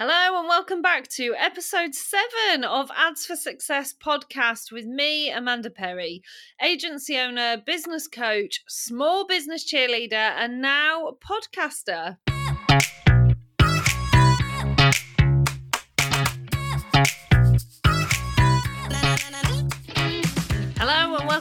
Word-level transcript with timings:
Hello 0.00 0.38
and 0.38 0.46
welcome 0.46 0.80
back 0.80 1.08
to 1.08 1.34
episode 1.36 1.92
seven 1.92 2.62
of 2.62 2.88
Ads 2.96 3.26
for 3.26 3.34
Success 3.34 3.92
podcast 3.92 4.70
with 4.70 4.84
me, 4.84 5.28
Amanda 5.28 5.70
Perry, 5.70 6.22
agency 6.62 7.18
owner, 7.18 7.56
business 7.66 8.06
coach, 8.06 8.62
small 8.68 9.26
business 9.26 9.68
cheerleader, 9.68 10.12
and 10.12 10.62
now 10.62 11.16
podcaster. 11.20 12.18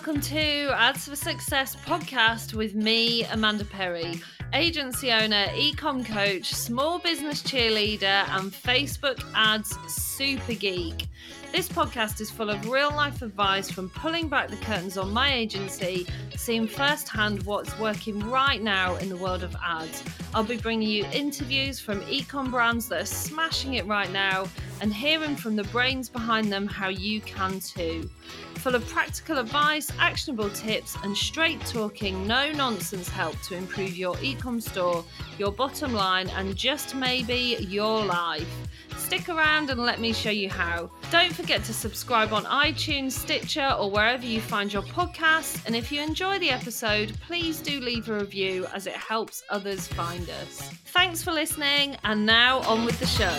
Welcome 0.08 0.22
to 0.22 0.72
Ads 0.74 1.10
for 1.10 1.18
Success 1.18 1.76
podcast 1.76 2.54
with 2.54 2.76
me, 2.76 3.26
Amanda 3.26 3.66
Perry 3.66 4.22
agency 4.54 5.12
owner, 5.12 5.48
ecom 5.48 6.06
coach, 6.06 6.54
small 6.54 7.00
business 7.00 7.42
cheerleader, 7.42 8.26
and 8.30 8.54
Facebook 8.54 9.22
ads 9.36 9.78
super 9.90 10.54
geek. 10.54 11.08
This 11.52 11.70
podcast 11.70 12.22
is 12.22 12.30
full 12.30 12.50
of 12.50 12.70
real 12.70 12.92
life 12.92 13.22
advice 13.22 13.72
from 13.72 13.90
pulling 13.90 14.28
back 14.28 14.50
the 14.50 14.58
curtains 14.58 14.98
on 14.98 15.12
my 15.12 15.34
agency, 15.34 16.06
seeing 16.36 16.68
firsthand 16.68 17.44
what's 17.44 17.78
working 17.80 18.20
right 18.30 18.62
now 18.62 18.96
in 18.98 19.10
the 19.10 19.18
world 19.18 19.44
of 19.44 19.56
ads. 19.64 20.04
I'll 20.34 20.44
be 20.44 20.58
bringing 20.58 20.90
you 20.90 21.06
interviews 21.14 21.80
from 21.80 22.02
ecom 22.02 22.52
brands 22.52 22.90
that 22.90 23.02
are 23.02 23.06
smashing 23.06 23.76
it 23.76 23.86
right 23.88 24.12
now 24.12 24.48
and 24.82 24.94
hearing 24.94 25.36
from 25.36 25.56
the 25.56 25.64
brains 25.66 26.10
behind 26.10 26.52
them 26.52 26.68
how 26.68 26.90
you 26.90 27.22
can 27.22 27.60
too. 27.60 28.10
Full 28.56 28.76
of 28.76 28.86
practical 28.88 29.38
advice, 29.38 29.92
actionable 30.00 30.50
tips, 30.50 30.98
and 31.04 31.16
straight 31.16 31.62
talking, 31.62 32.28
no 32.28 32.52
nonsense 32.52 33.08
help 33.08 33.40
to 33.44 33.56
improve 33.56 33.96
your 33.96 34.16
ecom 34.16 34.62
store, 34.62 35.04
your 35.40 35.52
bottom 35.52 35.94
line, 35.94 36.30
and 36.30 36.56
just 36.56 36.94
maybe 36.94 37.58
your 37.62 38.04
life. 38.04 38.48
Stick 38.98 39.30
around 39.30 39.70
and 39.70 39.80
let 39.80 40.00
me 40.00 40.12
show 40.12 40.30
you 40.30 40.50
how. 40.50 40.90
Don't 41.12 41.34
forget 41.34 41.64
to 41.66 41.74
subscribe 41.74 42.34
on 42.34 42.44
iTunes, 42.44 43.14
Stitcher, 43.14 43.76
or 43.80 43.90
wherever 43.90 44.26
you 44.26 44.42
find 44.42 44.74
your 44.74 44.82
podcasts. 44.82 45.66
And 45.66 45.76
if 45.76 45.92
you 45.92 46.02
enjoy 46.02 46.40
the 46.40 46.50
episode, 46.50 47.14
please 47.26 47.62
do 47.62 47.80
leave 47.80 48.10
a 48.10 48.20
review 48.20 48.66
as 48.74 48.86
it 48.88 48.96
helps 48.96 49.44
others 49.50 49.88
find 49.88 50.30
us. 50.30 50.70
Thanks 50.88 51.24
for 51.24 51.32
listening, 51.32 51.96
and 52.04 52.26
now 52.26 52.60
on 52.60 52.84
with 52.86 53.00
the 53.00 53.08
show. 53.08 53.38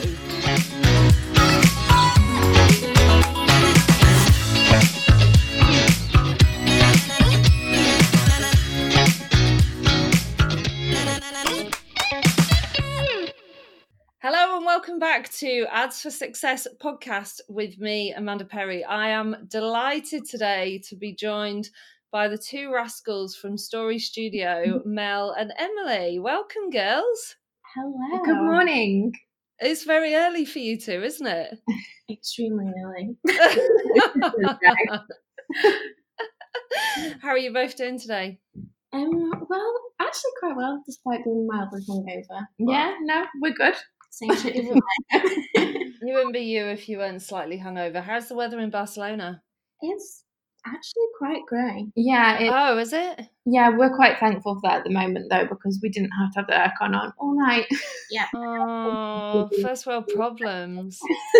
Welcome 14.79 15.01
back 15.01 15.29
to 15.33 15.67
Ads 15.73 16.03
for 16.03 16.11
Success 16.11 16.69
podcast 16.81 17.41
with 17.49 17.81
me, 17.81 18.13
Amanda 18.13 18.45
Perry. 18.45 18.85
I 18.85 19.09
am 19.09 19.49
delighted 19.49 20.25
today 20.25 20.81
to 20.89 20.95
be 20.95 21.13
joined 21.13 21.71
by 22.13 22.29
the 22.29 22.39
two 22.39 22.73
rascals 22.73 23.35
from 23.35 23.59
Stories 23.59 24.07
Studio, 24.07 24.81
Mel 24.85 25.33
and 25.33 25.53
Emily. 25.59 26.21
Welcome, 26.21 26.71
girls. 26.71 27.35
Hello. 27.75 28.23
Good 28.25 28.37
morning. 28.37 29.15
It's 29.59 29.83
very 29.83 30.15
early 30.15 30.45
for 30.45 30.61
you 30.61 30.79
two, 30.79 31.03
isn't 31.03 31.27
it? 31.27 31.59
Extremely 32.09 32.73
early. 32.81 33.17
How 37.21 37.31
are 37.31 37.39
you 37.39 37.53
both 37.53 37.77
doing 37.77 37.99
today? 37.99 38.39
Um, 38.93 39.45
well, 39.51 39.75
actually 39.99 40.31
quite 40.39 40.57
well, 40.57 40.81
despite 40.87 41.25
being 41.25 41.49
mildly 41.49 41.81
hungover. 41.89 42.47
Yeah, 42.59 42.95
no, 43.03 43.27
we're 43.43 43.55
good. 43.55 43.75
Same 44.11 44.35
shit, 44.37 44.55
different 44.55 44.83
You 46.01 46.15
wouldn't 46.15 46.33
be 46.33 46.41
you 46.41 46.65
if 46.67 46.89
you 46.89 46.99
weren't 46.99 47.23
slightly 47.23 47.59
hungover. 47.59 48.03
How's 48.03 48.29
the 48.29 48.35
weather 48.35 48.59
in 48.61 48.71
Barcelona? 48.71 49.43
It's 49.81 50.25
actually 50.67 51.07
quite 51.19 51.43
grey. 51.47 51.87
Yeah, 51.95 52.39
it, 52.39 52.51
Oh, 52.53 52.79
is 52.79 52.93
it? 52.93 53.21
yeah, 53.47 53.71
we're 53.77 53.95
quite 53.95 54.19
thankful 54.19 54.55
for 54.57 54.61
that 54.65 54.79
at 54.79 54.85
the 54.85 54.91
moment 54.91 55.27
though, 55.31 55.47
because 55.47 55.79
we 55.83 55.89
didn't 55.89 56.11
have 56.19 56.33
to 56.33 56.41
have 56.41 56.47
the 56.47 56.53
aircon 56.55 56.95
on 56.97 57.13
all 57.19 57.39
night. 57.39 57.67
Yeah. 58.11 58.27
Oh, 58.35 59.49
first 59.63 59.87
world 59.87 60.09
problems. 60.15 60.99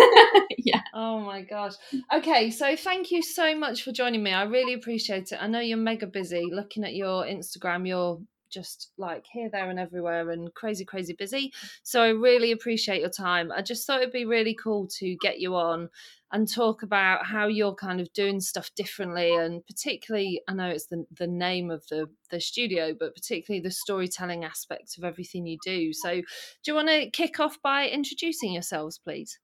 yeah. 0.57 0.81
Oh 0.93 1.19
my 1.19 1.41
gosh. 1.41 1.73
Okay, 2.13 2.51
so 2.51 2.75
thank 2.75 3.11
you 3.11 3.21
so 3.21 3.55
much 3.57 3.83
for 3.83 3.91
joining 3.91 4.23
me. 4.23 4.31
I 4.31 4.43
really 4.43 4.73
appreciate 4.73 5.31
it. 5.31 5.39
I 5.41 5.47
know 5.47 5.59
you're 5.59 5.77
mega 5.77 6.07
busy. 6.07 6.47
Looking 6.51 6.83
at 6.83 6.93
your 6.95 7.25
Instagram, 7.25 7.87
you're 7.87 8.21
just 8.49 8.91
like 8.97 9.25
here, 9.31 9.49
there, 9.51 9.69
and 9.69 9.79
everywhere 9.79 10.29
and 10.29 10.53
crazy, 10.53 10.85
crazy 10.85 11.13
busy. 11.13 11.53
So 11.83 12.01
I 12.01 12.09
really 12.09 12.51
appreciate 12.51 13.01
your 13.01 13.09
time. 13.09 13.51
I 13.51 13.61
just 13.61 13.85
thought 13.85 14.01
it'd 14.01 14.13
be 14.13 14.25
really 14.25 14.53
cool 14.55 14.87
to 14.99 15.15
get 15.21 15.39
you 15.39 15.55
on 15.55 15.89
and 16.31 16.51
talk 16.51 16.83
about 16.83 17.25
how 17.25 17.47
you're 17.47 17.73
kind 17.73 17.99
of 17.99 18.11
doing 18.13 18.39
stuff 18.39 18.69
differently 18.75 19.33
and 19.35 19.65
particularly 19.65 20.41
I 20.47 20.53
know 20.53 20.69
it's 20.69 20.85
the 20.85 21.05
the 21.17 21.25
name 21.25 21.71
of 21.71 21.83
the 21.89 22.07
the 22.29 22.39
studio 22.39 22.93
but 22.97 23.15
particularly 23.15 23.61
the 23.61 23.71
storytelling 23.71 24.45
aspect 24.45 24.97
of 24.97 25.03
everything 25.03 25.47
you 25.47 25.57
do. 25.65 25.91
So 25.91 26.15
do 26.15 26.23
you 26.67 26.75
want 26.75 26.89
to 26.89 27.09
kick 27.09 27.39
off 27.39 27.57
by 27.63 27.87
introducing 27.87 28.53
yourselves 28.53 28.99
please? 28.99 29.39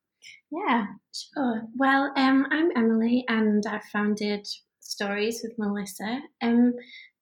Yeah, 0.51 0.85
sure. 1.13 1.63
Well, 1.75 2.11
um, 2.15 2.47
I'm 2.51 2.69
Emily 2.75 3.25
and 3.27 3.63
I 3.67 3.81
founded 3.91 4.47
Stories 4.79 5.41
with 5.44 5.53
Melissa. 5.57 6.21
Um, 6.41 6.73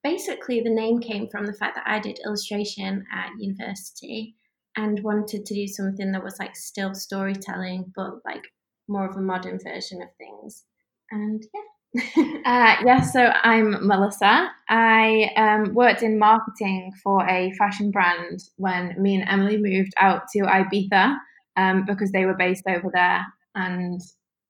basically, 0.04 0.60
the 0.60 0.70
name 0.70 1.00
came 1.00 1.28
from 1.28 1.46
the 1.46 1.54
fact 1.54 1.74
that 1.74 1.86
I 1.86 1.98
did 1.98 2.20
illustration 2.24 3.04
at 3.12 3.30
university 3.38 4.36
and 4.76 5.02
wanted 5.02 5.46
to 5.46 5.54
do 5.54 5.66
something 5.66 6.12
that 6.12 6.22
was 6.22 6.38
like 6.38 6.54
still 6.54 6.94
storytelling, 6.94 7.92
but 7.96 8.10
like 8.24 8.44
more 8.86 9.08
of 9.08 9.16
a 9.16 9.20
modern 9.20 9.58
version 9.58 10.02
of 10.02 10.08
things. 10.18 10.64
And 11.10 11.42
yeah. 11.52 11.60
Uh, 12.44 12.76
yeah, 12.84 13.00
so 13.00 13.32
I'm 13.42 13.86
Melissa. 13.86 14.50
I 14.68 15.30
um, 15.36 15.74
worked 15.74 16.02
in 16.02 16.18
marketing 16.18 16.92
for 17.02 17.26
a 17.26 17.52
fashion 17.52 17.90
brand 17.90 18.40
when 18.56 19.00
me 19.00 19.14
and 19.14 19.26
Emily 19.26 19.56
moved 19.56 19.94
out 19.98 20.24
to 20.34 20.40
Ibiza 20.40 21.16
um, 21.56 21.84
because 21.86 22.12
they 22.12 22.26
were 22.26 22.34
based 22.34 22.64
over 22.68 22.90
there. 22.92 23.24
And 23.54 23.98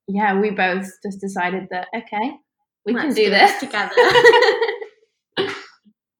yeah, 0.09 0.41
we 0.41 0.51
both 0.51 0.89
just 1.05 1.21
decided 1.21 1.69
that, 1.71 1.87
okay, 1.95 2.33
we 2.85 2.95
can 2.95 3.05
Let's 3.05 3.15
do 3.15 3.31
this 3.31 3.61
together. 3.61 3.93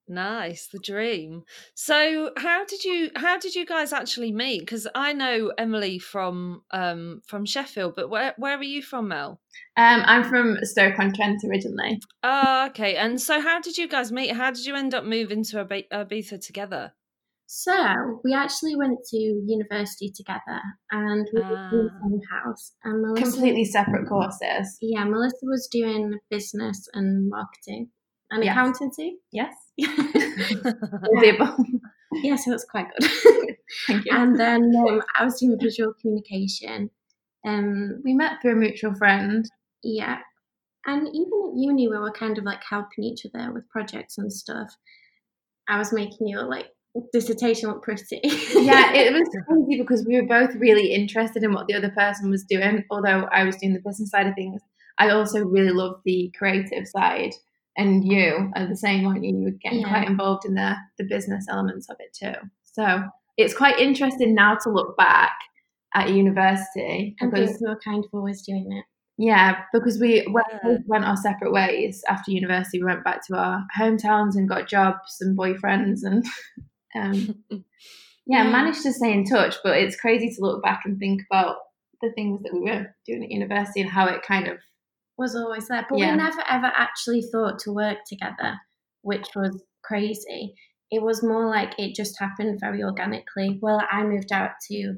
Nice, 0.07 0.67
the 0.67 0.79
dream. 0.79 1.45
So, 1.75 2.31
how 2.37 2.67
did 2.67 2.85
you 2.85 3.11
how 3.17 3.39
did 3.39 3.55
you 3.55 3.65
guys 3.65 3.91
actually 3.93 4.33
meet? 4.33 4.61
Because 4.61 4.87
I 4.95 5.15
know 5.15 5.51
Emily 5.57 5.99
from 5.99 6.63
um 6.73 7.23
from 7.27 7.47
Sheffield, 7.47 7.95
but 7.97 8.11
where 8.11 8.35
where 8.37 8.59
are 8.59 8.63
you 8.63 8.83
from, 8.83 9.09
Mel? 9.09 9.41
Um, 9.79 10.03
I'm 10.05 10.25
from 10.25 10.59
Stoke 10.63 10.99
on 10.99 11.15
Trent 11.15 11.41
originally. 11.49 12.01
Oh, 12.23 12.67
okay. 12.69 12.97
And 12.97 13.19
so, 13.19 13.41
how 13.41 13.61
did 13.61 13.79
you 13.79 13.89
guys 13.89 14.13
meet? 14.13 14.33
How 14.33 14.51
did 14.51 14.67
you 14.67 14.75
end 14.75 14.93
up 14.95 15.05
moving 15.05 15.43
to 15.45 15.65
Ibi- 15.65 15.89
Ibiza 15.91 16.45
together? 16.45 16.93
So 17.47 18.21
we 18.25 18.35
actually 18.35 18.75
went 18.75 18.99
to 19.11 19.17
university 19.19 20.11
together, 20.15 20.61
and 20.91 21.27
we 21.33 21.41
were 21.41 21.47
in 21.47 21.71
the 21.87 21.91
Ah. 21.93 22.01
same 22.03 22.21
house. 22.33 22.73
And 22.85 23.03
Melissa, 23.03 23.23
Completely 23.33 23.65
separate 23.65 24.09
courses. 24.09 24.77
yeah, 24.81 25.05
Melissa 25.05 25.45
was 25.47 25.69
doing 25.71 26.19
business 26.31 26.89
and 26.95 27.29
marketing 27.29 27.91
and 28.35 28.45
Yes. 28.45 28.53
accountancy. 28.53 29.19
Yes. 29.33 29.55
yeah, 29.77 29.89
All 29.97 31.21
the 31.21 31.33
above. 31.35 31.59
so 32.41 32.51
that's 32.51 32.65
quite 32.65 32.87
good. 32.99 33.11
Thank 33.87 34.05
you. 34.05 34.11
and 34.13 34.39
then 34.39 34.73
um, 34.77 35.03
I 35.19 35.25
was 35.25 35.39
doing 35.41 35.59
visual 35.61 35.95
communication. 36.01 36.91
Um, 37.47 38.01
we 38.05 38.15
met 38.15 38.41
through 38.43 38.53
a 38.53 38.57
mutual 38.57 38.95
friend. 38.95 39.45
yeah, 39.83 40.19
and 40.87 41.09
even 41.09 41.31
at 41.51 41.57
uni, 41.59 41.89
we 41.89 41.97
were 41.99 42.13
kind 42.13 42.37
of 42.39 42.45
like 42.45 42.63
helping 42.69 43.05
each 43.05 43.25
other 43.27 43.53
with 43.53 43.69
projects 43.71 44.19
and 44.19 44.33
stuff. 44.33 44.71
I 45.69 45.79
was 45.79 45.93
making 45.93 46.29
your 46.29 46.45
like 46.45 46.67
dissertation 47.13 47.69
look 47.71 47.83
pretty. 47.83 48.21
Yeah, 48.55 48.93
it 48.93 49.13
was 49.13 49.29
crazy 49.49 49.81
because 49.81 50.05
we 50.07 50.21
were 50.21 50.27
both 50.29 50.55
really 50.57 50.93
interested 50.93 51.43
in 51.43 51.53
what 51.53 51.67
the 51.67 51.75
other 51.75 51.91
person 51.91 52.31
was 52.31 52.45
doing. 52.45 52.85
Although 52.91 53.29
I 53.33 53.45
was 53.45 53.57
doing 53.57 53.73
the 53.75 53.81
business 53.85 54.11
side 54.11 54.27
of 54.27 54.35
things, 54.35 54.61
I 54.99 55.11
also 55.11 55.41
really 55.45 55.73
loved 55.73 56.03
the 56.05 56.33
creative 56.39 56.87
side. 56.87 57.33
And 57.77 58.05
you 58.05 58.51
are 58.55 58.67
the 58.67 58.77
same, 58.77 59.07
aren't 59.07 59.25
you? 59.25 59.37
You 59.37 59.45
were 59.45 59.51
getting 59.63 59.81
Yeah. 59.81 59.89
quite 59.89 60.09
involved 60.09 60.45
in 60.45 60.55
the 60.55 60.77
the 60.99 61.05
business 61.05 61.47
elements 61.49 61.89
of 61.91 61.97
it 61.99 62.13
too. 62.13 62.39
So 62.63 63.03
it's 63.37 63.57
quite 63.57 63.79
interesting 63.79 64.35
now 64.35 64.55
to 64.63 64.71
look 64.71 64.97
back 64.97 65.33
at 65.95 66.11
university 66.13 67.15
and 67.21 67.31
because 67.31 67.59
we 67.61 67.69
were 67.69 67.79
kind 67.85 68.05
of 68.05 68.11
always 68.13 68.43
doing 68.43 68.71
it. 68.73 68.85
Yeah, 69.17 69.63
because 69.73 69.99
we 70.01 70.27
went, 70.29 70.47
Yeah. 70.65 70.79
went 70.87 71.05
our 71.05 71.17
separate 71.17 71.53
ways 71.53 72.03
after 72.09 72.33
university. 72.33 72.79
We 72.81 72.87
went 72.87 73.05
back 73.05 73.25
to 73.27 73.37
our 73.37 73.65
hometowns 73.79 74.35
and 74.35 74.49
got 74.49 74.67
jobs 74.69 75.19
and 75.21 75.39
boyfriends, 75.39 76.01
and 76.05 76.25
um, 76.97 77.45
yeah, 77.51 78.45
Yeah. 78.45 78.51
managed 78.51 78.83
to 78.83 78.93
stay 78.93 79.13
in 79.13 79.25
touch. 79.25 79.57
But 79.63 79.79
it's 79.79 80.01
crazy 80.01 80.31
to 80.31 80.41
look 80.41 80.63
back 80.65 80.83
and 80.85 80.99
think 80.99 81.23
about 81.31 81.57
the 82.03 82.11
things 82.13 82.43
that 82.43 82.53
we 82.53 82.61
were 82.63 82.95
doing 83.07 83.25
at 83.25 83.31
university 83.31 83.81
and 83.81 83.91
how 83.91 84.07
it 84.07 84.23
kind 84.23 84.49
of 84.49 84.59
was 85.17 85.35
always 85.37 85.69
there. 85.69 85.87
But 85.89 85.99
Yeah. 85.99 86.13
we 86.13 86.17
never 86.19 86.43
ever 86.49 86.73
actually 86.77 87.23
thought 87.23 87.59
to 87.61 87.73
work 87.73 87.99
together, 88.07 88.59
which 89.03 89.29
was 89.35 89.63
crazy. 89.83 90.55
It 90.91 91.03
was 91.03 91.23
more 91.23 91.47
like 91.49 91.79
it 91.79 91.95
just 91.95 92.19
happened 92.19 92.61
very 92.61 92.83
organically. 92.83 93.59
Well, 93.61 93.83
I 93.91 94.03
moved 94.05 94.33
out 94.33 94.53
to 94.71 94.97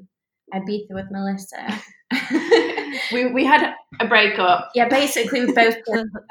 Ibiza 0.54 0.90
with 0.90 1.10
Melissa. 1.10 1.80
we 3.12 3.26
we 3.26 3.44
had 3.44 3.74
a 4.00 4.06
breakup. 4.06 4.70
Yeah, 4.74 4.88
basically 4.88 5.44
we 5.44 5.52
both 5.52 5.76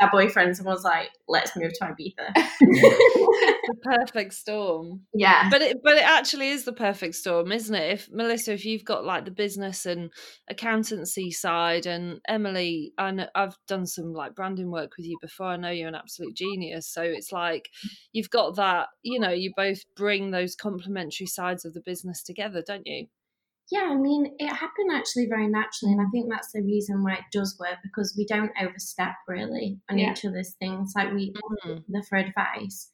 our 0.02 0.10
boyfriends 0.10 0.58
and 0.58 0.66
was 0.66 0.84
like, 0.84 1.10
let's 1.28 1.56
move 1.56 1.72
to 1.74 1.86
Ibiza. 1.86 2.34
the 2.60 3.76
perfect 3.84 4.34
storm. 4.34 5.02
Yeah. 5.14 5.50
But 5.50 5.62
it 5.62 5.78
but 5.84 5.98
it 5.98 6.04
actually 6.04 6.50
is 6.50 6.64
the 6.64 6.72
perfect 6.72 7.16
storm, 7.16 7.52
isn't 7.52 7.76
it? 7.76 7.92
If 7.92 8.10
Melissa, 8.12 8.54
if 8.54 8.66
you've 8.66 8.86
got 8.86 9.04
like 9.04 9.26
the 9.26 9.32
business 9.32 9.86
and 9.86 10.12
accountancy 10.50 11.32
side 11.32 11.86
and 11.86 12.22
Emily, 12.28 12.94
I 12.98 13.12
know 13.12 13.28
I've 13.36 13.58
done 13.68 13.86
some 13.86 14.14
like 14.14 14.34
branding 14.34 14.72
work 14.72 14.92
with 14.98 15.06
you 15.06 15.18
before. 15.22 15.48
I 15.48 15.58
know 15.58 15.72
you're 15.72 15.90
an 15.90 15.96
absolute 15.96 16.36
genius. 16.36 16.88
So 16.88 17.02
it's 17.02 17.34
like 17.34 17.70
you've 18.14 18.30
got 18.30 18.56
that, 18.56 18.88
you 19.04 19.20
know, 19.20 19.32
you 19.32 19.52
both 19.58 19.80
bring 19.98 20.32
those 20.32 20.56
complementary 20.56 21.28
sides 21.28 21.66
of 21.66 21.74
the 21.74 21.82
business 21.82 22.24
together, 22.24 22.64
don't 22.66 22.88
you? 22.88 23.08
Yeah, 23.72 23.90
I 23.92 23.96
mean, 23.96 24.36
it 24.38 24.48
happened 24.54 24.92
actually 24.94 25.26
very 25.28 25.48
naturally, 25.48 25.94
and 25.94 26.02
I 26.02 26.06
think 26.12 26.30
that's 26.30 26.52
the 26.52 26.62
reason 26.62 27.04
why 27.04 27.16
it 27.16 27.24
does 27.32 27.58
work 27.60 27.78
because 27.84 28.14
we 28.18 28.26
don't 28.26 28.52
overstep 28.62 29.16
really 29.28 29.80
on 29.90 29.98
Yeah. 29.98 30.12
each 30.12 30.24
other's 30.24 30.54
things. 30.60 30.94
Like 30.96 31.14
we 31.14 31.34
Mhm. 31.66 31.86
the 31.88 32.04
for 32.08 32.18
advice, 32.18 32.92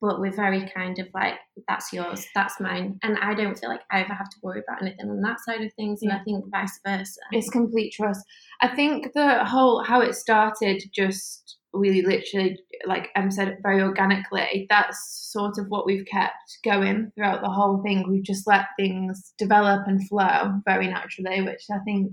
but 0.00 0.20
we're 0.20 0.32
very 0.32 0.68
kind 0.70 0.98
of 1.00 1.08
like, 1.14 1.38
that's 1.68 1.92
yours, 1.92 2.26
that's 2.34 2.60
mine, 2.60 2.98
and 3.02 3.18
I 3.18 3.34
don't 3.34 3.58
feel 3.58 3.68
like 3.70 3.82
I 3.90 4.00
ever 4.02 4.14
have 4.14 4.28
to 4.30 4.36
worry 4.42 4.60
about 4.60 4.82
anything 4.82 5.10
on 5.10 5.20
that 5.22 5.40
side 5.40 5.62
of 5.62 5.72
things, 5.74 6.02
and 6.02 6.12
I 6.12 6.22
think 6.22 6.44
vice 6.50 6.78
versa. 6.86 7.20
It's 7.32 7.50
complete 7.50 7.92
trust. 7.92 8.24
I 8.60 8.68
think 8.76 9.12
the 9.14 9.44
whole 9.44 9.82
how 9.82 10.00
it 10.02 10.14
started 10.14 10.82
just 10.94 11.58
we 11.74 12.02
literally 12.02 12.58
like 12.86 13.08
Em 13.16 13.30
said 13.30 13.58
very 13.62 13.82
organically. 13.82 14.66
That's 14.68 15.30
sort 15.32 15.58
of 15.58 15.66
what 15.68 15.86
we've 15.86 16.06
kept 16.06 16.58
going 16.64 17.10
throughout 17.14 17.42
the 17.42 17.50
whole 17.50 17.82
thing. 17.82 18.08
We've 18.08 18.24
just 18.24 18.46
let 18.46 18.66
things 18.78 19.32
develop 19.38 19.86
and 19.86 20.06
flow 20.08 20.60
very 20.66 20.88
naturally, 20.88 21.42
which 21.42 21.64
I 21.72 21.78
think 21.84 22.12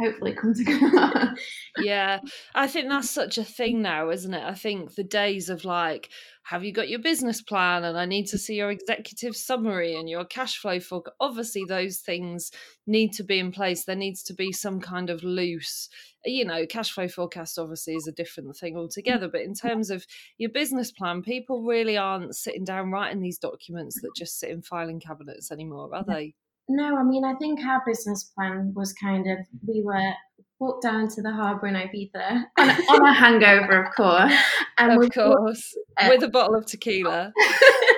hopefully 0.00 0.32
comes 0.34 0.58
together. 0.64 1.34
yeah 1.78 2.18
i 2.54 2.66
think 2.66 2.88
that's 2.88 3.10
such 3.10 3.38
a 3.38 3.44
thing 3.44 3.82
now 3.82 4.10
isn't 4.10 4.34
it? 4.34 4.42
I 4.44 4.54
think 4.54 4.94
the 4.94 5.04
days 5.04 5.48
of 5.48 5.64
like 5.64 6.10
have 6.44 6.62
you 6.62 6.72
got 6.72 6.88
your 6.88 7.00
business 7.00 7.42
plan? 7.42 7.84
and 7.84 7.98
i 7.98 8.04
need 8.04 8.26
to 8.26 8.38
see 8.38 8.54
your 8.54 8.70
executive 8.70 9.36
summary 9.36 9.94
and 9.94 10.08
your 10.08 10.24
cash 10.24 10.58
flow 10.58 10.80
for 10.80 11.02
obviously 11.20 11.64
those 11.66 11.98
things 11.98 12.50
need 12.86 13.12
to 13.12 13.24
be 13.24 13.40
in 13.40 13.50
place. 13.50 13.84
There 13.84 13.96
needs 13.96 14.22
to 14.24 14.34
be 14.34 14.52
some 14.52 14.80
kind 14.80 15.10
of 15.10 15.24
loose 15.24 15.88
you 16.26 16.44
know 16.44 16.66
cash 16.66 16.90
flow 16.90 17.08
forecast 17.08 17.58
obviously 17.58 17.94
is 17.94 18.06
a 18.06 18.12
different 18.12 18.56
thing 18.56 18.76
altogether 18.76 19.28
but 19.28 19.40
in 19.42 19.54
terms 19.54 19.90
of 19.90 20.04
your 20.38 20.50
business 20.50 20.90
plan 20.90 21.22
people 21.22 21.62
really 21.62 21.96
aren't 21.96 22.34
sitting 22.34 22.64
down 22.64 22.90
writing 22.90 23.20
these 23.20 23.38
documents 23.38 24.00
that 24.02 24.10
just 24.16 24.38
sit 24.38 24.50
in 24.50 24.60
filing 24.60 25.00
cabinets 25.00 25.52
anymore 25.52 25.88
are 25.94 26.04
they 26.04 26.34
No, 26.68 26.96
I 26.96 27.02
mean, 27.02 27.24
I 27.24 27.34
think 27.34 27.60
our 27.60 27.82
business 27.86 28.24
plan 28.24 28.72
was 28.74 28.92
kind 28.92 29.26
of 29.30 29.38
we 29.66 29.82
were 29.82 30.12
walked 30.58 30.82
down 30.82 31.08
to 31.08 31.22
the 31.22 31.32
harbour 31.32 31.66
in 31.66 31.74
Ibiza, 31.74 32.44
on, 32.58 32.70
on 32.70 33.06
a 33.06 33.12
hangover, 33.12 33.84
of 33.84 33.94
course. 33.94 34.32
and 34.78 35.02
of 35.02 35.10
course 35.12 35.76
uh, 36.00 36.08
with 36.08 36.22
a 36.22 36.28
bottle 36.28 36.56
of 36.56 36.66
tequila 36.66 37.32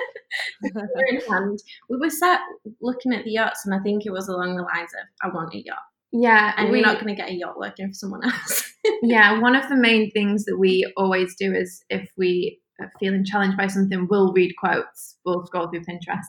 were 0.73 1.05
in 1.07 1.21
hand. 1.21 1.59
We 1.89 1.97
were 1.97 2.09
sat 2.09 2.41
looking 2.81 3.13
at 3.13 3.23
the 3.23 3.31
yachts, 3.31 3.65
and 3.65 3.73
I 3.73 3.79
think 3.79 4.05
it 4.05 4.11
was 4.11 4.27
along 4.27 4.55
the 4.55 4.63
lines 4.63 4.91
of, 4.93 5.07
"I 5.23 5.33
want 5.33 5.53
a 5.53 5.63
yacht," 5.63 5.79
Yeah, 6.11 6.53
and 6.57 6.71
we, 6.71 6.79
we're 6.79 6.85
not 6.85 6.95
going 6.95 7.15
to 7.15 7.21
get 7.21 7.29
a 7.29 7.33
yacht 7.33 7.57
working 7.57 7.89
for 7.89 7.93
someone 7.93 8.23
else. 8.23 8.73
yeah, 9.03 9.39
one 9.39 9.55
of 9.55 9.69
the 9.69 9.75
main 9.75 10.09
things 10.11 10.45
that 10.45 10.57
we 10.57 10.91
always 10.97 11.35
do 11.35 11.53
is 11.53 11.83
if 11.89 12.09
we 12.17 12.59
are 12.79 12.91
feeling 12.99 13.23
challenged 13.23 13.57
by 13.57 13.67
something, 13.67 14.07
we'll 14.09 14.33
read 14.33 14.53
quotes, 14.57 15.17
we'll 15.25 15.45
scroll 15.45 15.69
through 15.69 15.81
Pinterest. 15.81 16.25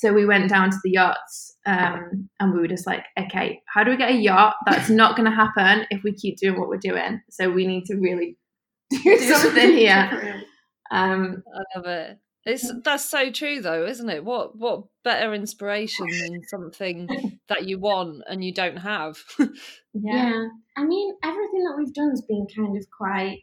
So 0.00 0.14
we 0.14 0.24
went 0.24 0.48
down 0.48 0.70
to 0.70 0.76
the 0.82 0.92
yachts 0.92 1.58
um, 1.66 2.30
and 2.40 2.54
we 2.54 2.60
were 2.60 2.68
just 2.68 2.86
like, 2.86 3.04
okay, 3.18 3.60
how 3.66 3.84
do 3.84 3.90
we 3.90 3.98
get 3.98 4.12
a 4.12 4.14
yacht? 4.14 4.54
That's 4.64 4.88
not 5.02 5.14
going 5.14 5.30
to 5.30 5.36
happen 5.36 5.86
if 5.90 6.02
we 6.02 6.12
keep 6.12 6.38
doing 6.38 6.58
what 6.58 6.70
we're 6.70 6.78
doing. 6.78 7.20
So 7.28 7.50
we 7.50 7.66
need 7.66 7.84
to 7.84 7.96
really 7.96 8.38
do 8.90 9.18
something 9.18 9.72
here. 9.72 10.42
Um, 10.90 11.42
I 11.54 11.78
love 11.78 11.86
it. 11.86 12.18
It's 12.46 12.72
that's 12.82 13.04
so 13.04 13.30
true 13.30 13.60
though, 13.60 13.84
isn't 13.84 14.08
it? 14.08 14.24
What 14.24 14.56
what 14.56 14.84
better 15.04 15.34
inspiration 15.34 16.06
than 16.08 16.40
something 16.48 17.38
that 17.50 17.68
you 17.68 17.78
want 17.78 18.22
and 18.26 18.42
you 18.42 18.54
don't 18.54 18.78
have? 18.78 19.18
yeah. 19.38 19.46
Yeah. 19.92 20.46
I 20.78 20.84
mean, 20.84 21.14
everything 21.22 21.64
that 21.64 21.74
we've 21.76 21.92
done 21.92 22.08
has 22.08 22.22
been 22.22 22.46
kind 22.56 22.74
of 22.74 22.86
quite. 22.96 23.40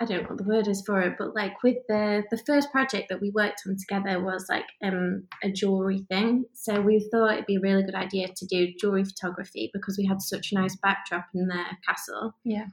I 0.00 0.06
don't 0.06 0.22
know 0.22 0.28
what 0.30 0.38
the 0.38 0.44
word 0.44 0.66
is 0.66 0.82
for 0.86 1.00
it, 1.02 1.16
but 1.18 1.34
like 1.34 1.62
with 1.62 1.76
the 1.86 2.24
the 2.30 2.38
first 2.38 2.72
project 2.72 3.10
that 3.10 3.20
we 3.20 3.30
worked 3.30 3.62
on 3.66 3.76
together 3.76 4.18
was 4.22 4.46
like 4.48 4.64
um 4.82 5.24
a 5.44 5.50
jewelry 5.50 6.06
thing. 6.08 6.46
So 6.54 6.80
we 6.80 7.06
thought 7.12 7.34
it'd 7.34 7.46
be 7.46 7.56
a 7.56 7.60
really 7.60 7.82
good 7.82 7.94
idea 7.94 8.28
to 8.34 8.46
do 8.46 8.72
jewelry 8.80 9.04
photography 9.04 9.70
because 9.74 9.98
we 9.98 10.06
had 10.06 10.22
such 10.22 10.52
a 10.52 10.54
nice 10.54 10.76
backdrop 10.76 11.26
in 11.34 11.48
the 11.48 11.64
castle. 11.86 12.34
Yeah. 12.44 12.66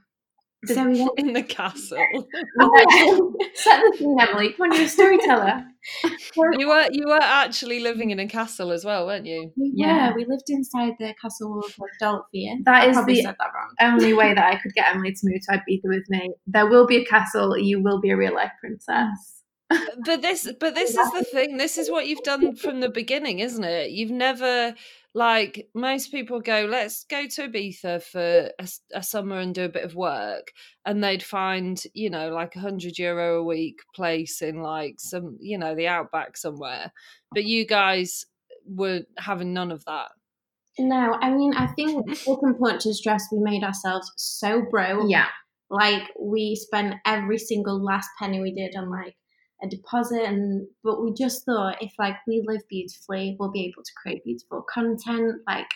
So 0.66 0.88
we 0.88 1.00
went, 1.00 1.12
in 1.18 1.32
the 1.34 1.42
castle. 1.42 1.98
Set 3.54 3.80
the 3.80 3.96
scene, 3.96 4.16
Emily. 4.20 4.52
Come 4.54 4.70
on, 4.70 4.76
you're 4.76 4.84
a 4.84 4.88
storyteller. 4.88 5.64
you 6.58 6.68
were 6.68 6.88
you 6.90 7.06
were 7.06 7.20
actually 7.22 7.80
living 7.80 8.10
in 8.10 8.18
a 8.18 8.26
castle 8.26 8.72
as 8.72 8.84
well, 8.84 9.06
weren't 9.06 9.24
you? 9.26 9.52
we 9.56 9.72
Yeah. 9.74 10.10
were 10.10 10.16
we 10.16 10.24
lived 10.24 10.48
inside 10.48 10.94
the 10.98 11.14
castle 11.20 11.50
walls 11.50 11.72
of 11.78 11.86
Dolphia. 12.02 12.56
That 12.64 12.82
I 12.82 12.88
is 12.88 12.96
probably 12.96 13.14
the- 13.14 13.22
said 13.22 13.36
that 13.38 13.50
wrong. 13.54 13.72
Only 13.94 14.12
way 14.12 14.34
that 14.34 14.44
I 14.44 14.56
could 14.60 14.72
get 14.74 14.86
Emily 14.92 15.12
to 15.12 15.18
move 15.22 15.40
to 15.48 15.58
Ibiza 15.58 15.84
with 15.84 16.04
me. 16.08 16.32
There 16.48 16.66
will 16.66 16.86
be 16.86 16.96
a 16.96 17.04
castle. 17.04 17.56
You 17.56 17.80
will 17.82 18.00
be 18.00 18.10
a 18.10 18.16
real 18.16 18.34
life 18.34 18.52
princess. 18.60 19.42
But 19.70 20.22
this 20.22 20.50
but 20.58 20.74
this 20.74 20.90
is 20.96 21.10
the 21.12 21.24
thing. 21.24 21.58
This 21.58 21.76
is 21.78 21.90
what 21.90 22.06
you've 22.06 22.22
done 22.22 22.56
from 22.56 22.80
the 22.80 22.88
beginning, 22.88 23.38
isn't 23.40 23.62
it? 23.64 23.90
You've 23.90 24.10
never 24.10 24.74
like 25.14 25.68
most 25.74 26.10
people 26.10 26.40
go, 26.40 26.66
let's 26.70 27.04
go 27.04 27.26
to 27.26 27.48
Ibiza 27.48 28.02
for 28.02 28.50
a 28.94 29.02
summer 29.02 29.38
and 29.38 29.54
do 29.54 29.64
a 29.64 29.68
bit 29.68 29.84
of 29.84 29.94
work, 29.94 30.52
and 30.84 31.02
they'd 31.02 31.22
find 31.22 31.82
you 31.94 32.10
know 32.10 32.30
like 32.30 32.54
a 32.56 32.60
hundred 32.60 32.98
euro 32.98 33.40
a 33.40 33.44
week 33.44 33.78
place 33.94 34.42
in 34.42 34.62
like 34.62 34.96
some 34.98 35.38
you 35.40 35.58
know 35.58 35.74
the 35.74 35.88
outback 35.88 36.36
somewhere. 36.36 36.92
But 37.32 37.44
you 37.44 37.66
guys 37.66 38.24
were 38.66 39.02
having 39.18 39.52
none 39.52 39.72
of 39.72 39.84
that. 39.86 40.10
No, 40.78 41.16
I 41.20 41.30
mean 41.30 41.54
I 41.54 41.66
think 41.68 42.04
it's 42.08 42.26
important 42.26 42.82
to 42.82 42.94
stress 42.94 43.24
we 43.32 43.38
made 43.40 43.64
ourselves 43.64 44.12
so 44.16 44.62
broke. 44.70 45.10
Yeah. 45.10 45.28
like 45.70 46.02
we 46.20 46.54
spent 46.54 46.94
every 47.06 47.38
single 47.38 47.82
last 47.82 48.08
penny 48.18 48.40
we 48.40 48.52
did 48.54 48.76
on 48.76 48.90
like 48.90 49.16
a 49.62 49.68
deposit 49.68 50.22
and 50.22 50.66
but 50.84 51.02
we 51.02 51.12
just 51.12 51.44
thought 51.44 51.76
if 51.80 51.92
like 51.98 52.16
we 52.26 52.42
live 52.46 52.62
beautifully 52.68 53.36
we'll 53.38 53.50
be 53.50 53.64
able 53.64 53.82
to 53.82 53.92
create 54.00 54.24
beautiful 54.24 54.64
content 54.72 55.36
like 55.46 55.66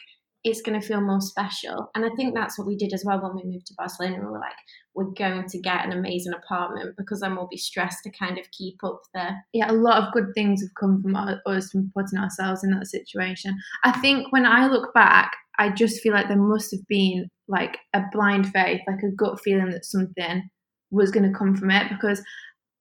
it's 0.44 0.62
going 0.62 0.78
to 0.78 0.86
feel 0.86 1.00
more 1.00 1.20
special 1.20 1.90
and 1.94 2.04
i 2.04 2.08
think 2.16 2.34
that's 2.34 2.58
what 2.58 2.66
we 2.66 2.76
did 2.76 2.92
as 2.92 3.04
well 3.04 3.20
when 3.20 3.34
we 3.34 3.50
moved 3.50 3.66
to 3.66 3.74
barcelona 3.74 4.18
we 4.18 4.26
were 4.26 4.38
like 4.38 4.54
we're 4.94 5.04
going 5.04 5.46
to 5.48 5.58
get 5.58 5.84
an 5.84 5.92
amazing 5.92 6.32
apartment 6.34 6.94
because 6.96 7.20
then 7.20 7.34
we'll 7.34 7.48
be 7.48 7.56
stressed 7.56 8.02
to 8.04 8.10
kind 8.10 8.38
of 8.38 8.50
keep 8.50 8.76
up 8.84 9.00
the 9.14 9.30
yeah, 9.52 9.70
a 9.70 9.72
lot 9.72 10.02
of 10.02 10.12
good 10.12 10.32
things 10.34 10.60
have 10.62 10.74
come 10.78 11.02
from 11.02 11.16
us 11.16 11.70
from 11.70 11.90
putting 11.94 12.18
ourselves 12.18 12.62
in 12.62 12.70
that 12.70 12.86
situation. 12.86 13.56
I 13.84 13.92
think 14.00 14.30
when 14.32 14.44
I 14.44 14.66
look 14.66 14.92
back, 14.92 15.32
I 15.58 15.70
just 15.70 16.02
feel 16.02 16.12
like 16.12 16.28
there 16.28 16.36
must 16.36 16.70
have 16.72 16.86
been 16.88 17.28
like 17.48 17.78
a 17.94 18.02
blind 18.12 18.50
faith, 18.52 18.80
like 18.86 19.02
a 19.02 19.14
gut 19.16 19.40
feeling 19.42 19.70
that 19.70 19.84
something 19.84 20.48
was 20.90 21.10
going 21.10 21.30
to 21.30 21.38
come 21.38 21.56
from 21.56 21.70
it 21.70 21.88
because 21.88 22.22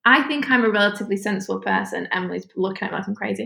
I 0.04 0.24
think 0.24 0.50
I'm 0.50 0.66
a 0.66 0.70
relatively 0.70 1.18
sensible 1.18 1.60
person. 1.60 2.08
Emily's 2.12 2.48
looking 2.56 2.88
at 2.88 2.92
me 2.92 2.98
like 2.98 3.08
I'm 3.08 3.16
crazy. 3.16 3.44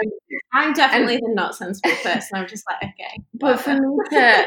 Um, 0.00 0.10
i'm 0.52 0.72
definitely 0.72 1.18
the 1.18 1.32
not 1.34 1.54
sensible 1.54 1.94
person 2.02 2.36
i'm 2.36 2.48
just 2.48 2.64
like 2.68 2.90
okay 2.90 3.22
but 3.34 3.60
for 3.60 3.74
me 3.74 3.96
to 4.10 4.46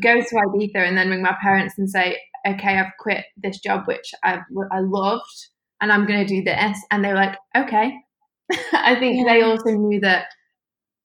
go 0.00 0.20
to 0.20 0.34
Ibiza 0.34 0.76
and 0.76 0.96
then 0.96 1.10
ring 1.10 1.22
my 1.22 1.36
parents 1.42 1.78
and 1.78 1.88
say, 1.90 2.18
okay, 2.46 2.78
I've 2.78 2.92
quit 2.98 3.24
this 3.36 3.58
job, 3.58 3.86
which 3.86 4.12
I, 4.22 4.40
I 4.70 4.80
loved, 4.80 5.48
and 5.80 5.92
I'm 5.92 6.06
going 6.06 6.26
to 6.26 6.34
do 6.34 6.42
this. 6.42 6.78
And 6.90 7.04
they 7.04 7.08
were 7.08 7.14
like, 7.14 7.36
okay. 7.56 7.94
I 8.72 8.96
think 8.98 9.26
they 9.26 9.42
also 9.42 9.70
knew 9.70 10.00
that 10.00 10.26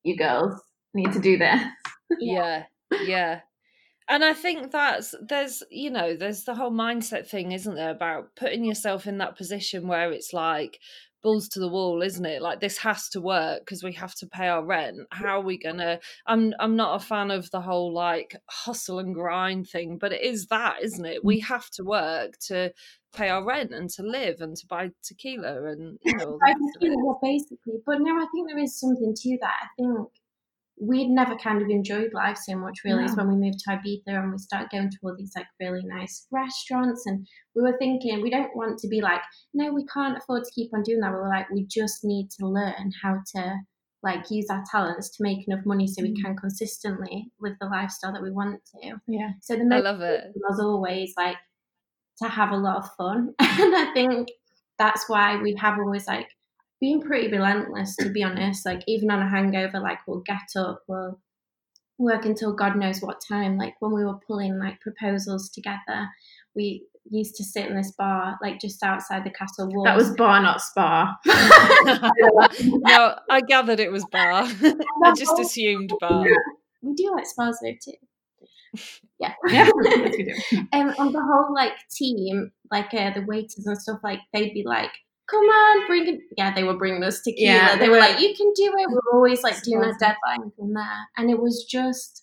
you 0.02 0.16
girls 0.16 0.60
need 0.94 1.12
to 1.12 1.20
do 1.20 1.38
this. 1.38 1.60
yeah 2.20 2.64
yeah 3.04 3.40
and 4.08 4.24
i 4.24 4.32
think 4.32 4.70
that's 4.70 5.14
there's 5.28 5.62
you 5.70 5.90
know 5.90 6.14
there's 6.14 6.44
the 6.44 6.54
whole 6.54 6.72
mindset 6.72 7.26
thing 7.26 7.52
isn't 7.52 7.74
there 7.74 7.90
about 7.90 8.34
putting 8.36 8.64
yourself 8.64 9.06
in 9.06 9.18
that 9.18 9.36
position 9.36 9.86
where 9.88 10.12
it's 10.12 10.32
like 10.32 10.78
balls 11.24 11.48
to 11.48 11.58
the 11.58 11.68
wall 11.68 12.02
isn't 12.02 12.26
it? 12.26 12.42
Like 12.42 12.60
this 12.60 12.78
has 12.78 13.08
to 13.08 13.20
work 13.20 13.60
because 13.60 13.82
we 13.82 13.94
have 13.94 14.14
to 14.16 14.26
pay 14.26 14.46
our 14.46 14.64
rent. 14.64 14.98
How 15.10 15.38
are 15.38 15.40
we 15.40 15.58
gonna 15.58 15.98
i'm 16.26 16.52
i'm 16.60 16.76
not 16.76 17.00
a 17.00 17.04
fan 17.04 17.32
of 17.32 17.50
the 17.50 17.62
whole 17.62 17.92
like 17.92 18.36
hustle 18.48 18.98
and 19.00 19.14
grind 19.14 19.68
thing 19.68 19.96
but 19.98 20.12
it 20.12 20.22
is 20.22 20.46
that 20.48 20.76
isn't 20.82 21.04
it? 21.04 21.18
Mm. 21.18 21.24
We 21.24 21.40
have 21.40 21.68
to 21.70 21.82
work 21.82 22.38
to 22.48 22.72
pay 23.14 23.30
our 23.30 23.44
rent 23.44 23.72
and 23.72 23.88
to 23.90 24.02
live 24.02 24.40
and 24.40 24.56
to 24.56 24.66
buy 24.66 24.90
tequila 25.02 25.70
and 25.72 25.98
you 26.04 26.16
know 26.16 26.24
all 26.26 26.38
the 26.38 26.44
I 26.44 26.48
rest 26.50 26.76
of 26.76 26.80
think, 26.82 26.92
it. 26.92 26.98
well, 27.02 27.18
basically, 27.22 27.80
but 27.86 28.00
no, 28.00 28.14
I 28.16 28.26
think 28.32 28.48
there 28.48 28.58
is 28.58 28.78
something 28.78 29.14
to 29.16 29.38
that. 29.40 29.56
I 29.62 29.68
think 29.76 30.08
we'd 30.80 31.08
never 31.08 31.36
kind 31.36 31.62
of 31.62 31.68
enjoyed 31.68 32.12
life 32.12 32.36
so 32.36 32.56
much, 32.56 32.80
really, 32.84 33.04
is 33.04 33.16
when 33.16 33.28
we 33.28 33.36
moved 33.36 33.60
to 33.60 33.70
Ibiza 33.70 34.08
and 34.08 34.32
we 34.32 34.38
started 34.38 34.70
going 34.70 34.90
to 34.90 34.96
all 35.04 35.14
these 35.16 35.32
like 35.36 35.46
really 35.60 35.82
nice 35.84 36.26
restaurants. 36.32 37.06
And 37.06 37.26
we 37.54 37.62
were 37.62 37.76
thinking, 37.78 38.20
we 38.22 38.30
don't 38.30 38.54
want 38.56 38.78
to 38.80 38.88
be 38.88 39.00
like, 39.00 39.20
no, 39.52 39.72
we 39.72 39.86
can't 39.86 40.18
afford 40.18 40.42
to 40.44 40.50
keep 40.52 40.70
on 40.74 40.82
doing 40.82 41.00
that. 41.00 41.12
We 41.12 41.18
were 41.18 41.28
like, 41.28 41.48
we 41.50 41.64
just 41.66 42.04
need 42.04 42.28
to 42.40 42.48
learn 42.48 42.90
how 43.02 43.18
to 43.36 43.54
like 44.02 44.30
use 44.30 44.46
our 44.50 44.62
talents 44.70 45.10
to 45.16 45.22
make 45.22 45.46
enough 45.48 45.64
money 45.64 45.86
so 45.86 46.02
we 46.02 46.10
Mm. 46.10 46.22
can 46.22 46.36
consistently 46.36 47.30
live 47.40 47.54
the 47.60 47.66
lifestyle 47.68 48.12
that 48.12 48.22
we 48.22 48.30
want 48.30 48.60
to. 48.74 48.96
Yeah. 49.06 49.30
So 49.40 49.56
the 49.56 49.66
I 49.72 49.78
love 49.80 50.00
it. 50.02 50.24
was 50.36 50.60
always 50.60 51.14
like 51.16 51.36
to 52.22 52.28
have 52.28 52.50
a 52.50 52.56
lot 52.56 52.78
of 52.78 52.90
fun. 52.96 53.32
and 53.38 53.74
I 53.76 53.92
think 53.94 54.28
that's 54.78 55.08
why 55.08 55.40
we 55.40 55.54
have 55.60 55.78
always 55.78 56.06
like 56.06 56.28
been 56.80 57.00
pretty 57.00 57.28
relentless 57.28 57.96
to 57.96 58.10
be 58.10 58.22
honest. 58.22 58.66
Like 58.66 58.82
even 58.86 59.10
on 59.10 59.22
a 59.22 59.28
hangover, 59.28 59.80
like 59.80 59.98
we'll 60.06 60.20
get 60.20 60.56
up, 60.56 60.82
we'll 60.88 61.20
work 61.98 62.24
until 62.24 62.52
God 62.52 62.76
knows 62.76 63.00
what 63.00 63.20
time. 63.26 63.56
Like 63.56 63.74
when 63.80 63.92
we 63.92 64.04
were 64.04 64.18
pulling 64.26 64.58
like 64.58 64.80
proposals 64.80 65.50
together, 65.50 66.08
we 66.54 66.84
used 67.10 67.36
to 67.36 67.44
sit 67.44 67.66
in 67.66 67.76
this 67.76 67.92
bar 67.92 68.38
like 68.42 68.60
just 68.60 68.82
outside 68.82 69.24
the 69.24 69.30
castle 69.30 69.68
wall. 69.68 69.84
That 69.84 69.96
was 69.96 70.14
bar, 70.14 70.40
not 70.40 70.60
spa. 70.60 71.16
no, 71.26 73.18
I 73.30 73.40
gathered 73.46 73.80
it 73.80 73.92
was 73.92 74.04
bar. 74.06 74.32
I 75.04 75.12
just 75.16 75.38
assumed 75.38 75.92
bar. 76.00 76.26
we 76.82 76.94
do 76.94 77.12
like 77.14 77.26
spas 77.26 77.58
though 77.62 77.72
too. 77.82 77.92
Yeah. 79.18 79.34
yeah, 79.48 79.70
yes, 79.84 80.12
we 80.16 80.24
do. 80.24 80.58
um, 80.72 80.94
and 80.98 81.14
the 81.14 81.22
whole 81.22 81.54
like 81.54 81.72
team, 81.90 82.50
like 82.70 82.92
uh, 82.92 83.12
the 83.12 83.22
waiters 83.22 83.66
and 83.66 83.80
stuff, 83.80 84.00
like 84.02 84.20
they'd 84.32 84.54
be 84.54 84.64
like, 84.64 84.90
"Come 85.30 85.44
on, 85.44 85.86
bring 85.86 86.06
it!" 86.06 86.20
Yeah, 86.36 86.54
they 86.54 86.64
were 86.64 86.76
bringing 86.76 87.02
us 87.04 87.22
tequila. 87.22 87.52
Yeah, 87.52 87.72
they, 87.76 87.84
they 87.86 87.88
were 87.88 87.98
like, 87.98 88.20
"You 88.20 88.34
can 88.36 88.52
do 88.54 88.72
it." 88.78 88.88
We're 88.90 89.12
always 89.16 89.42
like 89.42 89.62
doing 89.62 89.82
a 89.82 89.88
Awesome. 89.88 89.98
deadline 90.00 90.52
from 90.56 90.74
there, 90.74 91.08
and 91.16 91.30
it 91.30 91.38
was 91.40 91.64
just 91.68 92.22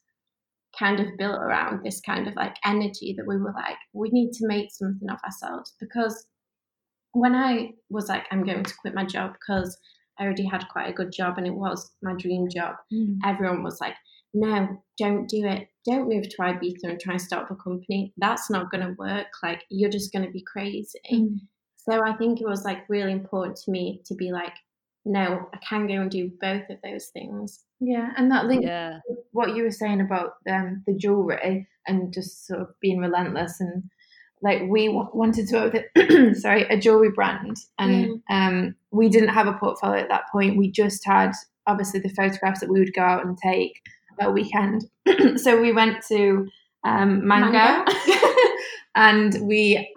kind 0.79 0.99
of 1.01 1.17
built 1.17 1.35
around 1.39 1.83
this 1.83 1.99
kind 2.01 2.27
of 2.27 2.35
like 2.35 2.55
energy 2.65 3.13
that 3.17 3.27
we 3.27 3.37
were 3.37 3.51
like, 3.53 3.75
we 3.91 4.09
need 4.11 4.31
to 4.31 4.47
make 4.47 4.69
something 4.71 5.09
of 5.09 5.17
ourselves 5.25 5.73
because 5.81 6.25
when 7.11 7.35
I 7.35 7.71
was 7.89 8.07
like, 8.07 8.23
I'm 8.31 8.45
going 8.45 8.63
to 8.63 8.73
quit 8.77 8.93
my 8.95 9.03
job 9.03 9.33
because 9.33 9.77
I 10.17 10.23
already 10.23 10.45
had 10.45 10.63
quite 10.69 10.89
a 10.89 10.93
good 10.93 11.11
job 11.11 11.37
and 11.37 11.45
it 11.45 11.53
was 11.53 11.91
my 12.01 12.13
dream 12.17 12.47
job 12.49 12.75
Mm. 12.93 13.17
everyone 13.25 13.63
was 13.63 13.81
like, 13.81 13.95
no, 14.33 14.81
don't 14.97 15.27
do 15.27 15.45
it. 15.45 15.67
Don't 15.85 16.07
move 16.07 16.29
to 16.29 16.37
Ibiza 16.37 16.83
and 16.83 16.99
try 17.01 17.13
and 17.13 17.21
start 17.21 17.43
up 17.43 17.51
a 17.51 17.55
company. 17.55 18.13
That's 18.17 18.49
not 18.49 18.71
going 18.71 18.85
to 18.87 18.95
work. 18.97 19.27
Like, 19.43 19.63
you're 19.69 19.89
just 19.89 20.13
going 20.13 20.25
to 20.25 20.31
be 20.31 20.41
crazy. 20.53 20.99
Mm. 21.11 21.39
So 21.85 22.03
I 22.03 22.13
think 22.13 22.41
it 22.41 22.47
was 22.47 22.63
like 22.63 22.87
really 22.89 23.11
important 23.11 23.57
to 23.57 23.71
me 23.71 24.01
to 24.05 24.15
be 24.15 24.31
like, 24.31 24.53
no, 25.05 25.49
I 25.53 25.57
can 25.67 25.87
go 25.87 25.95
and 25.95 26.11
do 26.11 26.31
both 26.39 26.69
of 26.69 26.77
those 26.83 27.07
things. 27.07 27.63
Yeah, 27.79 28.11
and 28.17 28.29
that 28.31 28.45
link 28.45 28.63
Yeah. 28.63 28.99
what 29.31 29.55
you 29.55 29.63
were 29.63 29.71
saying 29.71 30.01
about 30.01 30.33
um, 30.49 30.83
the 30.85 30.93
jewelry 30.95 31.67
and 31.87 32.13
just 32.13 32.45
sort 32.45 32.61
of 32.61 32.67
being 32.79 32.99
relentless 32.99 33.59
and 33.59 33.83
like 34.43 34.61
we 34.69 34.87
w- 34.87 35.09
wanted 35.13 35.47
to 35.47 35.55
work 35.55 35.75
open 35.95 36.35
sorry 36.35 36.63
a 36.63 36.77
jewelry 36.77 37.09
brand 37.09 37.57
and 37.79 38.21
um, 38.29 38.75
we 38.91 39.09
didn't 39.09 39.29
have 39.29 39.47
a 39.47 39.53
portfolio 39.53 39.99
at 40.01 40.09
that 40.09 40.25
point 40.31 40.57
we 40.57 40.69
just 40.69 41.03
had 41.05 41.31
obviously 41.67 41.99
the 41.99 42.09
photographs 42.09 42.59
that 42.59 42.69
we 42.69 42.79
would 42.79 42.93
go 42.93 43.01
out 43.01 43.25
and 43.25 43.37
take 43.37 43.81
at 44.19 44.27
a 44.27 44.31
weekend 44.31 44.85
so 45.37 45.59
we 45.59 45.71
went 45.71 46.03
to 46.07 46.47
um, 46.83 47.27
mango, 47.27 47.51
Mango. 47.51 47.91
and 48.95 49.37
we 49.47 49.91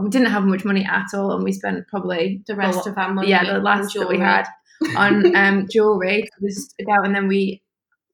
we 0.00 0.08
didn't 0.10 0.30
have 0.30 0.44
much 0.44 0.64
money 0.64 0.84
at 0.84 1.06
all 1.14 1.32
and 1.34 1.44
we 1.44 1.52
spent 1.52 1.86
probably 1.88 2.42
The 2.46 2.56
rest 2.56 2.78
lot- 2.78 2.86
of 2.86 2.98
our 2.98 3.12
money. 3.12 3.28
yeah 3.28 3.44
the 3.52 3.58
last 3.60 3.94
that 3.94 4.08
we 4.08 4.18
had 4.18 4.46
on 4.96 5.34
um, 5.42 5.66
jewelry 5.70 6.28
was 6.40 6.74
about, 6.80 7.04
and 7.06 7.14
then 7.14 7.28
we 7.28 7.62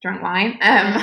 drank 0.02 0.22
wine 0.22 0.52
um, 0.62 1.02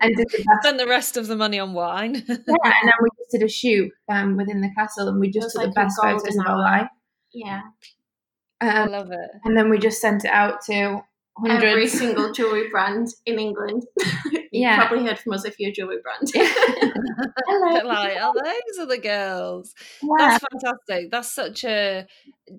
and 0.00 0.16
did 0.16 0.28
the 0.30 0.38
best 0.44 0.62
Spend 0.62 0.80
the 0.80 0.86
rest 0.86 1.16
of 1.16 1.26
the 1.28 1.36
money 1.36 1.58
on 1.58 1.72
wine. 1.72 2.14
yeah, 2.28 2.34
and 2.36 2.84
then 2.88 2.94
we 3.02 3.08
just 3.18 3.30
did 3.30 3.42
a 3.42 3.48
shoot 3.48 3.90
um, 4.10 4.36
within 4.36 4.60
the 4.60 4.70
castle 4.76 5.08
and 5.08 5.18
we 5.20 5.30
just 5.30 5.46
was 5.46 5.52
took 5.54 5.62
like 5.62 5.70
the 5.70 5.80
best 5.80 5.96
photos 6.00 6.22
golden 6.22 6.40
of 6.40 6.46
our 6.46 6.52
hour. 6.52 6.60
life 6.62 6.88
Yeah. 7.32 7.60
I 8.60 8.82
um, 8.82 8.90
love 8.92 9.10
it. 9.10 9.30
and 9.44 9.56
then 9.56 9.70
we 9.70 9.78
just 9.78 10.00
sent 10.00 10.24
it 10.24 10.30
out 10.30 10.60
to 10.66 11.00
hundreds 11.38 11.64
Every 11.64 11.88
single 11.88 12.32
jewelry 12.32 12.68
brand 12.70 13.08
in 13.26 13.38
England. 13.38 13.82
You 14.52 14.60
Yeah. 14.62 14.86
probably 14.86 15.04
heard 15.06 15.18
from 15.18 15.32
us 15.32 15.44
if 15.44 15.58
you're 15.58 15.70
a 15.70 15.72
jewelry 15.72 15.98
brand. 16.02 16.30
Hello. 17.46 17.88
like, 17.88 18.16
oh, 18.20 18.32
those 18.44 18.78
are 18.78 18.86
the 18.86 18.98
girls. 18.98 19.74
yeah. 20.02 20.08
That's 20.38 20.44
fantastic. 20.52 21.10
That's 21.10 21.32
such 21.32 21.64
a 21.64 22.06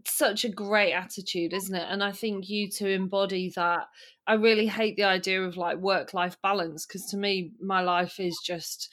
such 0.05 0.43
a 0.43 0.49
great 0.49 0.93
attitude, 0.93 1.53
isn't 1.53 1.75
it? 1.75 1.85
And 1.89 2.03
I 2.03 2.11
think 2.11 2.49
you 2.49 2.69
to 2.71 2.89
embody 2.89 3.51
that. 3.55 3.87
I 4.25 4.33
really 4.35 4.67
hate 4.67 4.95
the 4.95 5.03
idea 5.03 5.41
of 5.43 5.57
like 5.57 5.77
work 5.77 6.13
life 6.13 6.37
balance 6.41 6.85
because 6.85 7.05
to 7.07 7.17
me, 7.17 7.51
my 7.61 7.81
life 7.81 8.19
is 8.19 8.39
just 8.43 8.89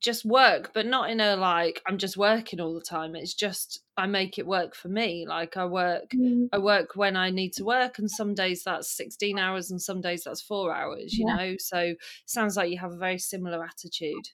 just 0.00 0.24
work, 0.24 0.72
but 0.74 0.86
not 0.86 1.10
in 1.10 1.20
a 1.20 1.36
like 1.36 1.82
I'm 1.86 1.98
just 1.98 2.16
working 2.16 2.60
all 2.60 2.74
the 2.74 2.80
time. 2.80 3.14
It's 3.16 3.34
just 3.34 3.80
I 3.96 4.06
make 4.06 4.38
it 4.38 4.46
work 4.46 4.74
for 4.74 4.88
me. 4.88 5.26
Like 5.26 5.56
I 5.56 5.64
work 5.66 6.14
Mm. 6.14 6.48
I 6.52 6.58
work 6.58 6.94
when 6.96 7.16
I 7.16 7.30
need 7.30 7.52
to 7.54 7.64
work, 7.64 7.98
and 7.98 8.10
some 8.10 8.34
days 8.34 8.62
that's 8.64 8.90
16 8.90 9.38
hours, 9.38 9.70
and 9.70 9.80
some 9.82 10.00
days 10.00 10.24
that's 10.24 10.42
four 10.42 10.74
hours, 10.74 11.18
you 11.18 11.24
Yeah. 11.24 11.36
know? 11.36 11.56
So 11.58 11.94
sounds 12.26 12.56
like 12.56 12.70
you 12.70 12.78
have 12.78 12.92
a 12.92 12.96
very 12.98 13.18
similar 13.18 13.64
attitude. 13.64 14.30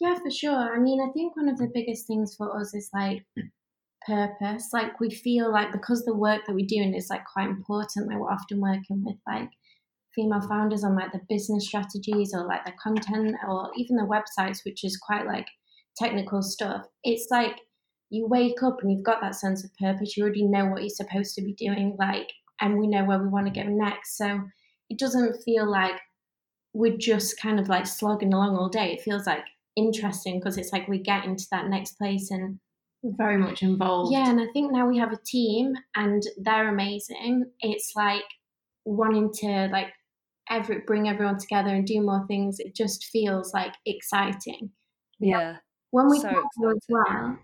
Yeah, 0.00 0.18
for 0.18 0.30
sure. 0.30 0.74
I 0.74 0.78
mean, 0.78 1.00
I 1.00 1.12
think 1.12 1.36
one 1.36 1.48
of 1.48 1.58
the 1.58 1.70
biggest 1.72 2.06
things 2.06 2.34
for 2.34 2.58
us 2.58 2.74
is 2.74 2.90
like 2.94 3.26
purpose. 4.06 4.70
Like 4.72 5.00
we 5.00 5.10
feel 5.10 5.52
like 5.52 5.72
because 5.72 6.04
the 6.04 6.16
work 6.16 6.46
that 6.46 6.54
we're 6.54 6.66
doing 6.66 6.94
is 6.94 7.10
like 7.10 7.24
quite 7.26 7.48
important, 7.50 8.08
like 8.08 8.18
we're 8.18 8.30
often 8.32 8.60
working 8.60 9.04
with 9.04 9.16
like 9.26 9.50
female 10.14 10.40
founders 10.40 10.84
on 10.84 10.96
like 10.96 11.12
the 11.12 11.20
business 11.28 11.66
strategies 11.66 12.32
or 12.34 12.46
like 12.46 12.64
the 12.64 12.72
content 12.82 13.36
or 13.48 13.70
even 13.76 13.96
the 13.96 14.02
websites, 14.02 14.64
which 14.64 14.84
is 14.84 14.96
quite 14.96 15.26
like 15.26 15.46
technical 15.96 16.42
stuff. 16.42 16.86
It's 17.04 17.28
like 17.30 17.56
you 18.10 18.26
wake 18.26 18.62
up 18.62 18.78
and 18.82 18.90
you've 18.90 19.04
got 19.04 19.20
that 19.20 19.36
sense 19.36 19.64
of 19.64 19.74
purpose. 19.76 20.16
You 20.16 20.24
already 20.24 20.44
know 20.44 20.66
what 20.66 20.82
you're 20.82 20.90
supposed 20.90 21.34
to 21.36 21.42
be 21.42 21.54
doing, 21.54 21.96
like, 21.98 22.30
and 22.60 22.78
we 22.78 22.86
know 22.86 23.04
where 23.04 23.18
we 23.18 23.28
want 23.28 23.46
to 23.46 23.62
go 23.62 23.68
next. 23.68 24.16
So 24.16 24.40
it 24.88 24.98
doesn't 24.98 25.42
feel 25.44 25.70
like 25.70 26.00
we're 26.72 26.96
just 26.96 27.40
kind 27.40 27.60
of 27.60 27.68
like 27.68 27.86
slogging 27.86 28.34
along 28.34 28.56
all 28.56 28.68
day. 28.68 28.92
It 28.92 29.02
feels 29.02 29.26
like 29.26 29.44
interesting 29.76 30.38
because 30.38 30.58
it's 30.58 30.72
like 30.72 30.88
we 30.88 30.98
get 30.98 31.24
into 31.24 31.46
that 31.50 31.68
next 31.68 31.96
place 31.96 32.30
and 32.30 32.58
very 33.02 33.38
much 33.38 33.62
involved 33.62 34.12
yeah 34.12 34.28
and 34.28 34.40
i 34.40 34.46
think 34.52 34.70
now 34.70 34.86
we 34.86 34.98
have 34.98 35.12
a 35.12 35.18
team 35.24 35.72
and 35.96 36.22
they're 36.38 36.68
amazing 36.68 37.46
it's 37.60 37.92
like 37.96 38.24
wanting 38.84 39.32
to 39.32 39.68
like 39.72 39.86
every 40.50 40.80
bring 40.86 41.08
everyone 41.08 41.38
together 41.38 41.70
and 41.70 41.86
do 41.86 42.00
more 42.02 42.26
things 42.26 42.58
it 42.58 42.74
just 42.74 43.04
feels 43.06 43.52
like 43.54 43.74
exciting 43.86 44.70
Yeah. 45.18 45.58
when 45.90 46.08
we 46.10 46.20
So 46.20 46.28
travel 46.28 46.76
as 46.76 46.86
well 46.88 47.38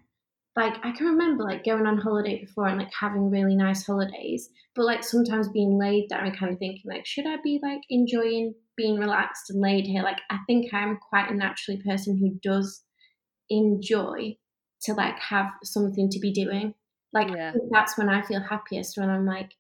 like 0.57 0.75
i 0.85 0.91
can 0.93 1.07
remember 1.07 1.45
like 1.45 1.65
going 1.65 1.87
on 1.87 1.99
holiday 1.99 2.41
before 2.45 2.67
and 2.67 2.79
like 2.79 2.93
having 2.99 3.31
really 3.31 3.55
nice 3.55 3.87
holidays 3.87 4.51
but 4.75 4.85
like 4.85 5.05
sometimes 5.05 5.49
being 5.49 5.79
laid 5.79 6.09
down 6.09 6.27
and 6.27 6.37
kind 6.37 6.53
of 6.53 6.59
thinking 6.59 6.83
like 6.87 7.07
should 7.07 7.27
i 7.27 7.37
be 7.43 7.61
like 7.63 7.81
enjoying 7.91 8.55
being 8.77 8.99
relaxed 8.99 9.51
and 9.51 9.61
laid 9.61 9.87
here 9.87 10.03
like 10.03 10.21
i 10.31 10.39
think 10.47 10.73
i'm 10.75 10.97
quite 10.99 11.31
a 11.31 11.35
naturally 11.35 11.81
person 11.83 12.17
who 12.19 12.31
does 12.43 12.85
enjoy 13.51 14.37
to 14.83 14.95
like 14.95 15.19
have 15.19 15.47
something 15.65 16.09
to 16.11 16.19
be 16.19 16.33
doing 16.33 16.75
like 17.13 17.31
Yeah. 17.31 17.53
that's 17.71 17.97
when 17.99 18.09
i 18.09 18.23
feel 18.23 18.41
happiest 18.41 18.97
when 18.99 19.11
i'm 19.11 19.27
like 19.27 19.53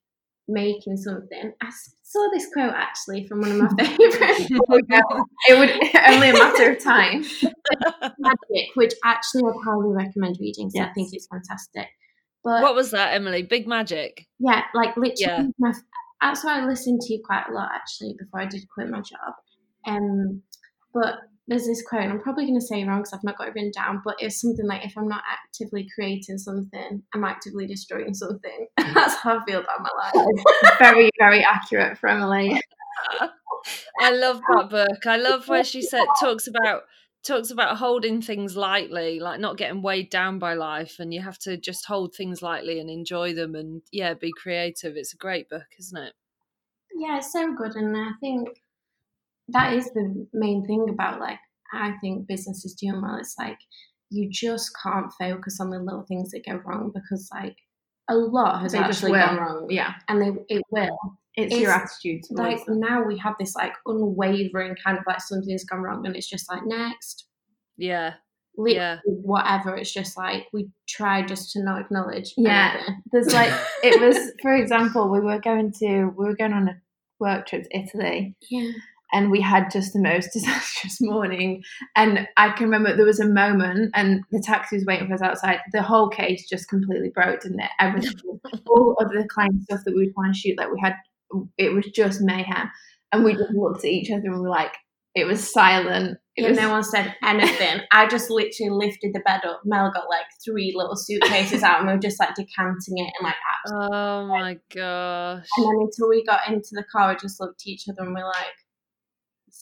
making 0.49 0.97
something 0.97 1.53
I 1.63 1.71
saw 2.03 2.29
this 2.33 2.47
quote 2.53 2.73
actually 2.73 3.27
from 3.27 3.41
one 3.41 3.53
of 3.53 3.59
my 3.59 3.69
favorites 3.85 4.47
it 4.51 5.59
would 5.59 5.71
only 6.09 6.29
a 6.31 6.33
matter 6.33 6.71
of 6.73 6.83
time 6.83 7.25
magic 8.19 8.69
which 8.75 8.93
actually 9.05 9.43
i'd 9.45 9.57
highly 9.65 9.93
recommend 9.93 10.37
reading 10.41 10.71
so 10.71 10.81
i 10.83 10.93
think 10.93 11.09
it's 11.13 11.27
fantastic 11.27 11.89
but 12.45 12.63
what 12.63 12.77
was 12.77 12.93
that, 12.93 13.13
Emily? 13.15 13.43
Big 13.43 13.67
magic. 13.67 14.25
yeah 14.39 14.63
like 14.73 14.97
literally 14.97 15.17
Yeah. 15.19 15.47
my, 15.59 15.73
that's 16.23 16.45
what 16.45 16.57
i 16.57 16.65
listened 16.65 17.01
to 17.03 17.13
you 17.15 17.21
quite 17.25 17.45
a 17.51 17.53
lot 17.53 17.71
actually 17.75 18.15
before 18.19 18.41
i 18.41 18.47
did 18.47 18.63
quit 18.73 18.89
my 18.89 19.01
job 19.01 19.35
um 19.89 20.43
but 20.95 21.17
there's 21.49 21.67
this 21.67 21.83
quote 21.87 22.03
and 22.03 22.13
i'm 22.13 22.21
probably 22.21 22.45
going 22.45 22.59
to 22.59 22.65
say 22.65 22.81
it 22.81 22.87
wrong 22.87 22.99
because 22.99 23.13
i've 23.13 23.25
not 23.25 23.37
got 23.37 23.49
it 23.49 23.55
written 23.55 23.71
down 23.75 24.01
but 24.05 24.17
it's 24.19 24.41
something 24.41 24.67
like 24.67 24.85
if 24.85 24.97
i'm 24.97 25.09
not 25.09 25.23
actively 25.31 25.89
creating 25.95 26.39
something 26.39 27.03
i'm 27.15 27.25
actively 27.25 27.67
destroying 27.67 28.15
something 28.15 28.67
that's 28.77 29.15
how 29.17 29.39
i 29.39 29.45
feel 29.45 29.61
about 29.61 29.81
my 29.83 30.11
life 30.15 30.79
very 30.79 31.11
very 31.19 31.45
accurate 31.45 31.97
for 31.99 32.09
emily 32.09 32.59
I 34.01 34.13
love 34.13 34.41
that 34.49 34.71
book. 34.71 35.07
I 35.07 35.17
love 35.17 35.49
where 35.49 35.65
she 35.65 35.83
said 35.83 36.05
talks 36.21 36.47
about 36.47 36.83
talks 37.25 37.51
about 37.51 37.79
holding 37.79 38.23
things 38.23 38.57
lightly, 38.57 39.19
like 39.19 39.41
not 39.41 39.57
getting 39.57 39.83
weighed 39.83 40.09
down 40.09 40.39
by 40.39 40.55
life, 40.55 40.97
and 41.01 41.13
you 41.13 41.21
have 41.21 41.39
to 41.41 41.57
just 41.57 41.85
hold 41.87 42.15
things 42.15 42.43
lightly 42.43 42.79
and 42.79 42.89
enjoy 42.89 43.35
them, 43.35 43.57
and 43.57 43.83
yeah, 43.91 44.15
be 44.15 44.31
creative. 44.41 44.95
It's 44.95 45.15
a 45.15 45.17
great 45.17 45.49
book, 45.49 45.67
isn't 45.81 46.01
it? 46.01 46.13
yeah 46.97 47.19
it's 47.19 47.33
so 47.33 47.55
good 47.55 47.77
and 47.77 47.97
i 47.97 48.11
think 48.21 48.49
that 49.49 49.73
is 49.75 49.87
the 49.93 50.27
main 50.33 50.67
thing 50.67 50.89
about 50.89 51.21
like 51.21 51.39
i 51.73 51.93
think 52.01 52.27
business 52.27 52.65
is 52.65 52.75
doing 52.75 53.01
well 53.01 53.17
it's 53.17 53.35
like 53.39 53.59
you 54.11 54.29
just 54.31 54.71
can't 54.83 55.13
focus 55.19 55.59
on 55.61 55.71
the 55.71 55.79
little 55.79 56.05
things 56.07 56.31
that 56.31 56.45
go 56.47 56.61
wrong 56.65 56.91
because 56.95 57.29
like 57.33 57.57
a 58.09 58.15
lot 58.15 58.63
has 58.63 58.73
They 58.73 58.79
actually 58.79 59.13
will. 59.13 59.27
gone 59.27 59.37
wrong 59.37 59.67
yeah 59.71 59.95
and 60.09 60.23
they 60.23 60.33
it 60.57 60.63
will 60.71 60.99
it's, 61.35 61.53
It's 61.53 61.61
your 61.61 61.73
attitude 61.73 62.23
like 62.31 62.65
them. 62.65 62.81
now 62.81 63.03
we 63.05 63.19
have 63.19 63.35
this 63.39 63.55
like 63.55 63.73
unwavering 63.85 64.77
kind 64.83 64.97
of 64.97 65.05
like 65.07 65.21
something's 65.21 65.65
gone 65.65 65.83
wrong 65.83 66.07
and 66.07 66.15
it's 66.17 66.29
just 66.29 66.49
like 66.51 66.65
next 66.65 67.27
Yeah, 67.77 68.15
literally 68.57 68.77
yeah, 68.77 68.99
whatever 69.05 69.77
it's 69.77 69.93
just 69.93 70.17
like 70.17 70.47
we 70.53 70.71
try 70.89 71.23
just 71.23 71.51
to 71.53 71.63
not 71.63 71.81
acknowledge 71.81 72.33
Yeah. 72.37 72.75
anything. 72.75 73.03
there's 73.13 73.35
like 73.35 73.53
it 73.83 74.01
was 74.01 74.33
for 74.41 74.55
example 74.55 75.11
we 75.11 75.21
were 75.21 75.41
going 75.41 75.73
to 75.81 76.07
we 76.17 76.25
were 76.27 76.37
going 76.37 76.53
on 76.55 76.69
a 76.69 76.77
work 77.19 77.47
trip 77.47 77.65
to 77.65 77.77
Italy. 77.79 78.37
Yeah. 78.51 78.71
And 79.13 79.31
we 79.31 79.41
had 79.41 79.71
just 79.71 79.93
the 79.93 80.01
most 80.01 80.31
disastrous 80.33 81.01
morning. 81.01 81.63
And 81.95 82.29
I 82.37 82.51
can 82.51 82.65
remember 82.67 82.95
there 82.97 83.07
was 83.07 83.21
a 83.21 83.29
moment, 83.29 83.91
and 83.95 84.23
the 84.31 84.41
taxi 84.41 84.77
was 84.77 84.85
waiting 84.85 85.09
for 85.09 85.15
us 85.15 85.23
outside. 85.23 85.61
The 85.73 85.83
whole 85.83 86.09
case 86.09 86.49
just 86.49 86.69
completely 86.69 87.11
broke, 87.11 87.41
didn't 87.43 87.61
it? 87.61 87.71
Everything, 87.81 88.41
all 88.69 88.97
of 89.01 89.09
the 89.11 89.27
client 89.29 89.63
stuff 89.63 89.81
that 89.85 89.95
we 89.95 90.07
would 90.07 90.15
want 90.17 90.35
to 90.35 90.41
shoot, 90.41 90.59
like 90.59 90.71
we 90.73 90.81
had, 90.81 90.95
it 91.59 91.73
was 91.73 91.87
just 91.87 92.21
mayhem. 92.21 92.71
And 93.13 93.25
we 93.25 93.35
just 93.35 93.53
looked 93.55 93.85
at 93.85 93.91
each 93.91 94.11
other 94.11 94.25
and 94.25 94.35
we 94.35 94.41
were 94.41 94.49
like, 94.49 94.73
it 95.15 95.27
was 95.27 95.51
silent. 95.51 96.19
It 96.37 96.43
Yeah, 96.43 96.49
was, 96.51 96.59
no 96.59 96.71
one 96.71 96.85
said 96.85 97.17
anything. 97.23 97.81
I 97.91 98.07
just 98.07 98.29
literally 98.29 98.71
lifted 98.71 99.15
the 99.15 99.21
bed 99.21 99.41
up. 99.47 99.63
Mel 99.65 99.91
got 99.91 100.11
like 100.11 100.27
three 100.45 100.75
little 100.77 100.95
suitcases 100.95 101.63
out 101.63 101.79
and 101.79 101.87
we 101.89 101.95
were 101.95 101.99
just 101.99 102.21
like 102.21 102.35
decanting 102.35 102.99
it 102.99 103.15
and 103.19 103.25
like 103.25 103.37
absolutely. 103.65 103.97
Oh 103.97 104.27
my 104.27 104.59
gosh. 104.75 105.47
And 105.57 105.65
then 105.67 105.81
until 105.81 106.11
we 106.11 106.23
got 106.23 106.47
into 106.49 106.69
the 106.73 106.85
car, 106.93 107.09
we 107.09 107.17
just 107.17 107.41
looked 107.41 107.63
at 107.63 107.67
each 107.67 107.89
other 107.89 108.03
and 108.03 108.15
we're 108.15 108.27
like, 108.27 108.35
it's 108.59 108.66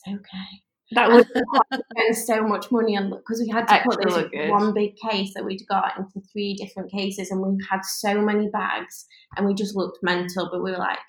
okay. 0.07 0.61
that 0.91 1.09
was 1.09 1.25
spend 1.25 2.17
so 2.17 2.47
much 2.47 2.71
money 2.71 2.97
on 2.97 3.09
because 3.09 3.41
we 3.41 3.49
had 3.49 3.67
to 3.67 3.81
put 3.83 4.01
this 4.03 4.15
luggage. 4.15 4.49
one 4.49 4.73
big 4.73 4.95
case 5.09 5.31
that 5.35 5.45
we'd 5.45 5.65
got 5.67 5.97
into 5.97 6.21
three 6.31 6.53
different 6.55 6.91
cases 6.91 7.31
and 7.31 7.41
we 7.41 7.57
had 7.69 7.81
so 7.83 8.21
many 8.21 8.49
bags 8.49 9.05
and 9.35 9.45
we 9.45 9.53
just 9.53 9.75
looked 9.75 9.99
mental 10.01 10.49
but 10.51 10.63
we 10.63 10.71
were 10.71 10.77
like 10.77 10.99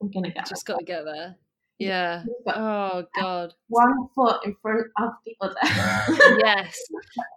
we're 0.00 0.10
gonna 0.10 0.32
get 0.32 0.48
Just 0.48 0.66
got 0.66 0.78
to 0.78 0.84
get 0.84 1.04
there. 1.04 1.36
Yeah. 1.78 2.22
Oh 2.46 3.04
god. 3.18 3.54
one 3.68 4.08
foot 4.14 4.44
in 4.44 4.54
front 4.62 4.86
of 4.98 5.10
the 5.24 5.34
other 5.40 6.38
yes 6.38 6.76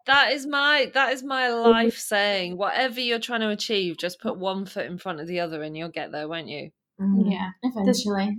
that 0.05 0.33
is 0.33 0.45
my 0.45 0.91
that 0.93 1.13
is 1.13 1.23
my 1.23 1.49
life 1.53 1.97
saying 1.97 2.57
whatever 2.57 2.99
you're 2.99 3.19
trying 3.19 3.39
to 3.39 3.49
achieve 3.49 3.97
just 3.97 4.19
put 4.19 4.37
one 4.37 4.65
foot 4.65 4.85
in 4.85 4.97
front 4.97 5.21
of 5.21 5.27
the 5.27 5.39
other 5.39 5.63
and 5.63 5.75
you'll 5.75 5.89
get 5.89 6.11
there 6.11 6.27
won't 6.27 6.49
you 6.49 6.71
mm-hmm. 7.01 7.31
yeah. 7.31 7.49
eventually 7.63 8.37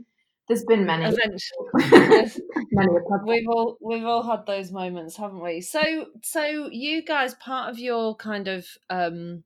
There's 0.48 0.64
been 0.64 0.86
many, 0.86 1.04
eventually. 1.04 2.30
Many 2.72 2.92
we've 3.26 3.48
all 3.48 3.76
we've 3.82 4.04
all 4.04 4.22
had 4.22 4.46
those 4.46 4.72
moments 4.72 5.16
haven't 5.16 5.42
we? 5.42 5.60
So 5.60 6.06
so 6.22 6.68
you 6.70 7.04
guys 7.04 7.34
part 7.34 7.70
of 7.70 7.78
your 7.78 8.16
kind 8.16 8.48
of 8.48 8.66
um 8.88 9.44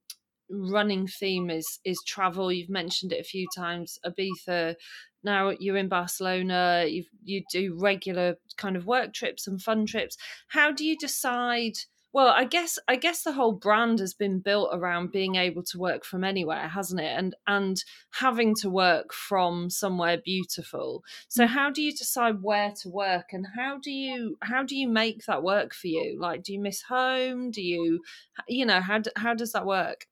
running 0.48 1.08
theme 1.08 1.50
is 1.50 1.80
is 1.84 2.00
travel. 2.06 2.52
You've 2.52 2.70
mentioned 2.70 3.12
it 3.12 3.20
a 3.20 3.24
few 3.24 3.46
times. 3.54 3.98
Ibiza 4.06 4.76
now 5.24 5.50
you're 5.58 5.76
in 5.76 5.88
barcelona. 5.88 6.84
You 6.88 7.04
you 7.24 7.42
do 7.50 7.76
regular 7.78 8.36
kind 8.56 8.76
of 8.76 8.86
work 8.86 9.12
trips 9.12 9.46
and 9.46 9.60
fun 9.60 9.86
trips. 9.86 10.16
How 10.48 10.70
do 10.70 10.84
you 10.84 10.96
decide 10.96 11.74
well 12.12 12.28
i 12.28 12.44
guess 12.44 12.78
i 12.88 12.96
guess 12.96 13.22
the 13.22 13.32
whole 13.32 13.52
brand 13.52 13.98
has 13.98 14.14
been 14.14 14.40
built 14.40 14.70
around 14.72 15.12
being 15.12 15.36
able 15.36 15.62
to 15.62 15.78
work 15.78 16.04
from 16.04 16.24
anywhere 16.24 16.68
hasn't 16.72 17.00
it? 17.00 17.12
And 17.16 17.34
and 17.46 17.84
having 18.10 18.54
to 18.56 18.70
work 18.70 19.12
from 19.12 19.70
somewhere 19.70 20.18
beautiful. 20.18 21.04
So 21.28 21.46
how 21.46 21.70
do 21.70 21.82
you 21.82 21.92
decide 21.92 22.42
where 22.42 22.72
to 22.82 22.88
work 22.88 23.26
and 23.32 23.46
how 23.56 23.78
do 23.78 23.90
you 23.90 24.36
how 24.42 24.62
do 24.64 24.76
you 24.76 24.88
make 24.88 25.24
that 25.26 25.42
work 25.42 25.74
for 25.74 25.88
you? 25.88 26.18
Like 26.18 26.42
do 26.42 26.52
you 26.52 26.60
miss 26.60 26.82
home? 26.82 27.50
Do 27.50 27.62
you 27.62 28.00
you 28.48 28.66
know 28.66 28.80
how 28.80 29.00
how 29.16 29.34
does 29.34 29.52
that 29.52 29.66
work? 29.66 30.06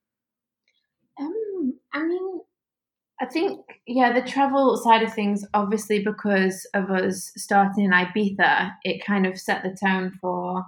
Um 1.19 1.75
I 1.93 2.05
mean 2.05 2.41
I 3.23 3.27
think, 3.27 3.61
yeah, 3.87 4.15
the 4.15 4.27
travel 4.27 4.79
side 4.79 5.03
of 5.03 5.13
things, 5.13 5.45
obviously, 5.53 6.03
because 6.03 6.67
of 6.73 6.91
us 6.91 7.31
starting 7.37 7.85
in 7.85 7.91
Ibiza, 7.91 8.71
it 8.83 9.05
kind 9.05 9.27
of 9.27 9.39
set 9.39 9.63
the 9.63 9.77
tone 9.79 10.11
for. 10.23 10.65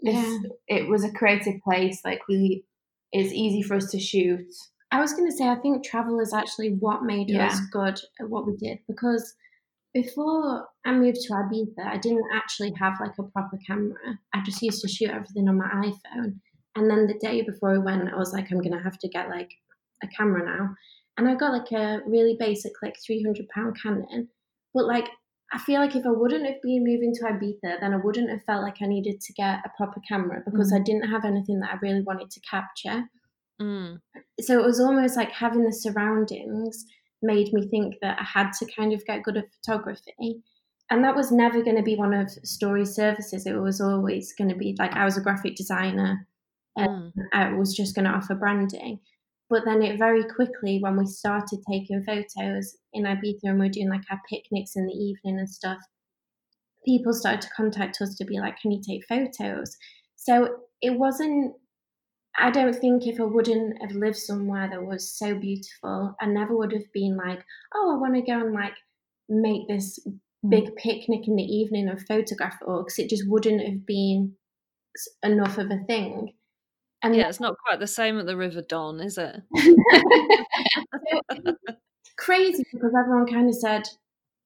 Yeah 0.00 0.38
It 0.68 0.88
was 0.88 1.04
a 1.04 1.12
creative 1.12 1.60
place. 1.62 2.00
Like, 2.04 2.20
we, 2.28 2.64
it's 3.12 3.32
easy 3.32 3.62
for 3.62 3.74
us 3.76 3.90
to 3.92 3.98
shoot. 4.00 4.46
I 4.90 5.00
was 5.00 5.12
going 5.12 5.28
to 5.28 5.36
say, 5.36 5.48
I 5.48 5.56
think 5.56 5.84
travel 5.84 6.20
is 6.20 6.32
actually 6.32 6.74
what 6.74 7.02
made 7.02 7.28
Yeah. 7.28 7.46
us 7.48 7.60
good 7.72 7.98
at 8.20 8.28
what 8.28 8.46
we 8.46 8.56
did 8.56 8.78
because 8.86 9.34
before 9.94 10.68
I 10.84 10.92
moved 10.92 11.18
to 11.22 11.32
Ibiza, 11.32 11.84
I 11.86 11.96
didn't 11.96 12.26
actually 12.34 12.72
have 12.78 12.94
like 13.00 13.14
a 13.18 13.22
proper 13.22 13.58
camera. 13.66 13.96
I 14.34 14.42
just 14.44 14.60
used 14.62 14.82
to 14.82 14.88
shoot 14.88 15.08
everything 15.10 15.48
on 15.48 15.56
my 15.56 15.68
iPhone. 15.68 16.38
And 16.76 16.90
then 16.90 17.06
the 17.06 17.18
day 17.18 17.40
before 17.40 17.72
we 17.72 17.78
went, 17.78 18.12
I 18.12 18.16
was 18.16 18.32
like, 18.34 18.50
I'm 18.52 18.58
going 18.60 18.76
to 18.76 18.82
have 18.82 18.98
to 18.98 19.08
get 19.08 19.30
like 19.30 19.50
a 20.02 20.06
camera 20.08 20.44
now. 20.44 20.74
And 21.16 21.26
I 21.26 21.34
got 21.34 21.52
like 21.52 21.72
a 21.72 22.00
really 22.06 22.36
basic, 22.38 22.72
like 22.82 22.96
300 23.04 23.48
pound 23.48 23.80
Canon. 23.82 24.28
But 24.74 24.84
like, 24.84 25.08
I 25.52 25.58
feel 25.58 25.80
like 25.80 25.94
if 25.94 26.04
I 26.04 26.10
wouldn't 26.10 26.46
have 26.46 26.60
been 26.62 26.84
moving 26.84 27.12
to 27.14 27.24
Ibiza, 27.24 27.80
then 27.80 27.94
I 27.94 27.98
wouldn't 27.98 28.30
have 28.30 28.42
felt 28.44 28.62
like 28.62 28.82
I 28.82 28.86
needed 28.86 29.20
to 29.20 29.32
get 29.34 29.60
a 29.64 29.70
proper 29.76 30.00
camera 30.08 30.42
because 30.44 30.72
I 30.72 30.80
didn't 30.80 31.08
have 31.08 31.24
anything 31.24 31.60
that 31.60 31.70
I 31.72 31.78
really 31.80 32.02
wanted 32.02 32.30
to 32.30 32.40
capture 32.40 33.04
mm. 33.60 34.00
so 34.40 34.58
it 34.58 34.66
was 34.66 34.80
almost 34.80 35.16
like 35.16 35.30
having 35.30 35.64
the 35.64 35.72
surroundings 35.72 36.84
made 37.22 37.52
me 37.52 37.68
think 37.68 37.94
that 38.02 38.18
I 38.18 38.24
had 38.24 38.52
to 38.58 38.66
kind 38.76 38.92
of 38.92 39.04
get 39.06 39.22
good 39.22 39.36
at 39.36 39.46
photography. 39.54 40.42
And 40.90 41.02
that 41.02 41.16
was 41.16 41.32
never 41.32 41.62
going 41.62 41.76
to 41.76 41.82
be 41.82 41.96
one 41.96 42.12
of 42.12 42.30
Story 42.30 42.84
Services. 42.84 43.46
It 43.46 43.54
was 43.54 43.80
always 43.80 44.32
going 44.34 44.50
to 44.50 44.56
be 44.56 44.76
like 44.78 44.94
I 44.94 45.04
was 45.04 45.16
a 45.16 45.20
graphic 45.20 45.56
designer 45.56 46.26
Mm. 46.78 47.12
I 47.32 47.52
was 47.52 47.74
just 47.74 47.94
going 47.94 48.04
to 48.04 48.10
offer 48.10 48.34
branding. 48.34 49.00
But 49.48 49.64
then 49.64 49.82
it 49.82 49.98
very 49.98 50.24
quickly, 50.24 50.78
when 50.80 50.96
we 50.96 51.06
started 51.06 51.60
taking 51.70 52.02
photos 52.02 52.76
in 52.92 53.04
Ibiza 53.04 53.44
and 53.44 53.60
we 53.60 53.66
are 53.66 53.70
doing 53.70 53.88
like 53.88 54.02
our 54.10 54.20
picnics 54.28 54.74
in 54.74 54.86
the 54.86 54.92
evening 54.92 55.38
and 55.38 55.48
stuff, 55.48 55.78
people 56.84 57.12
started 57.12 57.42
to 57.42 57.50
contact 57.56 57.98
us 58.00 58.16
to 58.16 58.24
be 58.24 58.40
like, 58.40 58.58
can 58.60 58.72
you 58.72 58.80
take 58.80 59.06
photos? 59.06 59.76
So 60.16 60.56
it 60.82 60.98
wasn't, 60.98 61.52
I 62.38 62.50
don't 62.50 62.74
think 62.74 63.06
if 63.06 63.20
I 63.20 63.24
wouldn't 63.24 63.80
have 63.82 63.92
lived 63.92 64.16
somewhere 64.16 64.68
that 64.68 64.84
was 64.84 65.16
so 65.16 65.34
beautiful, 65.34 66.16
I 66.20 66.26
never 66.26 66.56
would 66.56 66.72
have 66.72 66.92
been 66.92 67.16
like, 67.16 67.44
oh, 67.74 67.94
I 67.94 68.00
want 68.00 68.14
to 68.14 68.22
go 68.22 68.40
and 68.40 68.52
like 68.52 68.74
make 69.28 69.68
this 69.68 69.98
hmm. 70.04 70.48
big 70.48 70.74
picnic 70.76 71.28
in 71.28 71.36
the 71.36 71.44
evening 71.44 71.88
and 71.88 72.04
photograph 72.06 72.58
it 72.60 72.64
all 72.66 72.82
because 72.82 72.98
it 72.98 73.10
just 73.10 73.28
wouldn't 73.28 73.62
have 73.62 73.86
been 73.86 74.34
enough 75.22 75.58
of 75.58 75.70
a 75.70 75.84
thing. 75.86 76.32
And 77.06 77.16
yeah 77.16 77.28
it's 77.28 77.40
not 77.40 77.56
quite 77.66 77.80
the 77.80 77.86
same 77.86 78.18
at 78.18 78.26
the 78.26 78.36
river 78.36 78.62
don 78.62 79.00
is 79.00 79.18
it? 79.18 79.36
Crazy 82.18 82.64
because 82.72 82.92
everyone 82.98 83.26
kind 83.26 83.48
of 83.48 83.54
said, 83.54 83.82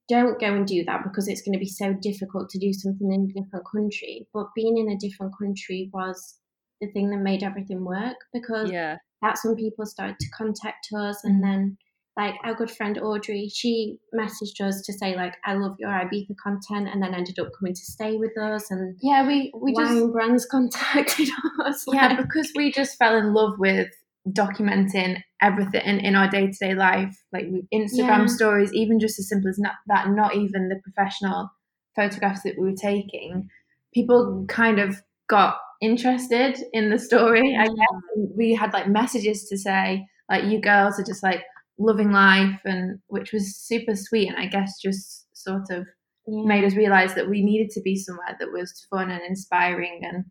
don't 0.09 0.39
go 0.39 0.53
and 0.53 0.67
do 0.67 0.83
that 0.83 1.03
because 1.03 1.27
it's 1.27 1.41
going 1.41 1.53
to 1.53 1.59
be 1.59 1.69
so 1.69 1.93
difficult 2.01 2.49
to 2.49 2.59
do 2.59 2.73
something 2.73 3.11
in 3.11 3.29
a 3.29 3.41
different 3.41 3.65
country. 3.73 4.27
But 4.33 4.47
being 4.55 4.77
in 4.77 4.89
a 4.89 4.97
different 4.97 5.33
country 5.39 5.89
was 5.93 6.37
the 6.81 6.91
thing 6.91 7.09
that 7.11 7.19
made 7.19 7.43
everything 7.43 7.85
work 7.85 8.17
because 8.33 8.69
yeah. 8.69 8.97
that's 9.21 9.45
when 9.45 9.55
people 9.55 9.85
started 9.85 10.17
to 10.19 10.29
contact 10.31 10.87
us 10.97 11.23
and 11.23 11.41
mm-hmm. 11.41 11.51
then 11.51 11.77
like 12.17 12.35
our 12.43 12.53
good 12.53 12.69
friend 12.69 12.97
Audrey, 12.99 13.49
she 13.53 13.97
messaged 14.13 14.59
us 14.61 14.81
to 14.81 14.93
say 14.93 15.15
like 15.15 15.35
I 15.45 15.53
love 15.53 15.77
your 15.79 15.89
Ibiza 15.89 16.35
content 16.43 16.89
and 16.91 17.01
then 17.01 17.13
ended 17.13 17.39
up 17.39 17.49
coming 17.57 17.73
to 17.73 17.81
stay 17.81 18.17
with 18.17 18.37
us 18.37 18.69
and 18.69 18.97
Yeah, 19.01 19.25
we, 19.25 19.51
we 19.55 19.73
just, 19.73 20.11
brands 20.11 20.45
contacted 20.45 21.29
us. 21.65 21.85
yeah, 21.87 22.07
like- 22.07 22.17
because 22.17 22.51
we 22.55 22.71
just 22.71 22.97
fell 22.97 23.15
in 23.15 23.33
love 23.33 23.57
with 23.59 23.87
documenting 24.29 25.23
everything 25.41 25.81
in, 25.83 25.99
in 25.99 26.15
our 26.15 26.29
day 26.29 26.47
to 26.47 26.57
day 26.59 26.75
life, 26.75 27.15
like 27.31 27.45
Instagram 27.73 28.19
Yeah. 28.19 28.25
stories, 28.27 28.73
even 28.73 28.99
just 28.99 29.17
as 29.17 29.29
simple 29.29 29.49
as 29.49 29.57
not, 29.57 29.75
that, 29.87 30.09
not 30.09 30.35
even 30.35 30.69
the 30.69 30.79
professional 30.83 31.49
photographs 31.95 32.43
that 32.43 32.55
we 32.59 32.69
were 32.71 32.75
taking. 32.77 33.49
People 33.93 34.43
mm. 34.43 34.47
kind 34.47 34.79
of 34.79 35.01
got 35.27 35.57
interested 35.81 36.59
in 36.73 36.89
the 36.89 36.99
story. 36.99 37.57
I 37.59 37.65
guess 37.65 38.27
we 38.35 38.53
had 38.53 38.73
like 38.73 38.87
messages 38.87 39.47
to 39.49 39.57
say, 39.57 40.05
like, 40.29 40.43
you 40.45 40.61
girls 40.61 40.99
are 40.99 41.03
just 41.03 41.23
like 41.23 41.43
loving 41.87 42.11
life, 42.11 42.59
and 42.65 42.99
which 43.07 43.31
was 43.33 43.55
super 43.55 43.95
sweet. 43.95 44.27
And 44.29 44.37
I 44.37 44.47
guess 44.47 44.79
just 44.81 45.27
sort 45.35 45.69
of 45.71 45.87
Yeah. 46.27 46.45
made 46.53 46.63
us 46.63 46.75
realize 46.75 47.13
that 47.15 47.29
we 47.29 47.41
needed 47.43 47.69
to 47.71 47.81
be 47.81 47.95
somewhere 47.95 48.35
that 48.39 48.51
was 48.51 48.85
fun 48.91 49.09
and 49.09 49.21
inspiring 49.27 50.01
and 50.09 50.25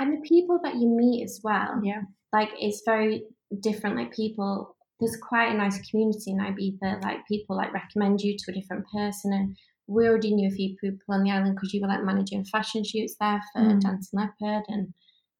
and 0.00 0.08
the 0.16 0.28
people 0.28 0.58
that 0.64 0.76
you 0.76 0.86
meet 0.88 1.22
as 1.24 1.40
well. 1.44 1.80
yeah 1.84 2.02
like 2.32 2.50
it's 2.58 2.82
very 2.86 3.24
different. 3.60 3.96
Like 3.96 4.12
people, 4.22 4.74
there's 5.00 5.18
quite 5.30 5.50
a 5.52 5.58
nice 5.64 5.78
community 5.90 6.30
in 6.30 6.38
Ibiza. 6.38 7.02
Like 7.02 7.18
people 7.28 7.54
like 7.56 7.72
recommend 7.74 8.22
you 8.22 8.32
to 8.38 8.50
a 8.50 8.54
different 8.58 8.86
person, 8.90 9.32
and 9.34 9.54
we 9.86 10.06
already 10.08 10.32
knew 10.34 10.48
a 10.48 10.56
few 10.58 10.70
people 10.80 11.14
on 11.14 11.22
the 11.24 11.30
island 11.30 11.54
because 11.56 11.74
you 11.74 11.80
were 11.82 11.88
like 11.94 12.04
managing 12.04 12.44
fashion 12.46 12.82
shoots 12.84 13.16
there 13.20 13.42
for 13.52 13.60
Mm. 13.60 13.80
Dancing 13.80 14.18
Leopard, 14.20 14.64
and 14.68 14.94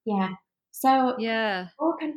yeah. 0.04 0.30
So 0.72 1.14
yeah 1.18 1.68
all 1.78 1.94
kind, 1.98 2.14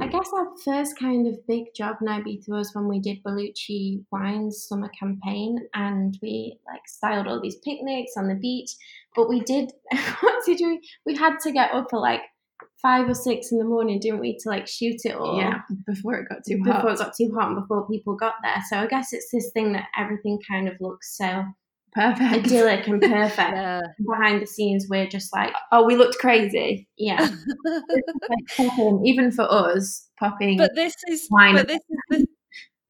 I 0.00 0.06
guess 0.06 0.30
our 0.34 0.46
first 0.64 0.98
kind 0.98 1.26
of 1.26 1.46
big 1.46 1.74
job 1.74 1.96
in 2.00 2.08
Ibiza 2.08 2.48
was 2.48 2.74
when 2.74 2.88
we 2.88 3.00
did 3.00 3.22
Bellucci 3.22 4.04
Wine's 4.10 4.66
summer 4.66 4.88
campaign, 4.98 5.58
and 5.74 6.18
we 6.22 6.58
like 6.66 6.82
styled 6.86 7.26
all 7.26 7.40
these 7.40 7.56
picnics 7.56 8.12
on 8.16 8.28
the 8.28 8.34
beach. 8.34 8.70
But 9.14 9.28
we 9.28 9.40
did, 9.40 9.72
what 10.20 10.44
did 10.46 10.60
we? 10.60 10.80
We 11.06 11.16
had 11.16 11.38
to 11.40 11.52
get 11.52 11.72
up 11.72 11.88
at 11.92 11.96
like 11.96 12.22
five 12.80 13.08
or 13.08 13.14
six 13.14 13.52
in 13.52 13.58
the 13.58 13.64
morning, 13.64 14.00
didn't 14.00 14.20
we, 14.20 14.38
to 14.38 14.48
like 14.48 14.66
shoot 14.66 15.00
it 15.04 15.16
all? 15.16 15.38
yeah 15.38 15.60
before 15.86 16.14
it 16.14 16.28
got 16.28 16.38
too 16.46 16.60
hot. 16.64 16.76
Before 16.76 16.90
it 16.92 16.98
got 16.98 17.14
too 17.16 17.32
hot 17.34 17.48
and 17.48 17.60
before 17.60 17.88
people 17.88 18.16
got 18.16 18.34
there. 18.42 18.62
So 18.68 18.78
I 18.78 18.86
guess 18.86 19.12
it's 19.12 19.30
this 19.32 19.50
thing 19.52 19.72
that 19.72 19.88
everything 19.96 20.38
kind 20.48 20.68
of 20.68 20.74
looks 20.80 21.16
so 21.16 21.44
perfect 21.92 22.46
idyllic 22.46 22.86
and 22.86 23.00
perfect. 23.02 23.50
yeah 23.50 23.80
Behind 24.06 24.42
the 24.42 24.46
scenes, 24.46 24.86
we're 24.88 25.06
just 25.06 25.32
like, 25.34 25.52
oh 25.72 25.84
we 25.84 25.96
looked 25.96 26.18
crazy 26.18 26.88
yeah, 26.96 27.28
Like, 28.28 28.40
even 29.04 29.30
for 29.32 29.50
us 29.50 30.08
popping 30.18 30.56
but 30.58 30.74
this 30.74 30.94
is 31.08 31.26
Wine. 31.30 31.54
but 31.54 31.68
this 31.68 31.80
is 31.88 31.98
the 32.10 32.26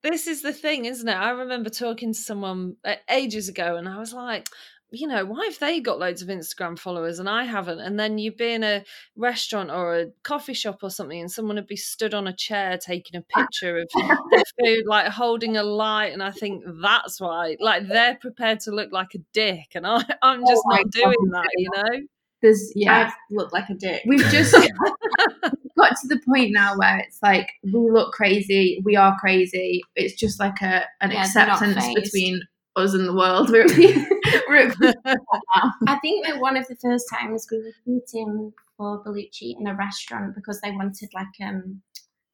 this 0.02 0.26
is 0.28 0.42
the 0.42 0.52
thing, 0.52 0.84
isn't 0.84 1.08
it? 1.08 1.12
I 1.12 1.30
remember 1.30 1.70
talking 1.70 2.12
to 2.12 2.18
someone 2.18 2.76
uh, 2.84 2.94
ages 3.10 3.48
ago, 3.48 3.76
and 3.76 3.88
I 3.88 3.98
was 3.98 4.12
like, 4.12 4.46
you 4.90 5.06
know, 5.06 5.24
why 5.24 5.44
have 5.44 5.58
they 5.58 5.80
got 5.80 5.98
loads 5.98 6.22
of 6.22 6.28
Instagram 6.28 6.78
followers 6.78 7.18
and 7.18 7.28
I 7.28 7.44
haven't? 7.44 7.80
And 7.80 7.98
then 8.00 8.18
you'd 8.18 8.36
be 8.36 8.52
in 8.52 8.64
a 8.64 8.84
restaurant 9.16 9.70
or 9.70 9.98
a 9.98 10.06
coffee 10.22 10.54
shop 10.54 10.78
or 10.82 10.90
something, 10.90 11.20
and 11.20 11.30
someone 11.30 11.56
would 11.56 11.66
be 11.66 11.76
stood 11.76 12.14
on 12.14 12.26
a 12.26 12.32
chair 12.32 12.78
taking 12.78 13.20
a 13.20 13.38
picture 13.38 13.78
of 13.78 13.88
their 13.94 14.42
food, 14.64 14.84
like 14.86 15.08
holding 15.08 15.56
a 15.56 15.62
light. 15.62 16.12
And 16.12 16.22
I 16.22 16.30
think 16.30 16.64
that's 16.82 17.20
why, 17.20 17.56
like, 17.60 17.88
they're 17.88 18.16
prepared 18.16 18.60
to 18.60 18.70
look 18.70 18.90
like 18.92 19.14
a 19.14 19.18
dick, 19.32 19.68
and 19.74 19.86
I, 19.86 19.96
I'm 20.22 20.42
oh 20.44 20.48
just 20.48 20.62
oh 20.66 20.76
not 20.76 20.90
doing 20.90 21.30
God. 21.32 21.42
that, 21.42 21.50
you 21.56 21.70
know? 21.74 22.06
There's, 22.40 22.72
yeah, 22.76 23.06
I've 23.08 23.14
looked 23.30 23.52
like 23.52 23.68
a 23.68 23.74
dick. 23.74 24.02
We've 24.06 24.24
just 24.26 24.52
got 25.78 25.96
to 25.96 26.08
the 26.08 26.20
point 26.24 26.52
now 26.52 26.76
where 26.76 26.98
it's 26.98 27.18
like 27.20 27.50
we 27.64 27.90
look 27.90 28.12
crazy, 28.12 28.80
we 28.84 28.94
are 28.94 29.16
crazy. 29.18 29.82
It's 29.96 30.14
just 30.14 30.38
like 30.38 30.62
a 30.62 30.84
an 31.00 31.10
yeah, 31.10 31.22
acceptance 31.22 31.84
between 31.94 32.42
us 32.76 32.94
and 32.94 33.08
the 33.08 33.14
world. 33.14 33.50
We're, 33.50 33.66
we're 33.66 34.17
I 35.86 35.98
think 36.00 36.26
that 36.26 36.40
one 36.40 36.56
of 36.56 36.66
the 36.68 36.76
first 36.76 37.06
times 37.12 37.46
we 37.50 37.58
were 37.58 37.72
eating 37.86 38.52
for 38.76 39.02
Bellucci 39.04 39.56
in 39.58 39.66
a 39.66 39.74
restaurant 39.74 40.34
because 40.34 40.60
they 40.60 40.70
wanted 40.70 41.10
like 41.14 41.26
um 41.48 41.82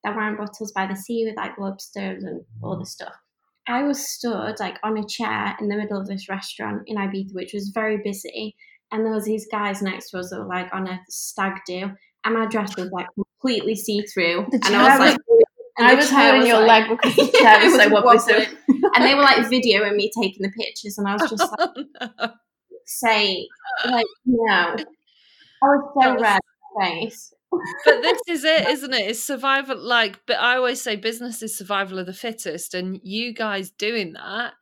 their 0.02 0.14
wine 0.14 0.36
bottles 0.36 0.72
by 0.72 0.86
the 0.86 0.96
sea 0.96 1.24
with 1.24 1.36
like 1.36 1.58
lobsters 1.58 2.22
and 2.24 2.42
all 2.62 2.78
the 2.78 2.86
stuff. 2.86 3.14
I 3.66 3.82
was 3.82 4.06
stood 4.06 4.60
like 4.60 4.78
on 4.82 4.98
a 4.98 5.06
chair 5.06 5.56
in 5.58 5.68
the 5.68 5.76
middle 5.76 5.98
of 5.98 6.06
this 6.06 6.28
restaurant 6.28 6.82
in 6.86 6.96
Ibiza, 6.96 7.34
which 7.34 7.54
was 7.54 7.70
very 7.70 7.98
busy, 7.98 8.54
and 8.92 9.04
there 9.04 9.14
was 9.14 9.24
these 9.24 9.46
guys 9.50 9.80
next 9.80 10.10
to 10.10 10.18
us 10.18 10.30
that 10.30 10.40
were 10.40 10.46
like 10.46 10.68
on 10.74 10.86
a 10.86 11.00
stag 11.08 11.60
do, 11.66 11.90
and 12.24 12.34
my 12.34 12.46
dress 12.46 12.76
was 12.76 12.90
like 12.90 13.06
completely 13.14 13.74
see 13.74 14.02
through, 14.02 14.46
and 14.52 14.76
I 14.76 14.98
was 14.98 14.98
like. 14.98 15.18
And 15.84 15.92
I 15.92 15.94
was 15.94 16.10
holding 16.10 16.46
your 16.46 16.66
like, 16.66 16.88
leg 16.88 16.98
because 17.02 17.16
the 17.16 17.38
chair 17.38 17.58
was 17.62 17.74
so 17.74 17.88
wobbly. 17.90 18.46
and 18.94 19.04
they 19.04 19.14
were 19.14 19.22
like 19.22 19.44
videoing 19.46 19.96
me 19.96 20.10
taking 20.18 20.42
the 20.42 20.50
pictures, 20.50 20.96
and 20.96 21.06
I 21.06 21.12
was 21.12 21.30
just 21.30 21.52
like, 21.58 21.60
oh, 22.00 22.16
no. 22.20 22.32
say, 22.86 23.46
like, 23.84 24.06
no. 24.24 24.76
I 25.62 25.66
was 25.66 25.92
so 26.00 26.20
red 26.20 26.40
face. 26.80 27.34
but 27.84 28.00
this 28.00 28.20
is 28.28 28.44
it, 28.44 28.66
isn't 28.68 28.94
it? 28.94 29.10
It's 29.10 29.22
survival. 29.22 29.76
Like, 29.78 30.20
but 30.26 30.38
I 30.38 30.56
always 30.56 30.80
say 30.80 30.96
business 30.96 31.42
is 31.42 31.56
survival 31.56 31.98
of 31.98 32.06
the 32.06 32.14
fittest, 32.14 32.72
and 32.72 32.98
you 33.02 33.34
guys 33.34 33.70
doing 33.70 34.14
that 34.14 34.54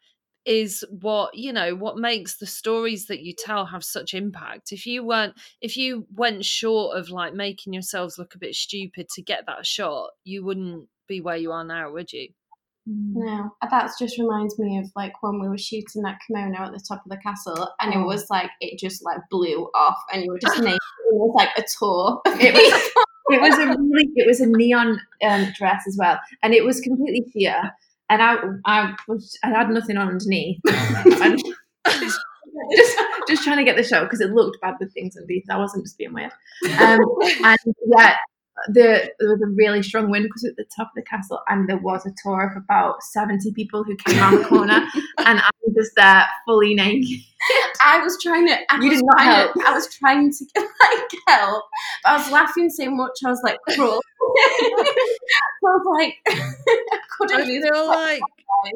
is 0.44 0.84
what 0.90 1.36
you 1.36 1.52
know 1.52 1.76
what 1.76 1.96
makes 1.96 2.38
the 2.38 2.46
stories 2.46 3.06
that 3.06 3.22
you 3.22 3.32
tell 3.32 3.66
have 3.66 3.84
such 3.84 4.12
impact 4.12 4.72
if 4.72 4.86
you 4.86 5.04
weren't 5.04 5.34
if 5.60 5.76
you 5.76 6.04
went 6.16 6.44
short 6.44 6.98
of 6.98 7.10
like 7.10 7.32
making 7.32 7.72
yourselves 7.72 8.18
look 8.18 8.34
a 8.34 8.38
bit 8.38 8.52
stupid 8.52 9.08
to 9.08 9.22
get 9.22 9.46
that 9.46 9.64
shot 9.64 10.10
you 10.24 10.44
wouldn't 10.44 10.88
be 11.12 11.20
where 11.20 11.36
you 11.36 11.52
are 11.52 11.64
now 11.64 11.90
would 11.90 12.12
you 12.12 12.28
Mm. 12.88 13.14
No, 13.14 13.50
that 13.70 13.90
just 13.96 14.18
reminds 14.18 14.58
me 14.58 14.78
of 14.78 14.90
like 14.96 15.22
when 15.22 15.40
we 15.40 15.48
were 15.48 15.58
shooting 15.58 16.02
that 16.02 16.18
kimono 16.26 16.64
at 16.64 16.72
the 16.72 16.80
top 16.80 17.04
of 17.04 17.10
the 17.10 17.16
castle, 17.18 17.68
and 17.80 17.94
it 17.94 17.98
oh. 17.98 18.06
was 18.06 18.28
like 18.28 18.50
it 18.60 18.78
just 18.78 19.04
like 19.04 19.18
blew 19.30 19.70
off, 19.74 19.98
and 20.12 20.24
you 20.24 20.32
were 20.32 20.38
just 20.38 20.58
naked. 20.60 20.74
It 20.74 21.14
was 21.14 21.34
like 21.36 21.50
a 21.56 21.64
tour. 21.78 22.20
It 22.26 22.52
was, 22.52 22.90
it 23.30 23.40
was 23.40 23.58
a 23.58 23.66
really, 23.66 24.10
it 24.16 24.26
was 24.26 24.40
a 24.40 24.46
neon 24.46 25.00
um, 25.24 25.52
dress 25.56 25.84
as 25.86 25.96
well, 25.96 26.18
and 26.42 26.54
it 26.54 26.64
was 26.64 26.80
completely 26.80 27.24
sheer. 27.32 27.70
And 28.10 28.20
I, 28.20 28.36
I 28.66 28.94
was, 29.06 29.38
I 29.44 29.50
had 29.50 29.70
nothing 29.70 29.96
on 29.96 30.08
underneath. 30.08 30.58
just, 30.66 32.20
just 33.28 33.44
trying 33.44 33.58
to 33.58 33.64
get 33.64 33.76
the 33.76 33.84
show 33.84 34.02
because 34.02 34.20
it 34.20 34.32
looked 34.32 34.60
bad 34.60 34.74
with 34.80 34.92
things 34.92 35.16
underneath. 35.16 35.44
I 35.48 35.56
wasn't 35.56 35.84
just 35.84 35.96
being 35.96 36.12
weird. 36.12 36.32
Um, 36.78 36.98
and 37.44 37.58
yeah, 37.96 38.16
the, 38.68 39.10
there 39.18 39.28
was 39.28 39.42
a 39.42 39.50
really 39.54 39.82
strong 39.82 40.10
wind 40.10 40.24
because 40.24 40.44
at 40.44 40.56
the 40.56 40.64
top 40.76 40.88
of 40.88 40.92
the 40.94 41.02
castle, 41.02 41.40
and 41.48 41.68
there 41.68 41.78
was 41.78 42.04
a 42.06 42.12
tour 42.22 42.50
of 42.50 42.62
about 42.62 43.02
70 43.02 43.52
people 43.52 43.84
who 43.84 43.96
came 43.96 44.18
around 44.18 44.38
the 44.38 44.44
corner, 44.44 44.74
and 45.18 45.40
I 45.40 45.50
was 45.62 45.74
just 45.74 45.92
there 45.96 46.24
fully 46.46 46.74
naked. 46.74 47.20
I 47.84 47.98
was 47.98 48.16
trying 48.22 48.46
to. 48.48 48.56
I 48.70 48.80
you 48.80 48.90
did 48.90 49.04
not 49.04 49.20
help. 49.20 49.54
To, 49.54 49.62
I 49.66 49.72
was 49.72 49.88
trying 49.94 50.30
to 50.30 50.44
get 50.54 50.62
like 50.84 51.10
help, 51.26 51.64
but 52.04 52.10
I 52.10 52.16
was 52.18 52.30
laughing 52.30 52.70
so 52.70 52.90
much. 52.90 53.12
I 53.24 53.30
was 53.30 53.40
like, 53.42 53.58
cruel. 53.68 54.00
I 54.20 54.84
was 55.62 55.86
like, 55.98 56.14
I 56.28 56.98
couldn't. 57.18 57.40
I 57.40 57.44
feel 57.44 57.86
like 57.88 58.22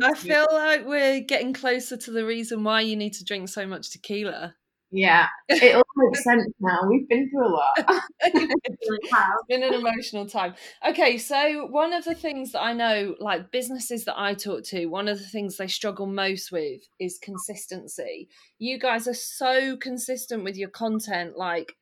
I 0.03 0.15
feel 0.15 0.47
like 0.53 0.87
we're 0.87 1.21
getting 1.21 1.53
closer 1.53 1.97
to 1.97 2.11
the 2.11 2.25
reason 2.25 2.65
why 2.65 2.81
you 2.81 2.97
need 2.97 3.12
to 3.15 3.25
drink 3.25 3.49
so 3.49 3.67
much 3.67 3.91
tequila. 3.91 4.55
Yeah, 4.92 5.27
it 5.49 5.75
all 5.75 5.83
makes 5.96 6.22
sense 6.22 6.46
now. 6.61 6.81
We've 6.88 7.09
been 7.09 7.29
through 7.29 7.49
a 7.49 7.51
lot. 7.51 7.75
it's 8.20 9.44
been 9.49 9.62
an 9.64 9.75
emotional 9.75 10.27
time. 10.27 10.55
Okay, 10.88 11.18
so 11.18 11.66
one 11.66 11.92
of 11.92 12.05
the 12.05 12.14
things 12.14 12.53
that 12.53 12.62
I 12.62 12.72
know, 12.72 13.16
like 13.18 13.51
businesses 13.51 14.05
that 14.05 14.18
I 14.18 14.35
talk 14.35 14.62
to, 14.66 14.87
one 14.87 15.09
of 15.09 15.18
the 15.18 15.27
things 15.27 15.57
they 15.57 15.66
struggle 15.66 16.07
most 16.07 16.53
with 16.53 16.83
is 17.01 17.18
consistency. 17.20 18.29
You 18.59 18.79
guys 18.79 19.09
are 19.09 19.14
so 19.14 19.77
consistent 19.77 20.44
with 20.44 20.57
your 20.57 20.70
content, 20.70 21.37
like 21.37 21.72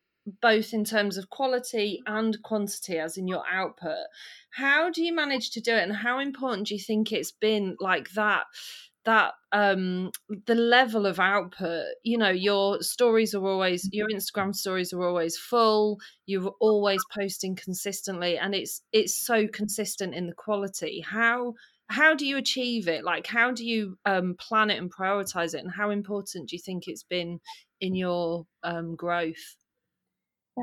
both 0.41 0.73
in 0.73 0.85
terms 0.85 1.19
of 1.19 1.29
quality 1.29 2.01
and 2.07 2.43
quantity, 2.43 2.99
as 2.99 3.19
in 3.19 3.29
your 3.29 3.45
output. 3.51 4.07
How 4.51 4.91
do 4.91 5.03
you 5.03 5.15
manage 5.15 5.51
to 5.51 5.61
do 5.61 5.75
it, 5.75 5.83
and 5.83 5.95
how 5.95 6.19
important 6.21 6.69
do 6.69 6.75
you 6.75 6.81
think 6.81 7.13
it's 7.13 7.33
been, 7.33 7.77
like 7.81 8.11
that? 8.13 8.45
That 9.05 9.35
um 9.53 10.11
the 10.47 10.55
level 10.55 11.05
of 11.07 11.21
output 11.21 11.85
you 12.03 12.17
know 12.17 12.31
your 12.31 12.81
stories 12.81 13.35
are 13.35 13.47
always 13.47 13.89
your 13.93 14.09
instagram 14.09 14.55
stories 14.55 14.93
are 14.93 15.07
always 15.07 15.37
full 15.37 15.99
you're 16.27 16.55
always 16.61 17.03
posting 17.15 17.55
consistently 17.55 18.39
and 18.39 18.55
it's 18.55 18.83
it's 18.93 19.15
so 19.15 19.47
consistent 19.49 20.15
in 20.15 20.27
the 20.27 20.35
quality. 20.35 21.01
How 21.01 21.55
how 21.89 22.15
do 22.15 22.27
you 22.27 22.39
achieve 22.39 22.89
it? 22.89 23.05
Like 23.05 23.27
how 23.27 23.53
do 23.53 23.65
you 23.65 23.99
um 24.05 24.37
plan 24.39 24.71
it 24.71 24.79
and 24.79 24.93
prioritize 24.93 25.55
it 25.55 25.63
and 25.63 25.73
how 25.73 25.91
important 25.91 26.49
do 26.49 26.57
you 26.57 26.63
think 26.63 26.85
it's 26.87 27.03
been 27.03 27.41
in 27.81 27.95
your 27.95 28.47
um 28.63 28.97
growth? 28.97 29.57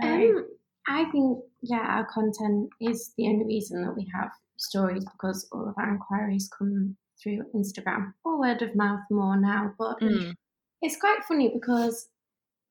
Um, 0.01 0.47
i 0.87 1.03
think 1.11 1.37
yeah 1.61 1.85
our 1.85 2.07
content 2.11 2.69
is 2.79 3.13
the 3.17 3.27
only 3.27 3.45
reason 3.45 3.83
that 3.83 3.95
we 3.95 4.09
have 4.15 4.31
stories 4.57 5.05
because 5.05 5.47
all 5.51 5.67
of 5.67 5.75
our 5.77 5.91
inquiries 5.91 6.49
come 6.57 6.95
through 7.21 7.43
Instagram 7.55 8.13
or 8.23 8.39
word 8.39 8.61
of 8.61 8.75
mouth 8.75 9.01
more 9.09 9.39
now. 9.39 9.73
But 9.77 9.99
mm. 10.01 10.33
it's 10.81 10.99
quite 10.99 11.23
funny 11.27 11.51
because 11.53 12.09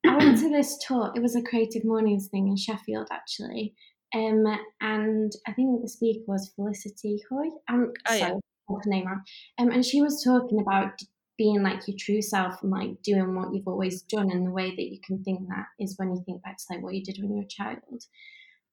I 0.05 0.15
went 0.17 0.39
to 0.39 0.49
this 0.49 0.77
talk. 0.85 1.15
It 1.15 1.21
was 1.21 1.35
a 1.35 1.41
creative 1.41 1.85
mornings 1.85 2.27
thing 2.27 2.47
in 2.47 2.57
Sheffield 2.57 3.07
actually. 3.11 3.73
Um, 4.13 4.43
and 4.81 5.31
I 5.47 5.53
think 5.53 5.81
the 5.81 5.87
speaker 5.87 6.23
was 6.27 6.51
Felicity 6.55 7.21
Hoy. 7.29 7.49
I'm 7.69 7.91
oh, 8.09 8.13
yeah. 8.13 8.33
her 8.69 8.81
name 8.85 9.07
wrong. 9.07 9.21
Um, 9.57 9.71
and 9.71 9.85
she 9.85 10.01
was 10.01 10.23
talking 10.23 10.59
about 10.59 10.99
being 11.37 11.63
like 11.63 11.87
your 11.87 11.97
true 11.97 12.21
self 12.21 12.61
and 12.61 12.71
like 12.71 13.01
doing 13.03 13.35
what 13.35 13.53
you've 13.53 13.67
always 13.67 14.01
done. 14.03 14.29
And 14.31 14.45
the 14.45 14.51
way 14.51 14.69
that 14.69 14.91
you 14.91 14.99
can 15.05 15.23
think 15.23 15.47
that 15.47 15.65
is 15.79 15.95
when 15.97 16.09
you 16.09 16.21
think 16.25 16.43
back 16.43 16.57
to 16.57 16.63
like 16.69 16.83
what 16.83 16.93
you 16.93 17.03
did 17.03 17.17
when 17.19 17.31
you 17.31 17.37
were 17.37 17.43
a 17.43 17.47
child. 17.47 18.03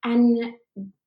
And 0.05 0.55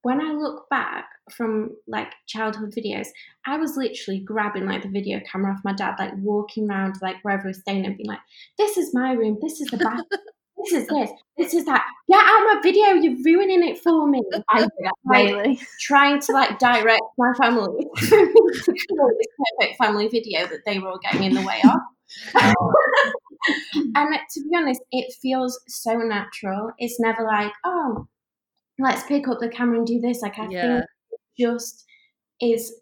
when 0.03 0.19
I 0.21 0.31
look 0.33 0.67
back 0.69 1.05
from 1.31 1.71
like 1.87 2.11
childhood 2.27 2.73
videos, 2.75 3.07
I 3.45 3.57
was 3.57 3.77
literally 3.77 4.19
grabbing 4.19 4.65
like 4.65 4.83
the 4.83 4.89
video 4.89 5.19
camera 5.31 5.53
off 5.53 5.61
my 5.63 5.73
dad, 5.73 5.95
like 5.99 6.13
walking 6.17 6.69
around 6.69 6.95
like 7.01 7.17
wherever 7.23 7.45
we're 7.45 7.53
staying 7.53 7.85
and 7.85 7.97
being 7.97 8.09
like, 8.09 8.19
this 8.57 8.77
is 8.77 8.93
my 8.93 9.13
room, 9.13 9.37
this 9.41 9.61
is 9.61 9.67
the 9.69 9.77
bathroom. 9.77 10.05
this 10.57 10.73
is 10.73 10.87
this, 10.87 11.11
this 11.37 11.53
is 11.53 11.65
that. 11.65 11.85
Get 12.09 12.19
out 12.19 12.53
my 12.53 12.59
video, 12.63 12.89
you're 12.93 13.23
ruining 13.23 13.67
it 13.67 13.79
for 13.79 14.07
me. 14.07 14.21
I 14.49 14.67
like, 15.05 15.59
trying 15.79 16.19
to 16.21 16.31
like 16.33 16.59
direct 16.59 17.01
my 17.17 17.33
family 17.39 17.85
to 17.97 18.27
this 18.57 18.75
perfect 18.87 19.77
family 19.77 20.07
video 20.07 20.47
that 20.47 20.65
they 20.65 20.79
were 20.79 20.89
all 20.89 20.99
getting 20.99 21.23
in 21.23 21.33
the 21.35 21.41
way 21.41 21.61
of. 21.63 21.79
and 23.95 24.15
to 24.31 24.41
be 24.41 24.55
honest, 24.55 24.81
it 24.91 25.13
feels 25.21 25.59
so 25.67 25.97
natural. 25.97 26.71
It's 26.77 26.99
never 26.99 27.23
like, 27.23 27.53
oh, 27.63 28.07
let's 28.81 29.03
pick 29.03 29.27
up 29.27 29.39
the 29.39 29.49
camera 29.49 29.77
and 29.77 29.87
do 29.87 29.99
this. 29.99 30.21
Like 30.21 30.39
I 30.39 30.47
yeah. 30.49 30.61
think 30.61 30.85
just 31.37 31.85
is 32.41 32.73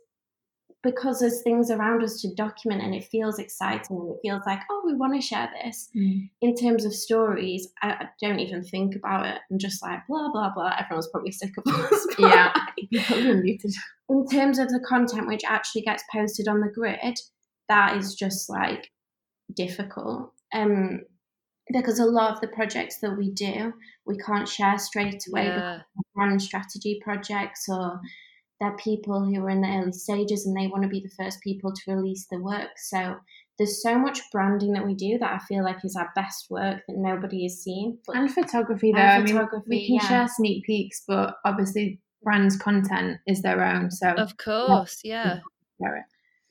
because 0.81 1.19
there's 1.19 1.41
things 1.41 1.69
around 1.69 2.03
us 2.03 2.21
to 2.21 2.33
document 2.35 2.81
and 2.81 2.95
it 2.95 3.03
feels 3.03 3.37
exciting 3.37 3.97
and 3.97 4.11
it 4.11 4.19
feels 4.21 4.41
like 4.45 4.59
oh 4.71 4.81
we 4.85 4.95
want 4.95 5.13
to 5.13 5.21
share 5.21 5.49
this 5.61 5.89
mm. 5.95 6.29
in 6.41 6.55
terms 6.55 6.85
of 6.85 6.93
stories 6.93 7.67
I, 7.81 7.89
I, 7.89 8.05
don't 8.21 8.39
even 8.39 8.63
think 8.63 8.95
about 8.95 9.25
it 9.25 9.39
i'm 9.51 9.59
just 9.59 9.81
like 9.81 9.99
blah 10.07 10.31
blah 10.31 10.53
blah 10.53 10.75
everyone's 10.79 11.09
probably 11.09 11.31
sick 11.31 11.51
of 11.57 11.73
us 11.73 12.07
yeah 12.19 12.53
in 12.81 14.27
terms 14.27 14.57
of 14.57 14.69
the 14.69 14.83
content 14.87 15.27
which 15.27 15.43
actually 15.45 15.81
gets 15.81 16.03
posted 16.13 16.47
on 16.47 16.61
the 16.61 16.71
grid 16.73 17.19
that 17.67 17.97
is 17.97 18.15
just 18.15 18.49
like 18.49 18.89
difficult 19.53 20.31
um 20.53 21.01
because 21.71 21.99
a 21.99 22.05
lot 22.05 22.33
of 22.33 22.41
the 22.41 22.47
projects 22.47 22.97
that 22.99 23.17
we 23.17 23.31
do, 23.31 23.73
we 24.05 24.17
can't 24.17 24.47
share 24.47 24.77
straight 24.77 25.23
away 25.29 25.45
yeah. 25.45 25.79
brand 26.15 26.41
strategy 26.41 26.99
projects 27.03 27.67
or 27.69 27.99
they're 28.59 28.75
people 28.77 29.23
who 29.23 29.41
are 29.43 29.49
in 29.49 29.61
the 29.61 29.67
early 29.67 29.91
stages 29.91 30.45
and 30.45 30.55
they 30.55 30.67
want 30.67 30.83
to 30.83 30.89
be 30.89 30.99
the 30.99 31.23
first 31.23 31.41
people 31.41 31.71
to 31.73 31.95
release 31.95 32.27
the 32.29 32.39
work. 32.39 32.71
So 32.77 33.15
there's 33.57 33.81
so 33.81 33.97
much 33.97 34.19
branding 34.31 34.73
that 34.73 34.85
we 34.85 34.95
do 34.95 35.17
that 35.19 35.31
I 35.31 35.39
feel 35.45 35.63
like 35.63 35.83
is 35.83 35.95
our 35.95 36.09
best 36.15 36.47
work 36.49 36.81
that 36.87 36.97
nobody 36.97 37.43
has 37.43 37.61
seen. 37.61 37.99
But, 38.05 38.17
and 38.17 38.33
photography 38.33 38.91
though. 38.91 38.99
And 38.99 39.27
photography, 39.27 39.65
I 39.65 39.69
mean, 39.69 39.81
we 39.81 39.87
can 39.87 39.95
yeah. 39.95 40.07
share 40.07 40.27
sneak 40.27 40.65
peeks, 40.65 41.03
but 41.07 41.35
obviously 41.45 41.99
brands' 42.23 42.57
content 42.57 43.19
is 43.27 43.41
their 43.41 43.63
own. 43.63 43.91
So 43.91 44.09
of 44.09 44.35
course, 44.37 45.01
yeah. 45.03 45.39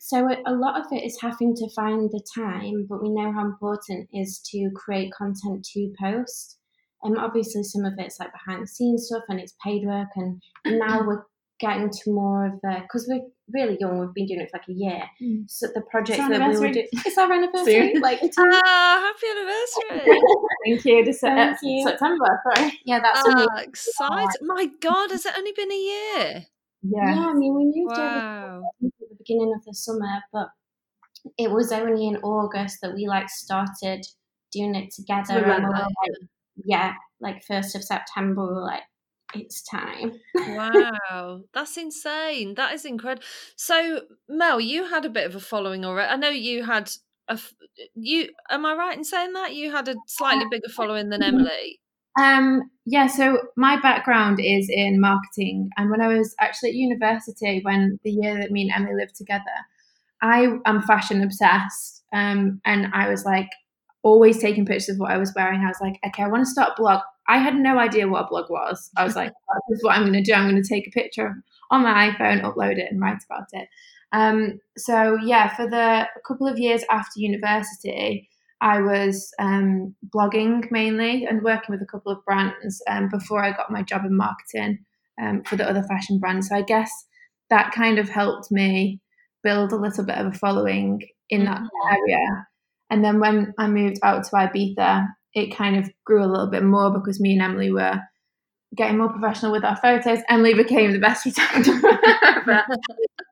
So 0.09 0.27
a 0.47 0.55
lot 0.55 0.81
of 0.81 0.87
it 0.91 1.05
is 1.05 1.19
having 1.21 1.55
to 1.55 1.69
find 1.77 2.09
the 2.09 2.25
time, 2.35 2.87
but 2.89 3.03
we 3.03 3.11
know 3.11 3.31
how 3.31 3.45
important 3.45 4.09
it 4.11 4.19
is 4.19 4.41
to 4.51 4.71
create 4.75 5.13
content 5.13 5.67
to 5.75 5.93
post. 6.01 6.57
And 7.03 7.19
um, 7.19 7.23
obviously, 7.23 7.63
some 7.63 7.85
of 7.85 7.93
it's 7.99 8.19
like 8.19 8.33
behind 8.33 8.63
the 8.63 8.67
scenes 8.67 9.09
stuff, 9.09 9.25
and 9.29 9.39
it's 9.39 9.55
paid 9.63 9.83
work. 9.85 10.09
And, 10.17 10.41
and 10.65 10.79
now 10.79 11.03
we're 11.07 11.25
getting 11.61 11.91
to 11.91 12.11
more 12.11 12.47
of 12.47 12.53
the 12.63 12.79
because 12.81 13.07
we're 13.07 13.21
really 13.53 13.77
young. 13.79 13.99
We've 13.99 14.15
been 14.15 14.25
doing 14.25 14.41
it 14.41 14.49
for 14.51 14.57
like 14.57 14.69
a 14.69 14.73
year. 14.73 15.03
Mm. 15.23 15.45
So 15.47 15.67
the 15.75 15.83
projects 15.91 16.27
that 16.27 16.31
we 16.31 16.59
were 16.59 16.73
doing, 16.73 16.89
it's 16.91 17.19
our 17.19 17.31
anniversary. 17.31 17.93
like, 18.01 18.21
ah, 18.39 19.13
happy 19.13 19.27
anniversary! 19.37 20.25
Thank 20.65 20.85
you. 20.87 21.13
Thank 21.13 21.53
uh, 21.53 21.57
you. 21.61 21.87
September. 21.87 22.41
Sorry. 22.55 22.81
Yeah, 22.87 23.01
that's 23.01 23.21
ah, 23.27 23.59
exciting. 23.59 24.27
My 24.41 24.71
God, 24.81 25.11
has 25.11 25.27
it 25.27 25.35
only 25.37 25.53
been 25.53 25.71
a 25.71 25.75
year? 25.75 26.47
Yeah. 26.83 27.15
Yeah. 27.15 27.27
I 27.27 27.35
mean, 27.35 27.55
we 27.55 27.65
moved 27.65 27.95
wow. 27.95 28.47
over 28.47 28.48
beginning 29.29 29.53
of 29.55 29.65
the 29.65 29.75
summer, 29.75 30.23
but 30.33 30.49
it 31.37 31.51
was 31.51 31.73
only 31.73 32.09
in 32.09 32.17
August 32.19 32.79
that 32.83 32.95
we 32.95 33.07
like 33.07 33.29
started 33.29 34.05
doing 34.53 34.75
it 34.75 34.93
together. 34.93 35.45
And 35.45 35.69
like, 35.69 35.93
yeah, 36.65 36.95
like 37.21 37.43
first 37.45 37.77
of 37.77 37.85
September, 37.85 38.43
we 38.47 38.55
were 38.55 38.63
like, 38.63 38.83
it's 39.35 39.63
time. 39.63 40.13
wow, 40.35 41.41
that's 41.55 41.77
insane. 41.77 42.55
That 42.55 42.73
is 42.75 42.85
incredible. 42.85 43.27
So, 43.57 44.03
Mel, 44.29 44.61
you 44.61 44.85
had 44.85 45.05
a 45.05 45.11
bit 45.11 45.27
of 45.27 45.35
a 45.35 45.41
following 45.41 45.85
already. 45.85 46.11
I 46.11 46.17
know 46.17 46.31
you 46.31 46.65
had 46.65 46.91
a 47.29 47.39
you. 47.95 48.31
Am 48.49 48.65
I 48.65 48.75
right 48.75 48.97
in 48.97 49.05
saying 49.05 49.35
that 49.35 49.55
you 49.55 49.71
had 49.71 49.89
a 49.89 49.97
slightly 50.07 50.47
uh, 50.47 50.49
bigger 50.51 50.69
following 50.71 51.11
than 51.11 51.21
mm-hmm. 51.21 51.37
Emily? 51.37 51.81
Um, 52.21 52.71
yeah. 52.85 53.07
So 53.07 53.39
my 53.57 53.81
background 53.81 54.41
is 54.41 54.69
in 54.71 55.01
marketing, 55.01 55.71
and 55.77 55.91
when 55.91 56.01
I 56.01 56.09
was 56.09 56.35
actually 56.41 56.71
at 56.71 56.75
university, 56.77 57.61
when 57.63 57.99
the 58.05 58.11
year 58.11 58.39
that 58.41 58.51
me 58.51 58.63
and 58.63 58.73
Emily 58.75 58.97
lived 58.97 59.15
together, 59.15 59.45
I 60.23 60.49
am 60.67 60.83
fashion 60.83 61.23
obsessed, 61.23 62.03
um, 62.13 62.61
and 62.65 62.89
I 62.93 63.09
was 63.09 63.25
like 63.25 63.49
always 64.03 64.39
taking 64.39 64.65
pictures 64.65 64.91
of 64.91 64.99
what 64.99 65.11
I 65.11 65.19
was 65.19 65.33
wearing. 65.35 65.61
I 65.61 65.69
was 65.69 65.81
like, 65.81 65.99
okay, 66.07 66.23
I 66.23 66.29
want 66.29 66.45
to 66.45 66.51
start 66.51 66.73
a 66.77 66.81
blog. 66.81 67.03
I 67.29 67.39
had 67.39 67.57
no 67.57 67.79
idea 67.79 68.09
what 68.09 68.25
a 68.25 68.29
blog 68.29 68.49
was. 68.49 68.91
I 68.97 69.05
was 69.05 69.15
like, 69.15 69.33
this 69.69 69.79
is 69.79 69.85
what 69.85 69.97
I'm 69.97 70.03
going 70.03 70.15
to 70.15 70.23
do. 70.23 70.33
I'm 70.33 70.49
going 70.49 70.63
to 70.63 70.69
take 70.69 70.87
a 70.87 70.91
picture 70.91 71.35
on 71.71 71.83
my 71.83 72.11
iPhone, 72.11 72.43
upload 72.43 72.79
it, 72.79 72.91
and 72.91 73.01
write 73.01 73.23
about 73.29 73.49
it. 73.53 73.69
Um, 74.13 74.61
so 74.77 75.19
yeah, 75.23 75.55
for 75.55 75.69
the 75.69 76.09
couple 76.27 76.47
of 76.47 76.59
years 76.59 76.83
after 76.91 77.21
university, 77.21 78.29
I 78.61 78.81
was 78.81 79.33
um, 79.39 79.95
blogging 80.15 80.71
mainly 80.71 81.25
and 81.25 81.43
working 81.43 81.73
with 81.73 81.83
a 81.83 81.87
couple 81.87 82.11
of 82.11 82.25
brands 82.25 82.83
um, 82.89 83.09
before 83.09 83.45
I 83.45 83.53
got 83.53 83.71
my 83.71 83.83
job 83.83 84.05
in 84.05 84.17
marketing 84.17 84.85
um, 85.21 85.43
for 85.45 85.57
the 85.57 85.69
other 85.69 85.83
fashion 85.85 86.19
brands. 86.19 86.49
So 86.49 86.57
I 86.57 86.63
guess 86.63 86.91
that 87.51 87.73
kind 87.73 87.99
of 87.99 88.09
helped 88.09 88.51
me 88.51 89.01
build 89.45 89.73
a 89.73 89.77
little 89.77 90.05
bit 90.05 90.19
of 90.19 90.27
a 90.27 90.33
following 90.33 91.01
in 91.31 91.45
that 91.45 91.61
mm-hmm. 91.61 91.95
area. 91.95 92.47
And 92.91 93.05
then 93.05 93.21
when 93.21 93.55
I 93.59 93.69
moved 93.69 93.99
out 94.03 94.25
to 94.25 94.31
Ibiza, 94.31 95.07
it 95.35 95.55
kind 95.55 95.77
of 95.77 95.91
grew 96.05 96.25
a 96.25 96.27
little 96.27 96.51
bit 96.51 96.65
more 96.65 96.93
because 96.93 97.21
me 97.21 97.35
and 97.35 97.43
Emily 97.43 97.71
were 97.71 98.01
getting 98.77 98.99
more 98.99 99.09
professional 99.09 99.53
with 99.53 99.65
our 99.65 99.77
photos. 99.77 100.21
Emily 100.29 100.55
became 100.55 100.93
the 100.93 100.99
best 100.99 101.23
photographer. 101.25 102.65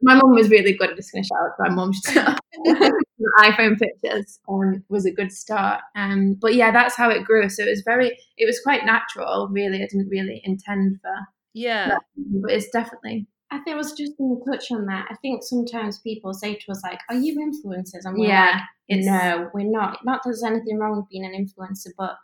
my 0.03 0.15
mum 0.15 0.33
was 0.33 0.51
really 0.51 0.73
good 0.73 0.91
at 0.91 0.97
just 0.97 1.13
going 1.13 1.23
to 1.23 1.29
shout 1.29 1.39
out 1.39 1.53
to 1.57 1.71
my 1.71 1.75
mum. 1.75 1.93
iPhone 3.39 3.79
pictures 3.79 4.41
um, 4.49 4.83
was 4.89 5.05
a 5.07 5.11
good 5.11 5.33
start. 5.33 5.83
Um, 5.95 6.37
but 6.41 6.55
yeah, 6.55 6.71
that's 6.71 6.97
how 6.97 7.11
it 7.11 7.25
grew. 7.25 7.49
So 7.49 7.65
it 7.65 7.69
was 7.69 7.83
very, 7.85 8.17
it 8.37 8.47
was 8.47 8.61
quite 8.61 8.85
natural, 8.85 9.49
really. 9.49 9.83
I 9.83 9.87
didn't 9.91 10.09
really 10.09 10.41
intend 10.45 10.99
for 11.03 11.15
yeah, 11.57 11.89
that, 11.89 12.03
but 12.17 12.53
it's 12.53 12.69
definitely. 12.69 13.27
I 13.51 13.59
think 13.61 13.75
I 13.75 13.79
was 13.79 13.93
just 13.93 14.19
going 14.19 14.39
to 14.39 14.51
touch 14.51 14.71
on 14.73 14.85
that. 14.87 15.07
I 15.09 15.15
think 15.23 15.43
sometimes 15.43 16.01
people 16.01 16.35
say 16.35 16.55
to 16.55 16.71
us 16.71 16.83
like, 16.83 16.99
"Are 17.09 17.17
you 17.17 17.37
influencers?" 17.39 18.05
And 18.05 18.19
we're 18.19 18.29
yeah, 18.29 18.61
like, 18.91 19.01
"No, 19.01 19.51
we're 19.55 19.71
not." 19.71 20.05
Not 20.05 20.23
that 20.23 20.23
there's 20.25 20.43
anything 20.43 20.79
wrong 20.79 20.97
with 20.97 21.09
being 21.09 21.25
an 21.25 21.33
influencer, 21.33 21.93
but 21.97 22.17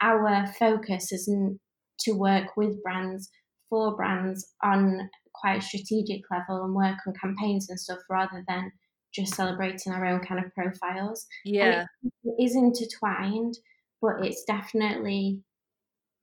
our 0.00 0.46
focus 0.58 1.12
isn't 1.12 1.60
to 2.00 2.12
work 2.12 2.56
with 2.56 2.82
brands 2.82 3.30
for 3.68 3.96
brands 3.96 4.52
on 4.62 5.08
quite 5.34 5.58
a 5.58 5.62
strategic 5.62 6.22
level 6.30 6.64
and 6.64 6.74
work 6.74 6.98
on 7.06 7.14
campaigns 7.20 7.70
and 7.70 7.78
stuff 7.78 8.00
rather 8.10 8.44
than 8.48 8.72
just 9.14 9.34
celebrating 9.34 9.92
our 9.92 10.04
own 10.04 10.20
kind 10.20 10.44
of 10.44 10.52
profiles. 10.54 11.26
Yeah. 11.44 11.86
It, 12.02 12.12
it 12.24 12.44
is 12.44 12.56
intertwined, 12.56 13.58
but 14.02 14.24
it's 14.24 14.44
definitely 14.44 15.40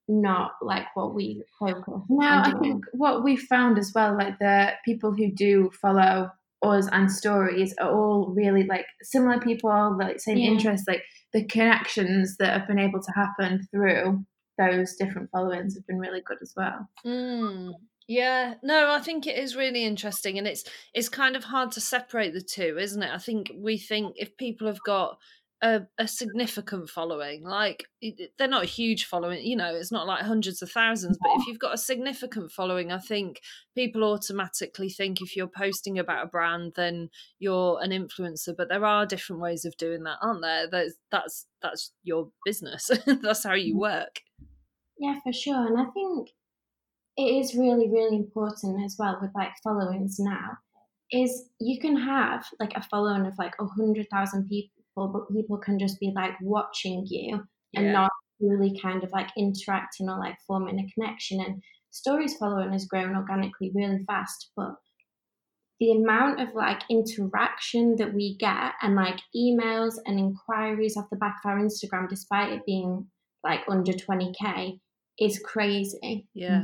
not 0.07 0.51
like 0.61 0.85
what 0.95 1.13
we 1.13 1.43
focus. 1.59 2.01
No, 2.09 2.27
I 2.27 2.53
think 2.61 2.85
what 2.93 3.23
we 3.23 3.35
found 3.35 3.77
as 3.77 3.91
well, 3.93 4.15
like 4.15 4.39
the 4.39 4.73
people 4.85 5.13
who 5.13 5.31
do 5.31 5.69
follow 5.81 6.31
us 6.61 6.87
and 6.91 7.11
stories 7.11 7.73
are 7.79 7.91
all 7.91 8.33
really 8.33 8.63
like 8.63 8.85
similar 9.03 9.39
people, 9.39 9.97
like 9.99 10.19
same 10.19 10.37
yeah. 10.37 10.51
interests, 10.51 10.87
like 10.87 11.03
the 11.33 11.45
connections 11.45 12.37
that 12.37 12.57
have 12.57 12.67
been 12.67 12.79
able 12.79 13.01
to 13.01 13.11
happen 13.11 13.67
through 13.69 14.25
those 14.57 14.95
different 14.95 15.29
followings 15.31 15.75
have 15.75 15.87
been 15.87 15.99
really 15.99 16.21
good 16.21 16.37
as 16.41 16.53
well. 16.55 16.89
Mm. 17.05 17.73
Yeah, 18.07 18.53
no, 18.63 18.91
I 18.91 18.99
think 19.01 19.27
it 19.27 19.37
is 19.37 19.55
really 19.55 19.83
interesting, 19.83 20.37
and 20.37 20.47
it's 20.47 20.63
it's 20.93 21.09
kind 21.09 21.35
of 21.35 21.43
hard 21.43 21.71
to 21.73 21.81
separate 21.81 22.33
the 22.33 22.41
two, 22.41 22.77
isn't 22.79 23.03
it? 23.03 23.13
I 23.13 23.17
think 23.17 23.51
we 23.55 23.77
think 23.77 24.15
if 24.17 24.37
people 24.37 24.67
have 24.67 24.81
got 24.83 25.17
a, 25.61 25.81
a 25.97 26.07
significant 26.07 26.89
following, 26.89 27.43
like 27.43 27.85
they're 28.37 28.47
not 28.47 28.63
a 28.63 28.67
huge 28.67 29.05
following, 29.05 29.43
you 29.45 29.55
know, 29.55 29.73
it's 29.73 29.91
not 29.91 30.05
like 30.05 30.23
hundreds 30.23 30.61
of 30.61 30.69
thousands, 30.69 31.17
but 31.21 31.31
if 31.35 31.47
you've 31.47 31.59
got 31.59 31.73
a 31.73 31.77
significant 31.77 32.51
following, 32.51 32.91
I 32.91 32.99
think 32.99 33.41
people 33.75 34.03
automatically 34.03 34.89
think 34.89 35.21
if 35.21 35.35
you're 35.35 35.47
posting 35.47 35.97
about 35.97 36.25
a 36.25 36.29
brand, 36.29 36.73
then 36.75 37.09
you're 37.39 37.79
an 37.81 37.91
influencer. 37.91 38.55
But 38.55 38.69
there 38.69 38.85
are 38.85 39.05
different 39.05 39.41
ways 39.41 39.65
of 39.65 39.77
doing 39.77 40.03
that, 40.03 40.17
aren't 40.21 40.41
there? 40.41 40.69
That's 40.69 40.93
that's 41.11 41.47
that's 41.61 41.91
your 42.03 42.29
business. 42.45 42.91
that's 43.21 43.43
how 43.43 43.53
you 43.53 43.75
mm. 43.75 43.79
work. 43.79 44.21
Yeah, 44.99 45.19
for 45.23 45.33
sure, 45.33 45.67
and 45.67 45.79
I 45.79 45.85
think 45.91 46.29
it 47.17 47.23
is 47.23 47.55
really, 47.55 47.89
really 47.89 48.15
important 48.15 48.83
as 48.85 48.95
well 48.97 49.17
with 49.19 49.31
like 49.35 49.51
followings 49.63 50.17
now 50.19 50.57
is 51.11 51.49
you 51.59 51.79
can 51.79 51.95
have 51.95 52.45
like 52.59 52.73
a 52.75 52.81
following 52.81 53.25
of 53.25 53.33
like 53.37 53.55
a 53.59 53.65
hundred 53.65 54.07
but 55.05 55.31
people 55.31 55.57
can 55.57 55.77
just 55.77 55.99
be 55.99 56.11
like 56.15 56.31
watching 56.41 57.05
you 57.07 57.43
yeah. 57.73 57.79
and 57.79 57.93
not 57.93 58.11
really 58.39 58.79
kind 58.81 59.03
of 59.03 59.11
like 59.11 59.29
interacting 59.37 60.09
or 60.09 60.17
like 60.17 60.37
forming 60.47 60.79
a 60.79 60.91
connection. 60.93 61.41
And 61.41 61.61
stories 61.91 62.35
following 62.37 62.71
has 62.71 62.85
grown 62.85 63.15
organically 63.15 63.71
really 63.75 64.03
fast, 64.07 64.51
but 64.55 64.75
the 65.79 65.91
amount 65.91 66.41
of 66.41 66.55
like 66.55 66.81
interaction 66.89 67.95
that 67.97 68.13
we 68.13 68.35
get 68.39 68.73
and 68.81 68.95
like 68.95 69.19
emails 69.35 69.95
and 70.05 70.19
inquiries 70.19 70.97
off 70.97 71.09
the 71.11 71.17
back 71.17 71.37
of 71.43 71.49
our 71.49 71.59
Instagram, 71.59 72.09
despite 72.09 72.51
it 72.51 72.65
being 72.65 73.07
like 73.43 73.61
under 73.69 73.93
20k, 73.93 74.79
is 75.19 75.39
crazy. 75.43 76.27
Yeah. 76.33 76.63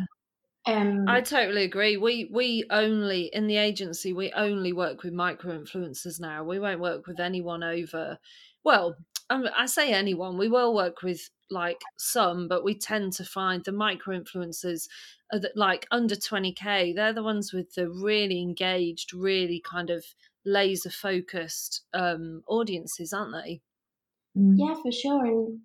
Um, 0.66 1.08
I 1.08 1.22
totally 1.22 1.64
agree. 1.64 1.98
We 1.98 2.26
we 2.26 2.66
only 2.70 3.24
in 3.34 3.48
the 3.48 3.58
agency 3.58 4.14
we 4.14 4.32
only 4.34 4.72
work 4.72 5.04
with 5.04 5.14
micro 5.14 5.58
influencers 5.60 6.20
now. 6.20 6.44
We 6.44 6.60
won't 6.60 6.80
work 6.80 7.08
with 7.08 7.20
anyone 7.20 7.64
over. 7.64 8.20
Well, 8.64 8.96
um, 9.30 9.48
I 9.56 9.66
say 9.66 9.92
anyone. 9.92 10.38
We 10.38 10.48
will 10.48 10.74
work 10.74 11.02
with 11.02 11.30
like 11.50 11.82
some, 11.98 12.48
but 12.48 12.64
we 12.64 12.74
tend 12.76 13.14
to 13.14 13.26
find 13.26 13.64
the 13.64 13.72
micro 13.74 14.18
influencers 14.18 14.88
are 15.32 15.40
that 15.40 15.58
like 15.58 15.88
under 15.92 16.16
twenty 16.16 16.54
k. 16.54 16.94
They're 16.94 17.14
the 17.14 17.24
ones 17.24 17.52
with 17.52 17.74
the 17.76 17.90
really 17.90 18.42
engaged, 18.42 19.14
really 19.14 19.60
kind 19.60 19.90
of 19.90 20.06
laser 20.46 20.90
focused 20.90 21.82
um, 21.94 22.44
audiences, 22.48 23.12
aren't 23.14 23.34
they? 23.44 23.62
Mm. 24.38 24.58
Yeah, 24.58 24.76
for 24.82 24.92
sure. 24.92 25.26
And 25.26 25.62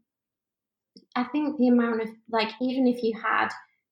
I 1.14 1.24
think 1.24 1.58
the 1.58 1.68
amount 1.68 2.00
of 2.02 2.08
like 2.30 2.50
even 2.60 2.86
if 2.86 3.02
you 3.02 3.12
had 3.20 3.48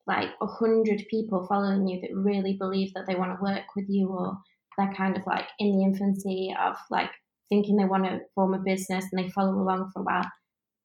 like 0.07 0.31
a 0.41 0.47
hundred 0.47 1.05
people 1.11 1.47
following 1.49 1.87
you 1.87 2.01
that 2.01 2.15
really 2.15 2.55
believe 2.55 2.93
that 2.95 3.07
they 3.07 3.15
want 3.15 3.37
to 3.37 3.43
work 3.43 3.65
with 3.75 3.87
you 3.89 4.09
or 4.09 4.37
they're 4.79 4.93
kind 4.95 5.17
of 5.17 5.27
like 5.27 5.49
in 5.59 5.77
the 5.77 5.85
infancy 5.85 6.55
of 6.63 6.77
like 6.91 7.11
thinking 7.49 7.77
they 7.77 7.85
want 7.85 8.05
to 8.05 8.21
form 8.35 8.55
a 8.55 8.59
business 8.59 9.07
and 9.11 9.23
they 9.23 9.31
follow 9.31 9.55
along 9.55 9.91
for 9.93 10.01
a 10.01 10.05
while 10.05 10.31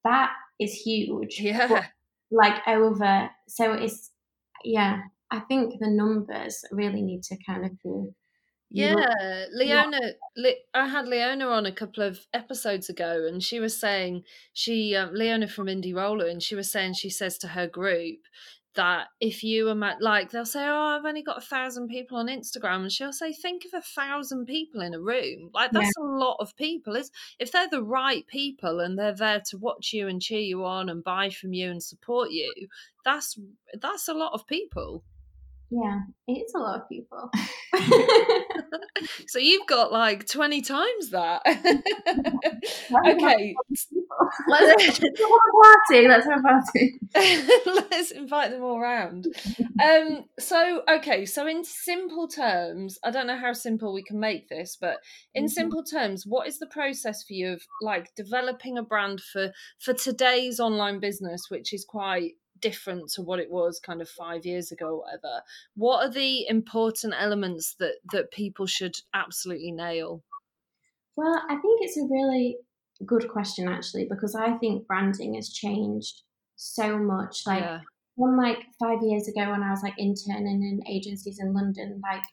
that 0.03 0.31
is 0.59 0.73
huge 0.73 1.39
yeah 1.39 1.67
but 1.67 1.85
like 2.31 2.61
over 2.67 3.29
so 3.47 3.73
it's 3.73 4.11
yeah 4.63 5.01
i 5.31 5.39
think 5.39 5.73
the 5.79 5.89
numbers 5.89 6.63
really 6.71 7.01
need 7.01 7.21
to 7.23 7.35
kind 7.45 7.65
of 7.65 7.71
be 7.83 8.11
yeah, 8.73 9.45
Leona. 9.51 9.99
Le, 10.37 10.51
I 10.73 10.87
had 10.87 11.05
Leona 11.05 11.45
on 11.47 11.65
a 11.65 11.73
couple 11.73 12.03
of 12.03 12.25
episodes 12.33 12.87
ago, 12.87 13.27
and 13.27 13.43
she 13.43 13.59
was 13.59 13.77
saying 13.77 14.23
she 14.53 14.95
um, 14.95 15.13
Leona 15.13 15.49
from 15.49 15.67
Indie 15.67 15.93
Roller, 15.93 16.27
and 16.27 16.41
she 16.41 16.55
was 16.55 16.71
saying 16.71 16.93
she 16.93 17.09
says 17.09 17.37
to 17.39 17.49
her 17.49 17.67
group 17.67 18.19
that 18.75 19.07
if 19.19 19.43
you 19.43 19.67
are 19.67 19.95
like 19.99 20.31
they'll 20.31 20.45
say 20.45 20.65
oh 20.65 20.97
i've 20.97 21.05
only 21.05 21.21
got 21.21 21.37
a 21.37 21.45
thousand 21.45 21.87
people 21.89 22.17
on 22.17 22.27
instagram 22.27 22.81
and 22.81 22.91
she'll 22.91 23.11
say 23.11 23.33
think 23.33 23.65
of 23.65 23.73
a 23.73 23.81
thousand 23.81 24.45
people 24.45 24.81
in 24.81 24.93
a 24.93 24.99
room 24.99 25.49
like 25.53 25.71
that's 25.71 25.91
yeah. 25.97 26.03
a 26.03 26.05
lot 26.05 26.37
of 26.39 26.55
people 26.55 26.95
is 26.95 27.11
if 27.39 27.51
they're 27.51 27.69
the 27.69 27.83
right 27.83 28.25
people 28.27 28.79
and 28.79 28.97
they're 28.97 29.13
there 29.13 29.41
to 29.45 29.57
watch 29.57 29.91
you 29.91 30.07
and 30.07 30.21
cheer 30.21 30.39
you 30.39 30.63
on 30.63 30.89
and 30.89 31.03
buy 31.03 31.29
from 31.29 31.53
you 31.53 31.69
and 31.69 31.83
support 31.83 32.31
you 32.31 32.51
that's 33.03 33.37
that's 33.81 34.07
a 34.07 34.13
lot 34.13 34.33
of 34.33 34.47
people 34.47 35.03
yeah, 35.71 36.01
it's 36.27 36.53
a 36.53 36.59
lot 36.59 36.81
of 36.81 36.89
people. 36.89 37.31
so 39.27 39.39
you've 39.39 39.65
got 39.67 39.91
like 39.91 40.27
20 40.27 40.61
times 40.61 41.11
that. 41.11 41.41
okay. 43.07 43.55
Let's 44.49 44.97
have 44.99 45.03
a 45.03 45.63
party. 45.63 46.07
Let's 46.07 46.27
have 46.27 46.39
a 46.39 46.43
party. 46.43 46.99
Let's 47.89 48.11
invite 48.11 48.51
them 48.51 48.63
all 48.63 48.77
around. 48.77 49.27
Um, 49.83 50.25
so, 50.39 50.83
okay, 50.89 51.25
so 51.25 51.47
in 51.47 51.63
simple 51.63 52.27
terms, 52.27 52.99
I 53.03 53.11
don't 53.11 53.27
know 53.27 53.37
how 53.37 53.53
simple 53.53 53.93
we 53.93 54.03
can 54.03 54.19
make 54.19 54.49
this, 54.49 54.77
but 54.79 54.97
in 55.33 55.45
mm-hmm. 55.45 55.51
simple 55.51 55.83
terms, 55.83 56.25
what 56.25 56.47
is 56.47 56.59
the 56.59 56.67
process 56.67 57.23
for 57.23 57.33
you 57.33 57.53
of 57.53 57.61
like 57.81 58.13
developing 58.15 58.77
a 58.77 58.83
brand 58.83 59.21
for 59.21 59.51
for 59.79 59.93
today's 59.93 60.59
online 60.59 60.99
business, 60.99 61.45
which 61.49 61.73
is 61.73 61.85
quite 61.85 62.33
different 62.61 63.09
to 63.13 63.21
what 63.21 63.39
it 63.39 63.51
was 63.51 63.79
kind 63.79 64.01
of 64.01 64.09
five 64.09 64.45
years 64.45 64.71
ago 64.71 64.87
or 64.87 64.99
whatever. 64.99 65.41
What 65.75 66.05
are 66.05 66.11
the 66.11 66.47
important 66.47 67.13
elements 67.17 67.75
that 67.79 67.95
that 68.11 68.31
people 68.31 68.65
should 68.65 68.97
absolutely 69.13 69.71
nail? 69.71 70.23
Well 71.15 71.41
i 71.49 71.55
think 71.55 71.79
it's 71.81 71.97
a 71.97 72.07
really 72.09 72.57
good 73.05 73.27
question 73.29 73.67
actually 73.67 74.07
because 74.09 74.35
i 74.35 74.51
think 74.57 74.87
branding 74.87 75.33
has 75.35 75.49
changed 75.49 76.21
so 76.55 76.97
much. 76.97 77.41
Like 77.47 77.61
yeah. 77.61 77.79
one 78.15 78.37
like 78.37 78.59
five 78.79 78.99
years 79.01 79.27
ago 79.27 79.51
when 79.51 79.63
i 79.63 79.71
was 79.71 79.81
like 79.83 79.95
interning 79.97 80.61
in 80.63 80.79
agencies 80.87 81.39
in 81.39 81.53
london 81.53 81.99
like 82.03 82.23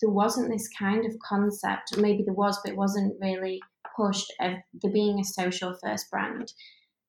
there 0.00 0.10
wasn't 0.10 0.50
this 0.50 0.68
kind 0.78 1.06
of 1.06 1.18
concept. 1.26 1.96
Maybe 1.96 2.22
there 2.22 2.34
was 2.34 2.58
but 2.62 2.72
it 2.72 2.76
wasn't 2.76 3.16
really 3.20 3.60
pushed 3.96 4.30
of 4.40 4.54
the 4.82 4.90
being 4.90 5.18
a 5.18 5.24
social 5.24 5.74
first 5.82 6.10
brand. 6.10 6.52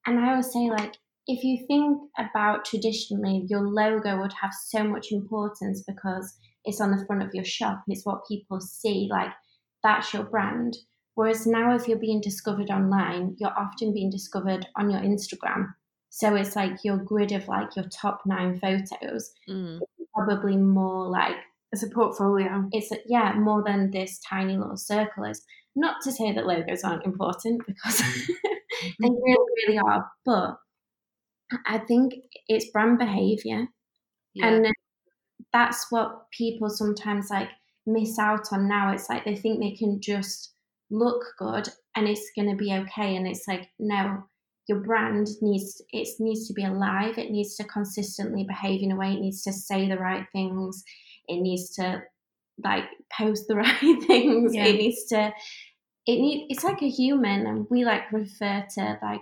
And 0.06 0.20
i 0.20 0.30
always 0.30 0.52
say 0.54 0.70
like 0.70 0.98
if 1.28 1.44
you 1.44 1.66
think 1.68 2.00
about 2.18 2.66
traditionally, 2.66 3.46
your 3.50 3.68
logo 3.68 4.20
would 4.20 4.34
have 4.42 4.54
so 4.54 4.84
much 4.84 5.12
importance 5.12 5.84
because 5.86 6.38
it's 6.63 6.80
on 6.80 6.92
the 6.92 7.06
front 7.06 7.24
of 7.24 7.34
your 7.34 7.44
shop, 7.44 7.84
it's 7.88 8.06
what 8.06 8.28
people 8.28 8.62
see, 8.62 9.08
like 9.12 9.32
that's 9.84 10.13
your 10.13 10.24
brand. 10.24 10.78
Whereas 11.16 11.48
now, 11.48 11.76
if 11.76 11.88
you're 11.88 11.98
being 11.98 12.22
discovered 12.22 12.70
online, 12.70 13.36
you're 13.40 13.58
often 13.58 13.94
being 13.94 14.12
discovered 14.12 14.68
on 14.76 14.90
your 14.90 15.02
Instagram. 15.02 15.74
So 16.10 16.36
it's 16.36 16.56
like 16.56 16.84
your 16.84 16.98
grid 16.98 17.32
of 17.32 17.48
like 17.48 17.76
your 17.76 17.86
top 17.90 18.22
nine 18.26 18.60
photos, 18.60 19.32
mm. 19.50 19.80
probably 20.13 20.56
more 20.56 21.10
like 21.10 21.36
as 21.74 21.84
a 21.84 21.90
portfolio. 21.90 22.70
It's 22.72 22.92
yeah, 23.08 23.34
more 23.34 23.63
than 23.66 23.92
this 23.92 24.20
tiny 24.20 24.58
little 24.58 24.78
circle 24.78 25.26
is. 25.26 25.44
Not 25.76 26.02
to 26.04 26.12
say 26.12 26.32
that 26.32 26.48
logos 26.48 26.84
aren't 26.84 27.06
important 27.06 27.62
because 27.68 28.00
they 29.00 29.10
really, 29.10 29.46
really 29.68 29.78
are, 29.80 30.10
but 30.26 30.58
I 31.65 31.77
think 31.79 32.13
it's 32.47 32.71
brand 32.71 32.99
behavior. 32.99 33.67
Yeah. 34.33 34.47
And 34.47 34.73
that's 35.53 35.88
what 35.89 36.29
people 36.31 36.69
sometimes 36.69 37.29
like 37.29 37.49
miss 37.86 38.19
out 38.19 38.51
on 38.51 38.67
now. 38.67 38.91
It's 38.91 39.10
like 39.10 39.25
they 39.25 39.36
think 39.36 39.60
they 39.60 39.75
can 39.75 40.01
just 40.01 40.53
look 40.89 41.23
good 41.38 41.69
and 41.95 42.07
it's 42.07 42.31
going 42.36 42.49
to 42.49 42.55
be 42.55 42.73
okay. 42.73 43.15
And 43.15 43.27
it's 43.27 43.47
like, 43.47 43.69
no, 43.79 44.23
your 44.67 44.81
brand 44.81 45.27
needs 45.41 45.81
it 45.91 46.07
needs 46.19 46.47
to 46.47 46.53
be 46.53 46.65
alive. 46.65 47.17
It 47.17 47.31
needs 47.31 47.55
to 47.55 47.63
consistently 47.63 48.43
behave 48.43 48.83
in 48.83 48.91
a 48.91 48.95
way. 48.95 49.13
It 49.13 49.21
needs 49.21 49.41
to 49.43 49.53
say 49.53 49.88
the 49.88 49.97
right 49.97 50.25
things. 50.33 50.83
It 51.27 51.41
needs 51.41 51.73
to 51.75 52.03
like 52.63 52.86
post 53.17 53.47
the 53.47 53.55
right 53.57 54.03
things. 54.05 54.53
Yeah. 54.53 54.65
It 54.65 54.75
needs 54.75 55.05
to. 55.05 55.33
It 56.05 56.19
need. 56.19 56.47
It's 56.49 56.63
like 56.63 56.81
a 56.81 56.89
human, 56.89 57.45
and 57.47 57.67
we 57.69 57.83
like 57.83 58.12
refer 58.12 58.65
to 58.75 58.99
like 59.01 59.21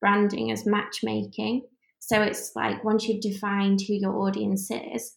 branding 0.00 0.50
as 0.50 0.66
matchmaking. 0.66 1.62
So 1.98 2.22
it's 2.22 2.52
like 2.54 2.84
once 2.84 3.08
you've 3.08 3.22
defined 3.22 3.80
who 3.80 3.94
your 3.94 4.16
audience 4.18 4.70
is, 4.70 5.16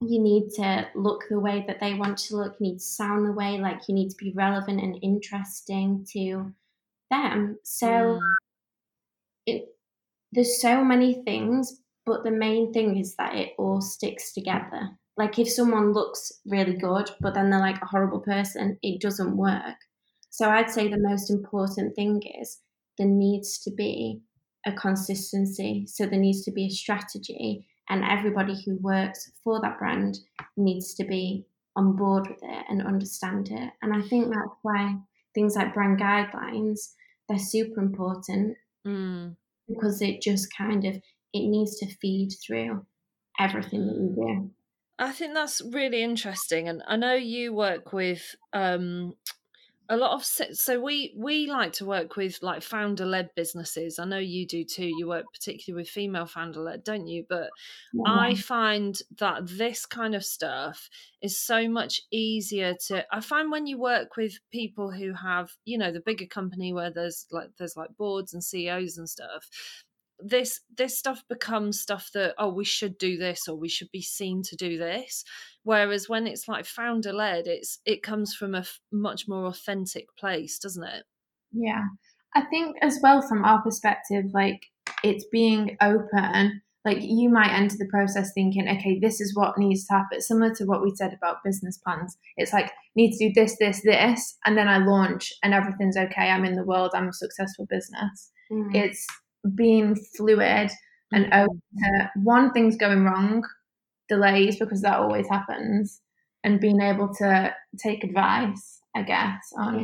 you 0.00 0.20
need 0.20 0.50
to 0.56 0.86
look 0.94 1.24
the 1.28 1.38
way 1.38 1.64
that 1.66 1.80
they 1.80 1.94
want 1.94 2.18
to 2.18 2.36
look, 2.36 2.56
you 2.58 2.72
need 2.72 2.78
to 2.78 2.84
sound 2.84 3.26
the 3.26 3.32
way, 3.32 3.58
like 3.58 3.80
you 3.88 3.94
need 3.94 4.08
to 4.08 4.16
be 4.16 4.32
relevant 4.34 4.80
and 4.80 4.98
interesting 5.02 6.04
to 6.12 6.52
them. 7.10 7.58
So 7.62 7.86
mm. 7.86 8.20
it, 9.46 9.64
there's 10.32 10.60
so 10.60 10.84
many 10.84 11.22
things, 11.24 11.80
but 12.04 12.24
the 12.24 12.30
main 12.30 12.72
thing 12.72 12.98
is 12.98 13.14
that 13.16 13.34
it 13.34 13.50
all 13.58 13.80
sticks 13.80 14.32
together. 14.32 14.90
Like 15.16 15.38
if 15.38 15.50
someone 15.50 15.92
looks 15.92 16.32
really 16.46 16.76
good, 16.76 17.10
but 17.20 17.34
then 17.34 17.50
they're 17.50 17.60
like 17.60 17.80
a 17.82 17.86
horrible 17.86 18.20
person, 18.20 18.78
it 18.82 19.00
doesn't 19.00 19.36
work. 19.36 19.76
So 20.30 20.48
I'd 20.48 20.70
say 20.70 20.88
the 20.88 20.98
most 20.98 21.30
important 21.30 21.94
thing 21.94 22.22
is 22.40 22.58
there 22.98 23.08
needs 23.08 23.58
to 23.58 23.70
be 23.70 24.20
a 24.66 24.72
consistency. 24.72 25.86
So 25.86 26.06
there 26.06 26.20
needs 26.20 26.44
to 26.44 26.52
be 26.52 26.66
a 26.66 26.70
strategy, 26.70 27.66
and 27.88 28.04
everybody 28.04 28.60
who 28.64 28.78
works 28.80 29.30
for 29.42 29.60
that 29.60 29.78
brand 29.78 30.18
needs 30.56 30.94
to 30.94 31.04
be 31.04 31.46
on 31.74 31.96
board 31.96 32.28
with 32.28 32.42
it 32.42 32.64
and 32.68 32.86
understand 32.86 33.48
it. 33.50 33.70
And 33.80 33.94
I 33.94 34.02
think 34.02 34.28
that's 34.28 34.58
why 34.62 34.96
things 35.34 35.56
like 35.56 35.74
brand 35.74 35.98
guidelines 35.98 36.90
they're 37.28 37.38
super 37.38 37.80
important 37.80 38.56
mm. 38.86 39.34
because 39.68 40.02
it 40.02 40.20
just 40.20 40.54
kind 40.56 40.84
of 40.84 40.96
it 40.96 41.48
needs 41.48 41.78
to 41.78 41.86
feed 42.00 42.30
through 42.44 42.84
everything 43.40 43.86
that 43.86 43.94
you 43.94 44.14
do. 44.14 44.50
I 44.98 45.12
think 45.12 45.34
that's 45.34 45.62
really 45.62 46.02
interesting, 46.02 46.68
and 46.68 46.82
I 46.86 46.96
know 46.96 47.14
you 47.14 47.54
work 47.54 47.92
with 47.92 48.22
um, 48.52 49.14
a 49.88 49.96
lot 49.96 50.12
of 50.12 50.24
so 50.24 50.80
we 50.80 51.12
we 51.16 51.46
like 51.46 51.72
to 51.74 51.84
work 51.84 52.16
with 52.16 52.38
like 52.42 52.62
founder 52.62 53.04
led 53.04 53.30
businesses. 53.34 53.98
I 53.98 54.04
know 54.04 54.18
you 54.18 54.46
do 54.46 54.64
too. 54.64 54.86
You 54.86 55.08
work 55.08 55.26
particularly 55.32 55.82
with 55.82 55.90
female 55.90 56.26
founder 56.26 56.60
led 56.60 56.84
don't 56.84 57.06
you? 57.06 57.24
But 57.28 57.50
yeah. 57.92 58.02
i 58.06 58.34
find 58.34 58.98
that 59.18 59.46
this 59.46 59.86
kind 59.86 60.14
of 60.14 60.24
stuff 60.24 60.88
is 61.20 61.38
so 61.38 61.68
much 61.68 62.00
easier 62.10 62.74
to 62.86 63.04
i 63.12 63.20
find 63.20 63.50
when 63.50 63.66
you 63.66 63.78
work 63.78 64.16
with 64.16 64.38
people 64.50 64.90
who 64.90 65.12
have 65.14 65.50
you 65.64 65.78
know 65.78 65.92
the 65.92 66.00
bigger 66.00 66.26
company 66.26 66.72
where 66.72 66.90
there's 66.90 67.26
like 67.30 67.50
there's 67.58 67.76
like 67.76 67.90
boards 67.96 68.34
and 68.34 68.42
ceos 68.42 68.98
and 68.98 69.08
stuff 69.08 69.48
this 70.24 70.60
this 70.76 70.98
stuff 70.98 71.22
becomes 71.28 71.80
stuff 71.80 72.10
that 72.14 72.34
oh 72.38 72.52
we 72.52 72.64
should 72.64 72.98
do 72.98 73.16
this 73.16 73.48
or 73.48 73.56
we 73.56 73.68
should 73.68 73.90
be 73.92 74.02
seen 74.02 74.42
to 74.42 74.56
do 74.56 74.78
this. 74.78 75.24
Whereas 75.64 76.08
when 76.08 76.26
it's 76.26 76.48
like 76.48 76.64
founder 76.64 77.12
led 77.12 77.46
it's 77.46 77.78
it 77.84 78.02
comes 78.02 78.34
from 78.34 78.54
a 78.54 78.60
f- 78.60 78.80
much 78.90 79.28
more 79.28 79.46
authentic 79.46 80.06
place 80.16 80.58
doesn't 80.58 80.84
it? 80.84 81.04
Yeah. 81.52 81.84
I 82.34 82.42
think 82.42 82.76
as 82.82 82.98
well 83.02 83.22
from 83.22 83.44
our 83.44 83.62
perspective 83.62 84.24
like 84.32 84.62
it's 85.04 85.26
being 85.30 85.76
open 85.80 86.62
like 86.84 86.98
you 87.00 87.28
might 87.28 87.52
enter 87.52 87.76
the 87.78 87.88
process 87.90 88.32
thinking 88.34 88.68
okay 88.68 88.98
this 89.00 89.20
is 89.20 89.36
what 89.36 89.58
needs 89.58 89.86
to 89.86 89.94
happen 89.94 90.20
similar 90.20 90.54
to 90.54 90.64
what 90.64 90.82
we 90.82 90.92
said 90.94 91.12
about 91.12 91.44
business 91.44 91.78
plans. 91.78 92.16
It's 92.36 92.52
like 92.52 92.70
need 92.96 93.16
to 93.16 93.28
do 93.28 93.32
this 93.34 93.56
this 93.58 93.82
this 93.82 94.36
and 94.44 94.56
then 94.56 94.68
i 94.68 94.78
launch 94.78 95.32
and 95.42 95.54
everything's 95.54 95.96
okay 95.96 96.28
i'm 96.30 96.44
in 96.44 96.56
the 96.56 96.64
world 96.64 96.90
i'm 96.94 97.08
a 97.08 97.12
successful 97.12 97.66
business. 97.70 98.30
Mm. 98.50 98.74
it's 98.74 99.06
being 99.54 99.96
fluid 100.16 100.70
and 101.12 101.26
mm-hmm. 101.26 101.40
open 101.42 101.62
to 101.78 102.10
one 102.16 102.52
thing's 102.52 102.76
going 102.76 103.04
wrong, 103.04 103.44
delays 104.08 104.58
because 104.58 104.82
that 104.82 104.98
always 104.98 105.28
happens, 105.28 106.00
and 106.44 106.60
being 106.60 106.80
able 106.80 107.12
to 107.14 107.54
take 107.78 108.04
advice, 108.04 108.80
I 108.94 109.02
guess, 109.02 109.52
on 109.56 109.78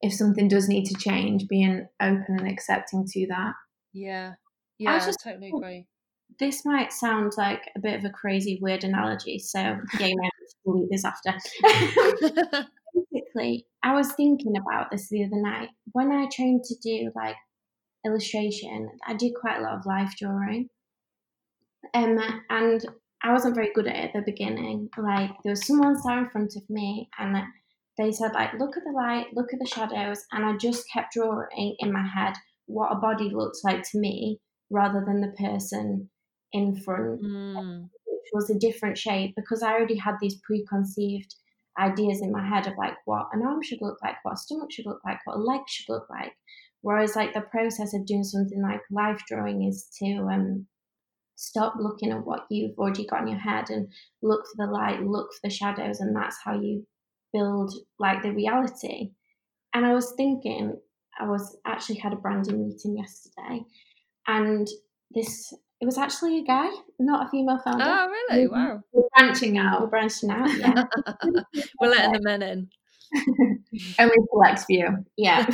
yeah. 0.00 0.08
if 0.08 0.14
something 0.14 0.48
does 0.48 0.68
need 0.68 0.86
to 0.86 0.94
change, 0.94 1.48
being 1.48 1.86
open 2.00 2.36
and 2.38 2.48
accepting 2.48 3.06
to 3.06 3.26
that. 3.28 3.52
Yeah, 3.92 4.34
yeah, 4.78 4.94
I 4.94 4.98
just 4.98 5.20
totally 5.22 5.48
agree. 5.48 5.86
This 6.38 6.64
might 6.64 6.92
sound 6.92 7.32
like 7.36 7.70
a 7.76 7.80
bit 7.80 7.98
of 7.98 8.04
a 8.04 8.10
crazy, 8.10 8.58
weird 8.62 8.84
analogy, 8.84 9.38
so 9.38 9.58
yeah, 10.00 10.06
you 10.06 10.16
might 10.16 10.30
delete 10.64 10.90
this 10.90 11.04
after. 11.04 11.34
Basically, 13.12 13.66
I 13.82 13.94
was 13.94 14.12
thinking 14.12 14.54
about 14.56 14.90
this 14.90 15.08
the 15.08 15.24
other 15.24 15.40
night 15.40 15.68
when 15.92 16.12
I 16.12 16.28
trained 16.32 16.64
to 16.64 16.74
do 16.82 17.10
like 17.14 17.36
illustration, 18.04 18.90
I 19.06 19.14
did 19.14 19.32
quite 19.40 19.58
a 19.58 19.62
lot 19.62 19.78
of 19.78 19.86
life 19.86 20.14
drawing. 20.18 20.68
Um, 21.94 22.18
and 22.50 22.84
I 23.22 23.32
wasn't 23.32 23.54
very 23.54 23.70
good 23.74 23.86
at 23.86 23.96
it 23.96 24.04
at 24.06 24.12
the 24.12 24.32
beginning. 24.32 24.88
Like 24.96 25.30
there 25.44 25.52
was 25.52 25.66
someone 25.66 26.00
sat 26.00 26.18
in 26.18 26.30
front 26.30 26.56
of 26.56 26.68
me 26.68 27.08
and 27.18 27.36
they 27.98 28.10
said 28.12 28.32
like, 28.34 28.54
look 28.58 28.76
at 28.76 28.84
the 28.84 28.92
light, 28.92 29.26
look 29.34 29.52
at 29.52 29.58
the 29.60 29.66
shadows. 29.66 30.24
And 30.32 30.44
I 30.44 30.56
just 30.56 30.84
kept 30.92 31.12
drawing 31.12 31.76
in 31.78 31.92
my 31.92 32.06
head 32.06 32.34
what 32.66 32.92
a 32.92 32.96
body 32.96 33.30
looks 33.30 33.62
like 33.64 33.82
to 33.90 33.98
me 33.98 34.40
rather 34.70 35.04
than 35.06 35.20
the 35.20 35.34
person 35.38 36.08
in 36.52 36.74
front, 36.82 37.22
mm. 37.22 37.82
which 38.06 38.30
was 38.32 38.50
a 38.50 38.58
different 38.58 38.98
shape 38.98 39.34
because 39.36 39.62
I 39.62 39.72
already 39.72 39.96
had 39.96 40.16
these 40.20 40.40
preconceived 40.44 41.34
ideas 41.78 42.20
in 42.20 42.32
my 42.32 42.46
head 42.46 42.66
of 42.66 42.74
like 42.76 42.94
what 43.04 43.28
an 43.32 43.42
arm 43.42 43.62
should 43.62 43.80
look 43.80 43.98
like, 44.02 44.16
what 44.22 44.34
a 44.34 44.36
stomach 44.36 44.70
should 44.72 44.86
look 44.86 45.00
like, 45.04 45.18
what 45.24 45.36
a 45.36 45.40
leg 45.40 45.60
should 45.68 45.92
look 45.92 46.08
like. 46.10 46.32
Whereas 46.82 47.16
like 47.16 47.32
the 47.32 47.40
process 47.40 47.94
of 47.94 48.06
doing 48.06 48.24
something 48.24 48.60
like 48.60 48.80
life 48.90 49.22
drawing 49.28 49.64
is 49.68 49.88
to 50.00 50.28
um, 50.30 50.66
stop 51.36 51.74
looking 51.78 52.10
at 52.12 52.24
what 52.24 52.46
you've 52.50 52.76
already 52.78 53.06
got 53.06 53.22
in 53.22 53.28
your 53.28 53.38
head 53.38 53.70
and 53.70 53.88
look 54.20 54.42
for 54.46 54.66
the 54.66 54.72
light, 54.72 55.02
look 55.02 55.32
for 55.32 55.40
the 55.48 55.50
shadows, 55.54 56.00
and 56.00 56.14
that's 56.14 56.36
how 56.44 56.60
you 56.60 56.86
build 57.32 57.72
like 57.98 58.22
the 58.22 58.32
reality. 58.32 59.10
And 59.74 59.86
I 59.86 59.94
was 59.94 60.12
thinking, 60.16 60.76
I 61.18 61.28
was 61.28 61.56
actually 61.66 61.98
had 61.98 62.12
a 62.12 62.16
branding 62.16 62.66
meeting 62.66 62.96
yesterday, 62.96 63.64
and 64.26 64.68
this 65.12 65.52
it 65.80 65.86
was 65.86 65.98
actually 65.98 66.38
a 66.38 66.44
guy, 66.44 66.70
not 67.00 67.26
a 67.26 67.30
female 67.30 67.58
founder. 67.58 67.84
Oh, 67.84 68.08
really? 68.08 68.46
Wow. 68.46 68.82
We're 68.92 69.02
branching 69.16 69.58
out. 69.58 69.80
We're 69.80 69.88
branching 69.88 70.30
out, 70.30 70.48
yeah. 70.58 70.84
We're 71.80 71.90
letting 71.90 72.12
the 72.20 72.20
men 72.22 72.42
in. 72.42 72.68
Only 73.98 74.14
select 74.30 74.64
few. 74.64 75.04
yeah. 75.16 75.44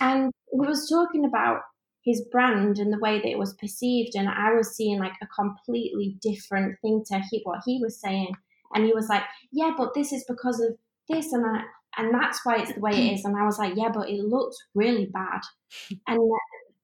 And 0.00 0.32
we 0.52 0.66
was 0.66 0.88
talking 0.88 1.24
about 1.24 1.60
his 2.04 2.22
brand 2.30 2.78
and 2.78 2.92
the 2.92 2.98
way 2.98 3.18
that 3.18 3.28
it 3.28 3.38
was 3.38 3.54
perceived, 3.54 4.14
and 4.14 4.28
I 4.28 4.52
was 4.54 4.76
seeing 4.76 4.98
like 4.98 5.14
a 5.22 5.26
completely 5.26 6.16
different 6.20 6.78
thing 6.80 7.02
to 7.06 7.20
he, 7.30 7.40
what 7.44 7.60
he 7.64 7.80
was 7.82 8.00
saying. 8.00 8.34
And 8.74 8.84
he 8.84 8.92
was 8.92 9.08
like, 9.08 9.22
"Yeah, 9.52 9.72
but 9.76 9.94
this 9.94 10.12
is 10.12 10.24
because 10.28 10.60
of 10.60 10.76
this 11.08 11.32
and 11.32 11.44
that, 11.44 11.64
and 11.96 12.12
that's 12.12 12.44
why 12.44 12.56
it's 12.56 12.74
the 12.74 12.80
way 12.80 12.92
it 12.92 13.14
is." 13.14 13.24
And 13.24 13.36
I 13.36 13.44
was 13.44 13.58
like, 13.58 13.74
"Yeah, 13.76 13.90
but 13.92 14.10
it 14.10 14.22
looks 14.22 14.56
really 14.74 15.06
bad," 15.06 15.40
and 16.06 16.20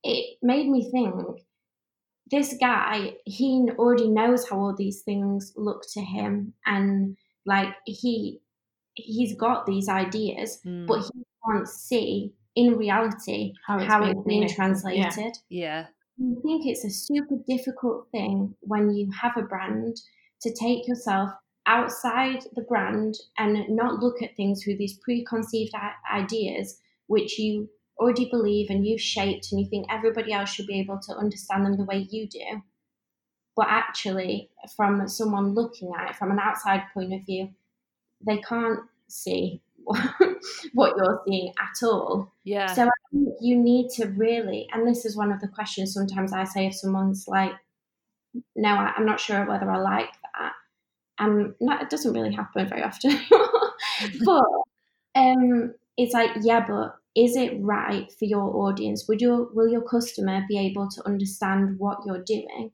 it 0.03 0.39
made 0.43 0.69
me 0.69 0.91
think. 0.91 1.43
This 2.31 2.57
guy, 2.61 3.17
he 3.25 3.69
already 3.77 4.09
knows 4.09 4.49
how 4.49 4.61
all 4.61 4.75
these 4.77 5.03
things 5.03 5.53
look 5.57 5.83
to 5.95 6.01
him, 6.01 6.55
and 6.65 7.17
like 7.45 7.75
he 7.87 8.41
he's 8.95 9.37
got 9.37 9.67
these 9.67 9.89
ideas, 9.89 10.61
Mm, 10.65 10.87
but 10.87 11.01
he 11.01 11.25
can't 11.45 11.69
see 11.69 12.33
in 12.57 12.77
reality 12.77 13.53
How 13.67 13.79
it's 13.79 13.87
how 13.87 14.01
being 14.01 14.17
it's 14.17 14.27
being 14.27 14.49
communicated, 14.49 14.97
yeah. 14.97 15.11
translated. 15.11 15.37
yeah. 15.49 15.87
I 16.21 16.41
think 16.43 16.67
it's 16.67 16.85
a 16.85 16.91
super 16.91 17.37
difficult 17.49 18.09
thing 18.13 18.55
when 18.61 18.95
you 18.95 19.11
have 19.23 19.37
a 19.37 19.43
brand 19.43 19.97
to 20.43 20.53
take 20.55 20.87
yourself 20.87 21.31
outside 21.67 22.45
the 22.55 22.63
brand 22.63 23.15
and 23.39 23.69
not 23.69 24.01
look 24.01 24.23
at 24.23 24.37
things 24.37 24.63
through 24.63 24.77
these 24.77 24.99
preconceived 24.99 25.73
ideas 26.13 26.81
which 27.07 27.39
you 27.39 27.69
already 27.99 28.29
believe 28.31 28.71
and 28.71 28.87
you've 28.87 29.01
shaped 29.01 29.49
and 29.51 29.61
you 29.61 29.69
think 29.69 29.87
everybody 29.91 30.33
else 30.33 30.51
should 30.51 30.67
be 30.67 30.81
able 30.81 30.99
to 30.99 31.15
understand 31.15 31.65
them 31.65 31.77
the 31.77 31.85
way 31.85 32.07
you 32.11 32.27
do 32.27 32.63
but 33.57 33.67
actually 33.69 34.51
from 34.75 35.07
someone 35.07 35.55
looking 35.55 35.93
at 35.99 36.11
it 36.11 36.17
from 36.17 36.31
an 36.31 36.39
outside 36.39 36.83
point 36.95 37.13
of 37.13 37.21
view 37.27 37.49
they 38.27 38.39
can't 38.39 38.81
see 39.09 39.61
what 40.75 40.97
you're 40.97 41.23
seeing 41.27 41.53
at 41.59 41.87
all 41.87 42.33
Yeah. 42.45 42.67
so 42.67 42.85
I 42.85 42.91
think 43.11 43.29
you 43.41 43.57
need 43.57 43.91
to 43.97 44.07
really, 44.07 44.69
and 44.73 44.87
this 44.87 45.05
is 45.05 45.17
one 45.17 45.33
of 45.33 45.41
the 45.41 45.49
questions 45.49 45.95
sometimes 45.95 46.33
I 46.33 46.45
say 46.45 46.67
if 46.67 46.75
someone's 46.75 47.27
like, 47.29 47.53
no, 48.55 48.69
I, 48.69 48.93
I'm 48.97 49.07
not 49.07 49.21
sure 49.21 49.45
whether 49.47 49.71
I 49.71 49.79
like 49.79 50.11
that. 50.39 50.53
Um, 51.19 51.55
no, 51.61 51.79
it 51.79 51.91
doesn't 51.91 52.15
really 52.15 52.33
happen 52.33 52.69
very 52.69 52.83
often, 52.83 53.13
but 54.25 54.45
um, 55.15 55.75
it's 55.97 56.15
like, 56.15 56.31
yeah, 56.41 56.65
but 56.67 56.97
is 57.17 57.37
it 57.37 57.61
right 57.61 58.11
for 58.13 58.25
your 58.25 58.57
audience? 58.57 59.07
Would 59.09 59.21
your 59.21 59.49
will 59.53 59.69
your 59.69 59.83
customer 59.83 60.45
be 60.49 60.59
able 60.59 60.89
to 60.89 61.07
understand 61.07 61.79
what 61.79 61.99
you're 62.07 62.23
doing? 62.23 62.71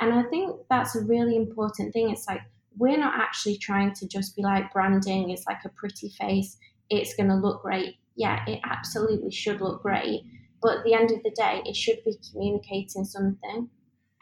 And 0.00 0.12
I 0.12 0.24
think 0.24 0.56
that's 0.68 0.94
a 0.94 1.04
really 1.04 1.36
important 1.36 1.92
thing. 1.92 2.10
It's 2.10 2.26
like 2.26 2.42
we're 2.78 2.98
not 2.98 3.14
actually 3.18 3.58
trying 3.58 3.92
to 3.94 4.06
just 4.06 4.36
be 4.36 4.42
like 4.42 4.72
branding 4.72 5.30
is 5.30 5.44
like 5.46 5.64
a 5.64 5.70
pretty 5.70 6.10
face. 6.10 6.58
It's 6.90 7.14
going 7.14 7.28
to 7.28 7.36
look 7.36 7.62
great. 7.62 7.96
Yeah, 8.16 8.44
it 8.46 8.60
absolutely 8.64 9.30
should 9.30 9.60
look 9.60 9.82
great. 9.82 10.22
But 10.62 10.78
at 10.78 10.84
the 10.84 10.94
end 10.94 11.10
of 11.10 11.22
the 11.22 11.30
day, 11.30 11.62
it 11.64 11.76
should 11.76 12.02
be 12.04 12.18
communicating 12.30 13.04
something. 13.04 13.68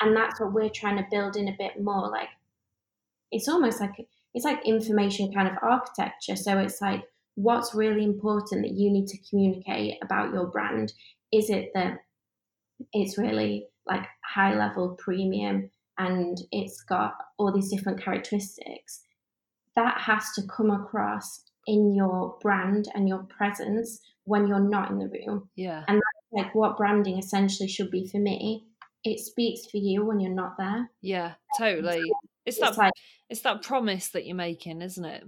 And 0.01 0.17
that's 0.17 0.41
what 0.41 0.53
we're 0.53 0.69
trying 0.69 0.97
to 0.97 1.07
build 1.11 1.37
in 1.37 1.49
a 1.49 1.57
bit 1.59 1.83
more. 1.83 2.11
Like 2.11 2.29
it's 3.31 3.49
almost 3.49 3.81
like 3.81 4.07
it's 4.35 4.45
like 4.45 4.67
information 4.67 5.33
kind 5.33 5.49
of 5.49 5.55
architecture. 5.63 6.37
So 6.37 6.59
it's 6.59 6.81
like 6.81 7.05
what's 7.37 7.75
really 7.75 8.05
important 8.05 8.63
that 8.63 8.73
you 8.73 8.91
need 8.91 9.07
to 9.09 9.19
communicate 9.29 9.99
about 10.03 10.33
your 10.33 10.47
brand. 10.47 10.93
Is 11.33 11.51
it 11.51 11.71
that 11.75 11.99
it's 12.93 13.17
really 13.17 13.69
like 13.87 14.07
high 14.25 14.57
level 14.57 14.97
premium 14.99 15.71
and 15.99 16.37
it's 16.53 16.83
got 16.83 17.15
all 17.39 17.53
these 17.53 17.71
different 17.71 18.03
characteristics? 18.03 19.03
That 19.77 19.99
has 20.01 20.25
to 20.37 20.43
come 20.47 20.71
across 20.71 21.43
in 21.67 21.95
your 21.95 22.37
brand 22.43 22.89
and 22.95 23.09
your 23.09 23.25
presence 23.25 24.01
when 24.25 24.47
you're 24.47 24.61
not 24.61 24.91
in 24.91 24.99
the 24.99 25.09
room. 25.09 25.49
yeah. 25.57 25.85
And 25.89 25.97
that's 25.97 26.45
like 26.47 26.55
what 26.55 26.77
branding 26.77 27.19
essentially 27.19 27.69
should 27.69 27.91
be 27.91 28.07
for 28.07 28.19
me. 28.19 28.65
It 29.03 29.19
speaks 29.21 29.67
for 29.71 29.77
you 29.79 30.05
when 30.05 30.21
you're 30.21 30.33
not 30.35 30.57
there. 30.59 30.91
Yeah. 31.03 31.35
Totally. 31.59 31.99
It's 32.47 32.57
It's 32.57 32.61
that 32.61 32.77
like, 32.79 32.93
it's 33.29 33.41
that 33.43 33.63
promise 33.63 34.09
that 34.11 34.27
you're 34.27 34.37
making, 34.37 34.81
isn't 34.83 35.05
it? 35.05 35.25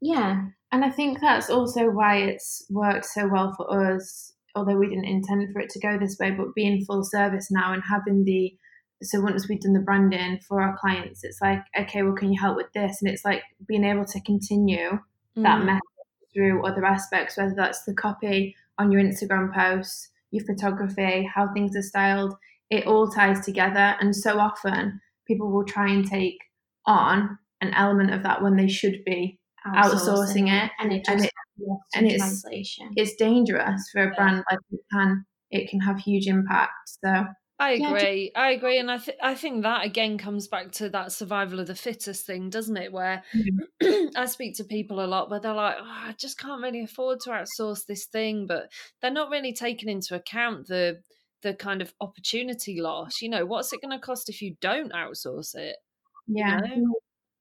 yeah, 0.00 0.46
And 0.72 0.84
I 0.84 0.90
think 0.90 1.20
that's 1.20 1.48
also 1.50 1.90
why 1.90 2.16
it's 2.18 2.66
worked 2.70 3.04
so 3.06 3.28
well 3.28 3.54
for 3.56 3.94
us, 3.94 4.32
although 4.54 4.76
we 4.76 4.88
didn't 4.88 5.04
intend 5.04 5.52
for 5.52 5.60
it 5.60 5.70
to 5.70 5.80
go 5.80 5.98
this 5.98 6.16
way, 6.18 6.30
but 6.30 6.54
being 6.54 6.84
full 6.84 7.04
service 7.04 7.48
now 7.50 7.72
and 7.72 7.82
having 7.88 8.24
the 8.24 8.52
so 9.02 9.20
once 9.20 9.48
we've 9.48 9.60
done 9.60 9.72
the 9.72 9.80
branding 9.80 10.38
for 10.46 10.60
our 10.62 10.76
clients, 10.78 11.24
it's 11.24 11.40
like, 11.40 11.60
okay, 11.78 12.02
well, 12.02 12.14
can 12.14 12.32
you 12.32 12.40
help 12.40 12.56
with 12.56 12.72
this? 12.72 13.02
And 13.02 13.10
it's 13.10 13.24
like 13.24 13.42
being 13.66 13.84
able 13.84 14.04
to 14.06 14.20
continue 14.20 14.98
that 15.36 15.62
Mm, 15.62 15.66
message 15.66 15.80
through 16.34 16.64
other 16.66 16.84
aspects, 16.84 17.36
whether 17.36 17.54
that's 17.54 17.84
the 17.84 17.94
copy 17.94 18.54
on 18.78 18.90
your 18.92 19.02
Instagram 19.02 19.52
posts, 19.54 20.10
your 20.30 20.44
photography, 20.44 21.28
how 21.34 21.52
things 21.52 21.76
are 21.76 21.82
styled, 21.82 22.34
it 22.70 22.86
all 22.86 23.08
ties 23.10 23.44
together. 23.44 23.96
And 24.00 24.14
so 24.16 24.38
often 24.38 25.00
people 25.26 25.50
will 25.50 25.64
try 25.64 25.88
and 25.88 26.06
take 26.06 26.38
on 26.86 27.38
an 27.60 27.72
element 27.74 28.12
of 28.12 28.22
that 28.24 28.42
when 28.42 28.56
they 28.56 28.68
should 28.68 29.04
be 29.04 29.38
outsourcing 29.84 30.48
it. 30.64 30.70
and 30.80 30.92
it 30.92 31.04
and 31.08 31.20
it- 31.24 31.32
and 31.94 32.06
it's- 32.14 32.42
It's 32.96 33.14
dangerous 33.16 33.88
for 33.92 34.02
a 34.02 34.14
brand 34.14 34.42
like 34.50 34.58
it 34.70 34.80
can 34.92 35.24
it 35.50 35.68
can 35.70 35.80
have 35.80 35.98
huge 36.00 36.26
impact. 36.26 36.72
So 37.04 37.26
I 37.62 37.74
Yeah, 37.74 37.88
agree. 37.90 38.32
I 38.34 38.50
agree, 38.50 38.78
and 38.78 38.90
I 38.90 38.98
th- 38.98 39.18
I 39.22 39.36
think 39.36 39.62
that 39.62 39.86
again 39.86 40.18
comes 40.18 40.48
back 40.48 40.72
to 40.72 40.88
that 40.90 41.12
survival 41.12 41.60
of 41.60 41.68
the 41.68 41.76
fittest 41.76 42.26
thing, 42.26 42.50
doesn't 42.50 42.76
it? 42.76 42.92
Where 42.92 43.22
mm. 43.32 44.10
I 44.16 44.26
speak 44.26 44.56
to 44.56 44.64
people 44.64 45.02
a 45.02 45.06
lot 45.06 45.30
where 45.30 45.38
they're 45.38 45.54
like, 45.54 45.76
oh, 45.78 45.84
I 46.08 46.14
just 46.18 46.38
can't 46.38 46.60
really 46.60 46.82
afford 46.82 47.20
to 47.20 47.30
outsource 47.30 47.86
this 47.86 48.06
thing, 48.06 48.46
but 48.46 48.72
they're 49.00 49.12
not 49.12 49.30
really 49.30 49.52
taking 49.52 49.88
into 49.88 50.16
account 50.16 50.66
the 50.66 51.02
the 51.42 51.54
kind 51.54 51.80
of 51.82 51.94
opportunity 52.00 52.80
loss. 52.80 53.22
You 53.22 53.28
know, 53.28 53.46
what's 53.46 53.72
it 53.72 53.80
going 53.80 53.96
to 53.96 54.04
cost 54.04 54.28
if 54.28 54.42
you 54.42 54.56
don't 54.60 54.92
outsource 54.92 55.54
it? 55.54 55.76
you 56.26 56.36
yeah. 56.38 56.56
know? 56.56 56.94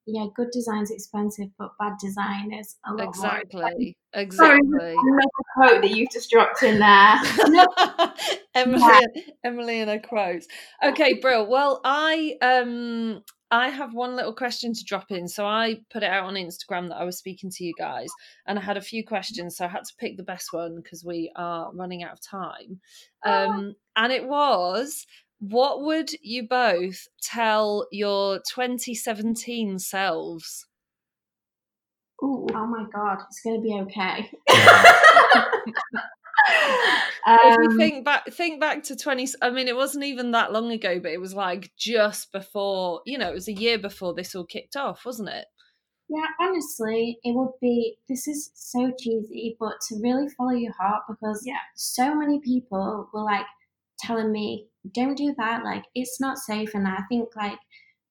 Yeah, 0.05 0.25
good 0.35 0.49
design's 0.51 0.91
expensive, 0.91 1.47
but 1.57 1.71
bad 1.79 1.93
design 1.99 2.53
is 2.53 2.75
a 2.85 2.91
lot 2.91 2.97
more. 2.97 3.09
Exactly. 3.09 3.97
Exactly. 4.13 4.95
another 4.97 5.29
quote 5.55 5.81
that 5.81 5.91
you've 5.91 6.11
just 6.11 6.29
dropped 6.29 6.63
in 6.63 6.79
there. 6.79 8.13
Emily, 8.55 9.27
Emily 9.43 9.79
and 9.79 9.89
her 9.89 9.99
quotes. 9.99 10.47
Okay, 10.83 11.13
Brill. 11.13 11.47
Well, 11.47 11.81
I 11.83 12.35
um 12.41 13.21
I 13.51 13.67
have 13.67 13.93
one 13.93 14.15
little 14.15 14.33
question 14.33 14.73
to 14.73 14.83
drop 14.85 15.11
in. 15.11 15.27
So 15.27 15.45
I 15.45 15.79
put 15.91 16.03
it 16.03 16.09
out 16.09 16.23
on 16.23 16.35
Instagram 16.35 16.87
that 16.87 16.97
I 16.97 17.03
was 17.03 17.17
speaking 17.17 17.49
to 17.51 17.63
you 17.63 17.73
guys, 17.77 18.09
and 18.47 18.57
I 18.57 18.61
had 18.61 18.77
a 18.77 18.81
few 18.81 19.05
questions. 19.05 19.57
So 19.57 19.65
I 19.65 19.67
had 19.67 19.83
to 19.83 19.93
pick 19.99 20.17
the 20.17 20.23
best 20.23 20.47
one 20.51 20.77
because 20.81 21.03
we 21.05 21.31
are 21.35 21.71
running 21.73 22.01
out 22.01 22.13
of 22.13 22.21
time. 22.21 22.79
Um, 23.25 23.75
and 23.95 24.11
it 24.11 24.25
was. 24.27 25.05
What 25.41 25.81
would 25.81 26.11
you 26.21 26.47
both 26.47 27.09
tell 27.21 27.85
your 27.91 28.37
2017 28.49 29.77
selves? 29.79 30.65
Ooh, 32.23 32.47
oh 32.53 32.67
my 32.67 32.85
god, 32.93 33.17
it's 33.27 33.41
gonna 33.41 33.59
be 33.59 33.73
okay. 33.81 34.31
if 37.41 37.57
you 37.57 37.67
Um, 37.67 37.69
think 37.69 38.05
back 38.05 38.25
think 38.31 38.59
back 38.59 38.83
to 38.83 38.95
20 38.95 39.27
i 39.41 39.49
mean 39.49 39.67
it 39.67 39.75
wasn't 39.75 40.03
even 40.03 40.31
that 40.31 40.51
long 40.51 40.71
ago 40.71 40.99
but 40.99 41.11
it 41.11 41.19
was 41.19 41.33
like 41.33 41.71
just 41.77 42.31
before 42.31 43.01
you 43.05 43.17
know 43.17 43.29
it 43.29 43.33
was 43.33 43.47
a 43.47 43.53
year 43.53 43.77
before 43.77 44.13
this 44.13 44.35
all 44.35 44.45
kicked 44.45 44.75
off 44.75 45.05
wasn't 45.05 45.29
it 45.29 45.45
Yeah, 46.09 46.25
honestly, 46.39 47.19
it 47.23 47.33
would 47.35 47.53
be. 47.61 47.97
This 48.09 48.27
is 48.27 48.51
so 48.53 48.91
cheesy, 48.99 49.55
but 49.59 49.79
to 49.87 49.95
really 50.03 50.27
follow 50.29 50.51
your 50.51 50.73
heart 50.73 51.03
because 51.07 51.41
Yeah. 51.45 51.59
so 51.75 52.13
many 52.15 52.39
people 52.41 53.09
were 53.13 53.23
like 53.23 53.45
telling 53.99 54.31
me, 54.31 54.67
"Don't 54.89 55.15
do 55.17 55.33
that. 55.37 55.63
Like, 55.63 55.85
it's 55.95 56.19
not 56.19 56.37
safe." 56.37 56.73
And 56.73 56.87
I 56.87 57.01
think 57.09 57.35
like 57.35 57.59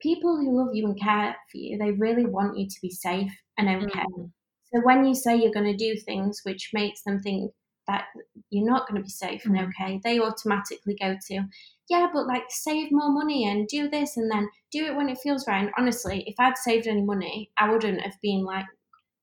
people 0.00 0.36
who 0.36 0.56
love 0.56 0.74
you 0.74 0.86
and 0.86 0.98
care 1.00 1.36
for 1.50 1.58
you, 1.58 1.78
they 1.78 1.92
really 1.92 2.26
want 2.26 2.58
you 2.58 2.66
to 2.68 2.80
be 2.82 2.90
safe 2.90 3.32
and 3.58 3.68
okay. 3.68 4.04
Mm. 4.16 4.32
So 4.72 4.80
when 4.82 5.04
you 5.04 5.14
say 5.14 5.36
you're 5.36 5.52
going 5.52 5.70
to 5.70 5.76
do 5.76 5.96
things 6.00 6.40
which 6.44 6.70
makes 6.72 7.02
them 7.02 7.20
think 7.20 7.52
that 7.86 8.06
you're 8.50 8.66
not 8.70 8.88
going 8.88 9.00
to 9.00 9.04
be 9.04 9.10
safe 9.10 9.44
and 9.44 9.56
Mhm. 9.56 9.68
okay, 9.68 10.00
they 10.04 10.20
automatically 10.20 10.94
go 10.94 11.16
to, 11.28 11.44
yeah, 11.88 12.08
but 12.12 12.26
like 12.26 12.44
save 12.50 12.92
more 12.92 13.10
money 13.10 13.44
and 13.46 13.66
do 13.68 13.88
this 13.88 14.16
and 14.16 14.30
then 14.30 14.48
do 14.70 14.86
it 14.86 14.94
when 14.96 15.08
it 15.08 15.18
feels 15.18 15.46
right. 15.48 15.64
And 15.64 15.72
honestly, 15.76 16.22
if 16.26 16.36
I'd 16.38 16.56
saved 16.58 16.86
any 16.86 17.02
money, 17.02 17.50
I 17.58 17.70
wouldn't 17.70 18.00
have 18.02 18.20
been 18.22 18.44
like 18.44 18.66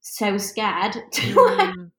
so 0.01 0.37
scared 0.37 0.93
to 1.13 1.41
like, 1.59 1.75
Mm. 1.77 1.91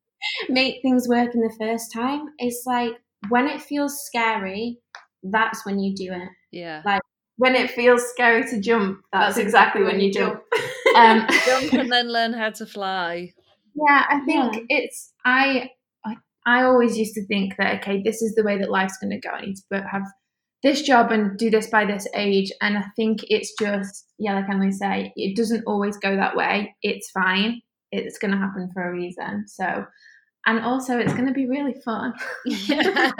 make 0.48 0.82
things 0.82 1.08
work 1.08 1.34
in 1.34 1.40
the 1.40 1.54
first 1.58 1.92
time. 1.92 2.34
It's 2.38 2.64
like 2.66 3.00
when 3.30 3.46
it 3.48 3.62
feels 3.62 4.04
scary, 4.04 4.80
that's 5.22 5.64
when 5.66 5.78
you 5.78 5.94
do 5.94 6.12
it. 6.12 6.28
yeah 6.52 6.82
Like 6.84 7.02
when 7.36 7.54
it 7.54 7.70
feels 7.70 8.02
scary 8.10 8.42
to 8.50 8.60
jump, 8.60 9.00
that's, 9.12 9.36
exactly 9.36 9.82
when 9.84 10.00
you 10.00 10.12
jump. 10.12 10.42
um, 10.96 11.26
jump 11.46 11.72
and 11.72 11.90
then 11.92 12.12
learn 12.12 12.32
how 12.32 12.50
to 12.50 12.66
fly 12.66 13.32
Yeah, 13.74 14.04
I 14.08 14.20
think 14.26 14.54
Yeah. 14.56 14.62
it's 14.68 15.12
I, 15.24 15.70
I 16.04 16.14
I 16.46 16.62
always 16.64 16.96
used 16.98 17.14
to 17.14 17.26
think 17.26 17.54
that 17.58 17.78
okay, 17.78 18.02
this 18.02 18.22
is 18.22 18.34
the 18.34 18.42
way 18.42 18.58
that 18.58 18.70
life's 18.70 18.98
going 18.98 19.10
to 19.12 19.20
go. 19.20 19.34
I 19.34 19.42
need 19.46 19.56
to 19.72 19.82
have 19.90 20.02
this 20.62 20.82
job 20.82 21.12
and 21.12 21.38
do 21.38 21.50
this 21.50 21.68
by 21.68 21.84
this 21.84 22.06
age. 22.14 22.50
And 22.60 22.76
I 22.76 22.84
think 22.96 23.20
it's 23.28 23.52
just, 23.60 24.06
yeah, 24.18 24.34
like 24.34 24.48
Emily 24.50 24.72
say, 24.72 25.12
it 25.14 25.36
doesn't 25.36 25.64
always 25.66 25.96
go 25.98 26.16
that 26.16 26.36
way. 26.36 26.74
It's 26.82 27.10
fine. 27.10 27.60
It's 27.92 28.18
going 28.18 28.32
to 28.32 28.38
happen 28.38 28.68
for 28.74 28.88
a 28.88 28.92
reason. 28.92 29.44
So, 29.46 29.84
and 30.48 30.64
also 30.64 30.98
it's 30.98 31.12
going 31.12 31.26
to 31.26 31.32
be 31.32 31.46
really 31.46 31.74
fun. 31.84 32.14
yeah. 32.46 33.12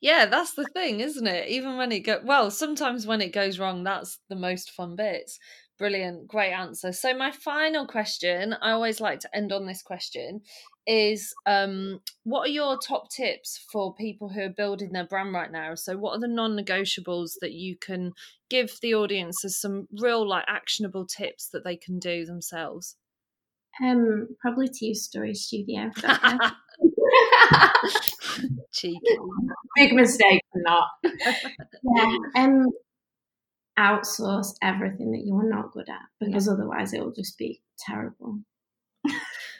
yeah, 0.00 0.26
that's 0.26 0.54
the 0.54 0.66
thing, 0.72 1.00
isn't 1.00 1.26
it? 1.26 1.48
Even 1.48 1.76
when 1.76 1.90
it 1.90 2.00
go 2.00 2.20
well, 2.22 2.48
sometimes 2.50 3.06
when 3.06 3.20
it 3.20 3.32
goes 3.32 3.58
wrong, 3.58 3.82
that's 3.82 4.20
the 4.28 4.36
most 4.36 4.70
fun 4.70 4.94
bits. 4.94 5.40
Brilliant, 5.80 6.28
great 6.28 6.52
answer. 6.52 6.92
So 6.92 7.12
my 7.12 7.32
final 7.32 7.88
question, 7.88 8.54
I 8.62 8.70
always 8.70 9.00
like 9.00 9.18
to 9.20 9.36
end 9.36 9.52
on 9.52 9.66
this 9.66 9.82
question, 9.82 10.42
is 10.86 11.34
um, 11.44 12.00
what 12.22 12.42
are 12.42 12.52
your 12.52 12.78
top 12.78 13.10
tips 13.10 13.66
for 13.72 13.92
people 13.96 14.28
who 14.28 14.42
are 14.42 14.48
building 14.48 14.92
their 14.92 15.06
brand 15.06 15.34
right 15.34 15.50
now? 15.50 15.74
So, 15.74 15.96
what 15.96 16.12
are 16.12 16.20
the 16.20 16.28
non-negotiables 16.28 17.32
that 17.40 17.52
you 17.52 17.76
can 17.76 18.12
give 18.48 18.78
the 18.80 18.94
audience 18.94 19.44
as 19.44 19.60
some 19.60 19.88
real, 20.00 20.26
like, 20.26 20.44
actionable 20.46 21.04
tips 21.04 21.48
that 21.52 21.64
they 21.64 21.76
can 21.76 21.98
do 21.98 22.24
themselves? 22.24 22.94
Um, 23.82 24.28
probably 24.40 24.68
to 24.68 24.86
use 24.86 25.04
Stories 25.04 25.42
Studio. 25.42 25.90
Cheeky. 28.72 29.18
Big 29.76 29.92
mistake 29.94 30.42
for 30.52 30.62
not. 30.62 30.88
yeah. 31.02 32.16
Um, 32.36 32.66
outsource 33.78 34.54
everything 34.62 35.12
that 35.12 35.24
you're 35.24 35.48
not 35.48 35.72
good 35.72 35.88
at 35.88 36.06
because 36.18 36.46
yeah. 36.46 36.52
otherwise 36.54 36.92
it 36.92 37.00
will 37.00 37.12
just 37.12 37.36
be 37.36 37.60
terrible 37.78 38.38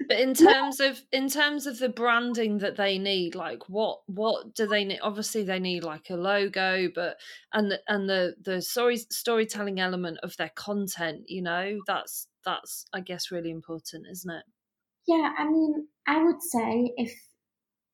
but 0.08 0.18
in 0.18 0.34
terms 0.34 0.80
of 0.80 1.00
in 1.12 1.28
terms 1.28 1.66
of 1.66 1.78
the 1.78 1.88
branding 1.88 2.58
that 2.58 2.76
they 2.76 2.98
need 2.98 3.34
like 3.34 3.62
what 3.68 4.00
what 4.06 4.54
do 4.54 4.66
they 4.66 4.84
need 4.84 5.00
obviously 5.02 5.42
they 5.44 5.58
need 5.58 5.84
like 5.84 6.08
a 6.10 6.16
logo 6.16 6.88
but 6.94 7.16
and 7.52 7.70
the, 7.70 7.80
and 7.88 8.08
the 8.08 8.34
the 8.42 8.60
story 8.62 8.96
storytelling 8.96 9.80
element 9.80 10.18
of 10.22 10.36
their 10.36 10.50
content 10.54 11.22
you 11.26 11.42
know 11.42 11.78
that's 11.86 12.26
that's 12.44 12.86
i 12.92 13.00
guess 13.00 13.30
really 13.30 13.50
important 13.50 14.06
isn't 14.10 14.32
it 14.32 14.44
yeah 15.06 15.32
i 15.38 15.44
mean 15.44 15.86
i 16.06 16.22
would 16.22 16.42
say 16.42 16.92
if 16.96 17.12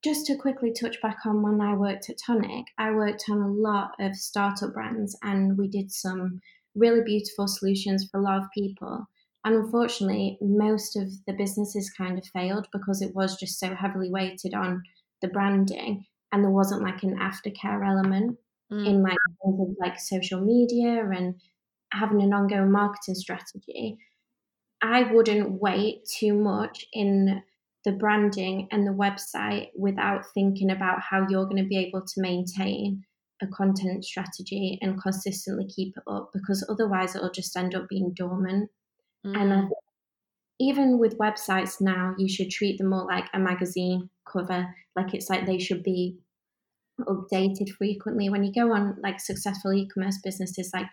just 0.03 0.25
to 0.25 0.35
quickly 0.35 0.71
touch 0.71 1.01
back 1.01 1.17
on 1.25 1.41
when 1.41 1.61
i 1.61 1.73
worked 1.73 2.09
at 2.09 2.17
tonic 2.25 2.65
i 2.77 2.91
worked 2.91 3.25
on 3.29 3.39
a 3.39 3.51
lot 3.51 3.91
of 3.99 4.15
startup 4.15 4.73
brands 4.73 5.17
and 5.23 5.57
we 5.57 5.67
did 5.67 5.91
some 5.91 6.39
really 6.75 7.01
beautiful 7.03 7.47
solutions 7.47 8.07
for 8.11 8.19
a 8.19 8.23
lot 8.23 8.41
of 8.41 8.51
people 8.53 9.07
and 9.45 9.55
unfortunately, 9.55 10.37
most 10.41 10.95
of 10.95 11.09
the 11.27 11.33
businesses 11.33 11.91
kind 11.97 12.17
of 12.17 12.25
failed 12.25 12.67
because 12.71 13.01
it 13.01 13.13
was 13.13 13.37
just 13.37 13.59
so 13.59 13.75
heavily 13.75 14.09
weighted 14.09 14.53
on 14.53 14.81
the 15.21 15.27
branding 15.27 16.05
and 16.31 16.43
there 16.43 16.51
wasn't 16.51 16.81
like 16.81 17.03
an 17.03 17.17
aftercare 17.17 17.85
element 17.85 18.37
mm. 18.71 18.87
in 18.87 19.03
like 19.03 19.17
like 19.79 19.99
social 19.99 20.39
media 20.39 21.05
and 21.09 21.35
having 21.91 22.21
an 22.21 22.33
ongoing 22.33 22.71
marketing 22.71 23.15
strategy. 23.15 23.97
I 24.81 25.11
wouldn't 25.11 25.61
wait 25.61 26.05
too 26.05 26.33
much 26.33 26.85
in 26.93 27.43
the 27.85 27.91
branding 27.91 28.67
and 28.71 28.87
the 28.87 28.91
website 28.91 29.69
without 29.75 30.25
thinking 30.33 30.71
about 30.71 31.01
how 31.01 31.25
you're 31.29 31.45
going 31.45 31.61
to 31.61 31.67
be 31.67 31.77
able 31.77 32.01
to 32.01 32.21
maintain 32.21 33.03
a 33.41 33.47
content 33.47 34.05
strategy 34.05 34.79
and 34.81 35.01
consistently 35.01 35.65
keep 35.65 35.95
it 35.97 36.03
up 36.07 36.31
because 36.33 36.65
otherwise 36.69 37.15
it'll 37.15 37.31
just 37.31 37.55
end 37.57 37.75
up 37.75 37.89
being 37.89 38.13
dormant. 38.13 38.69
Mm. 39.25 39.37
And 39.37 39.51
mm. 39.51 39.69
even 40.59 40.97
with 40.97 41.17
websites 41.17 41.81
now, 41.81 42.15
you 42.17 42.29
should 42.29 42.49
treat 42.49 42.77
them 42.77 42.89
more 42.89 43.05
like 43.05 43.25
a 43.33 43.39
magazine 43.39 44.09
cover. 44.31 44.73
Like 44.95 45.13
it's 45.13 45.29
like 45.29 45.45
they 45.45 45.59
should 45.59 45.83
be 45.83 46.17
updated 47.01 47.69
frequently. 47.69 48.29
When 48.29 48.43
you 48.43 48.53
go 48.53 48.71
on 48.73 48.97
like 49.01 49.19
successful 49.19 49.73
e-commerce 49.73 50.19
businesses, 50.23 50.71
like 50.73 50.87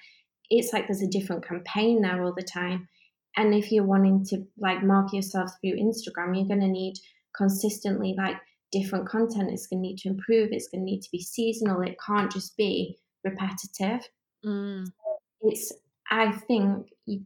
it's 0.48 0.72
like 0.72 0.86
there's 0.88 1.02
a 1.02 1.06
different 1.06 1.46
campaign 1.46 2.02
there 2.02 2.22
all 2.22 2.34
the 2.34 2.42
time. 2.42 2.88
And 3.36 3.54
if 3.54 3.70
you're 3.70 3.84
wanting 3.84 4.24
to 4.26 4.44
like 4.58 4.82
market 4.82 5.16
yourself 5.16 5.50
through 5.60 5.76
Instagram, 5.76 6.36
you're 6.36 6.48
going 6.48 6.60
to 6.60 6.68
need 6.68 6.94
consistently 7.36 8.14
like 8.16 8.36
different 8.72 9.08
content. 9.08 9.50
It's 9.50 9.66
going 9.66 9.82
to 9.82 9.88
need 9.88 9.98
to 9.98 10.08
improve. 10.08 10.50
It's 10.52 10.68
going 10.68 10.82
to 10.82 10.90
need 10.90 11.02
to 11.02 11.10
be 11.10 11.22
seasonal. 11.22 11.82
It 11.82 11.96
can't 12.04 12.30
just 12.30 12.56
be 12.56 12.98
repetitive. 13.24 14.08
Mm. 14.44 14.88
It's 15.42 15.72
I 16.10 16.32
think 16.32 16.88
you 17.06 17.22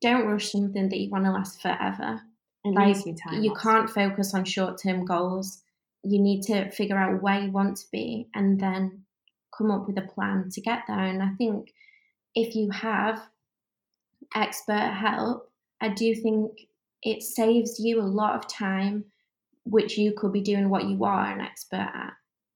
don't 0.00 0.26
rush 0.26 0.52
something 0.52 0.88
that 0.88 0.98
you 0.98 1.10
want 1.10 1.24
to 1.24 1.32
last 1.32 1.60
forever. 1.60 2.20
It 2.64 2.74
like. 2.74 2.96
You 3.42 3.54
can't 3.54 3.90
focus 3.90 4.34
on 4.34 4.44
short 4.44 4.80
term 4.82 5.04
goals. 5.04 5.62
You 6.02 6.20
need 6.20 6.42
to 6.44 6.70
figure 6.70 6.98
out 6.98 7.22
where 7.22 7.40
you 7.40 7.50
want 7.50 7.76
to 7.78 7.84
be 7.92 8.28
and 8.34 8.58
then 8.58 9.04
come 9.56 9.70
up 9.70 9.86
with 9.86 9.98
a 9.98 10.02
plan 10.02 10.48
to 10.52 10.60
get 10.60 10.82
there. 10.88 10.98
And 10.98 11.22
I 11.22 11.30
think 11.36 11.72
if 12.34 12.54
you 12.54 12.70
have 12.70 13.20
expert 14.34 14.92
help, 14.92 15.48
I 15.80 15.88
do 15.88 16.14
think 16.14 16.52
it 17.02 17.22
saves 17.22 17.78
you 17.78 18.00
a 18.00 18.02
lot 18.02 18.36
of 18.36 18.48
time, 18.48 19.04
which 19.64 19.98
you 19.98 20.14
could 20.16 20.32
be 20.32 20.40
doing 20.40 20.70
what 20.70 20.84
you 20.84 21.04
are 21.04 21.30
an 21.30 21.40
expert 21.40 21.76
at. 21.76 22.12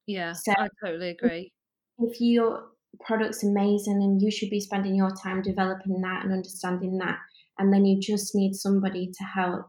Yeah, 0.06 0.32
so 0.32 0.52
I 0.56 0.68
totally 0.82 1.10
agree. 1.10 1.52
If 1.98 2.20
your 2.20 2.64
product's 3.00 3.44
amazing 3.44 4.02
and 4.02 4.22
you 4.22 4.30
should 4.30 4.50
be 4.50 4.60
spending 4.60 4.94
your 4.94 5.10
time 5.22 5.42
developing 5.42 6.00
that 6.00 6.24
and 6.24 6.32
understanding 6.32 6.98
that, 6.98 7.18
and 7.58 7.72
then 7.72 7.84
you 7.84 8.00
just 8.00 8.34
need 8.34 8.54
somebody 8.54 9.10
to 9.18 9.24
help 9.24 9.66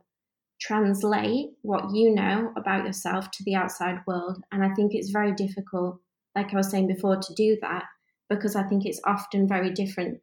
translate 0.62 1.48
what 1.62 1.94
you 1.94 2.14
know 2.14 2.54
about 2.56 2.86
yourself 2.86 3.32
to 3.32 3.44
the 3.46 3.56
outside 3.56 4.00
world. 4.06 4.44
And 4.52 4.64
I 4.64 4.74
think 4.74 4.94
it's 4.94 5.10
very 5.10 5.34
difficult, 5.34 6.00
like 6.36 6.54
I 6.54 6.58
was 6.58 6.70
saying 6.70 6.88
before, 6.88 7.18
to 7.18 7.34
do 7.34 7.58
that 7.62 7.86
because 8.30 8.56
I 8.56 8.64
think 8.64 8.86
it's 8.86 9.02
often 9.06 9.48
very 9.48 9.72
different, 9.72 10.20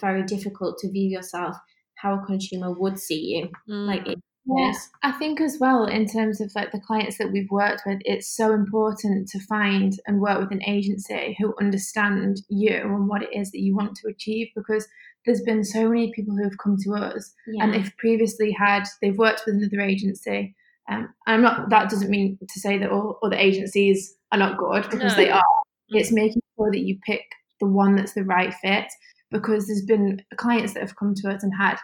very 0.00 0.22
difficult 0.22 0.78
to 0.78 0.90
view 0.90 1.08
yourself 1.08 1.56
how 1.94 2.14
a 2.14 2.26
consumer 2.26 2.72
would 2.72 2.98
see 2.98 3.20
you. 3.20 3.48
Mm. 3.72 3.86
Like 3.86 4.06
it, 4.06 4.18
Yes, 4.56 4.88
I 5.02 5.12
think 5.12 5.40
as 5.40 5.58
well 5.60 5.84
in 5.84 6.06
terms 6.06 6.40
of 6.40 6.50
like 6.54 6.72
the 6.72 6.80
clients 6.80 7.18
that 7.18 7.30
we've 7.30 7.50
worked 7.50 7.82
with, 7.84 7.98
it's 8.04 8.34
so 8.34 8.54
important 8.54 9.28
to 9.28 9.40
find 9.40 10.00
and 10.06 10.20
work 10.20 10.40
with 10.40 10.52
an 10.52 10.62
agency 10.64 11.36
who 11.38 11.54
understand 11.60 12.40
you 12.48 12.74
and 12.74 13.08
what 13.08 13.22
it 13.22 13.28
is 13.32 13.50
that 13.50 13.60
you 13.60 13.76
want 13.76 13.94
to 13.96 14.08
achieve 14.08 14.48
because 14.56 14.88
there's 15.26 15.42
been 15.42 15.64
so 15.64 15.88
many 15.88 16.12
people 16.12 16.34
who 16.34 16.44
have 16.44 16.56
come 16.56 16.78
to 16.78 16.94
us 16.94 17.34
yeah. 17.46 17.62
and 17.62 17.74
they've 17.74 17.92
previously 17.98 18.50
had 18.50 18.84
they've 19.02 19.18
worked 19.18 19.42
with 19.44 19.56
another 19.56 19.82
agency. 19.82 20.54
Um, 20.88 21.12
I'm 21.26 21.42
not. 21.42 21.68
That 21.68 21.90
doesn't 21.90 22.08
mean 22.08 22.38
to 22.40 22.60
say 22.60 22.78
that 22.78 22.90
all 22.90 23.18
other 23.22 23.36
agencies 23.36 24.14
are 24.32 24.38
not 24.38 24.56
good 24.56 24.84
because 24.84 25.12
no. 25.12 25.16
they 25.16 25.30
are. 25.30 25.42
It's 25.90 26.12
making 26.12 26.40
sure 26.56 26.70
that 26.70 26.80
you 26.80 26.98
pick 27.04 27.24
the 27.60 27.66
one 27.66 27.96
that's 27.96 28.14
the 28.14 28.24
right 28.24 28.54
fit 28.62 28.86
because 29.30 29.66
there's 29.66 29.84
been 29.84 30.22
clients 30.36 30.74
that 30.74 30.80
have 30.80 30.96
come 30.96 31.14
to 31.16 31.28
us 31.30 31.42
and 31.42 31.52
had 31.58 31.76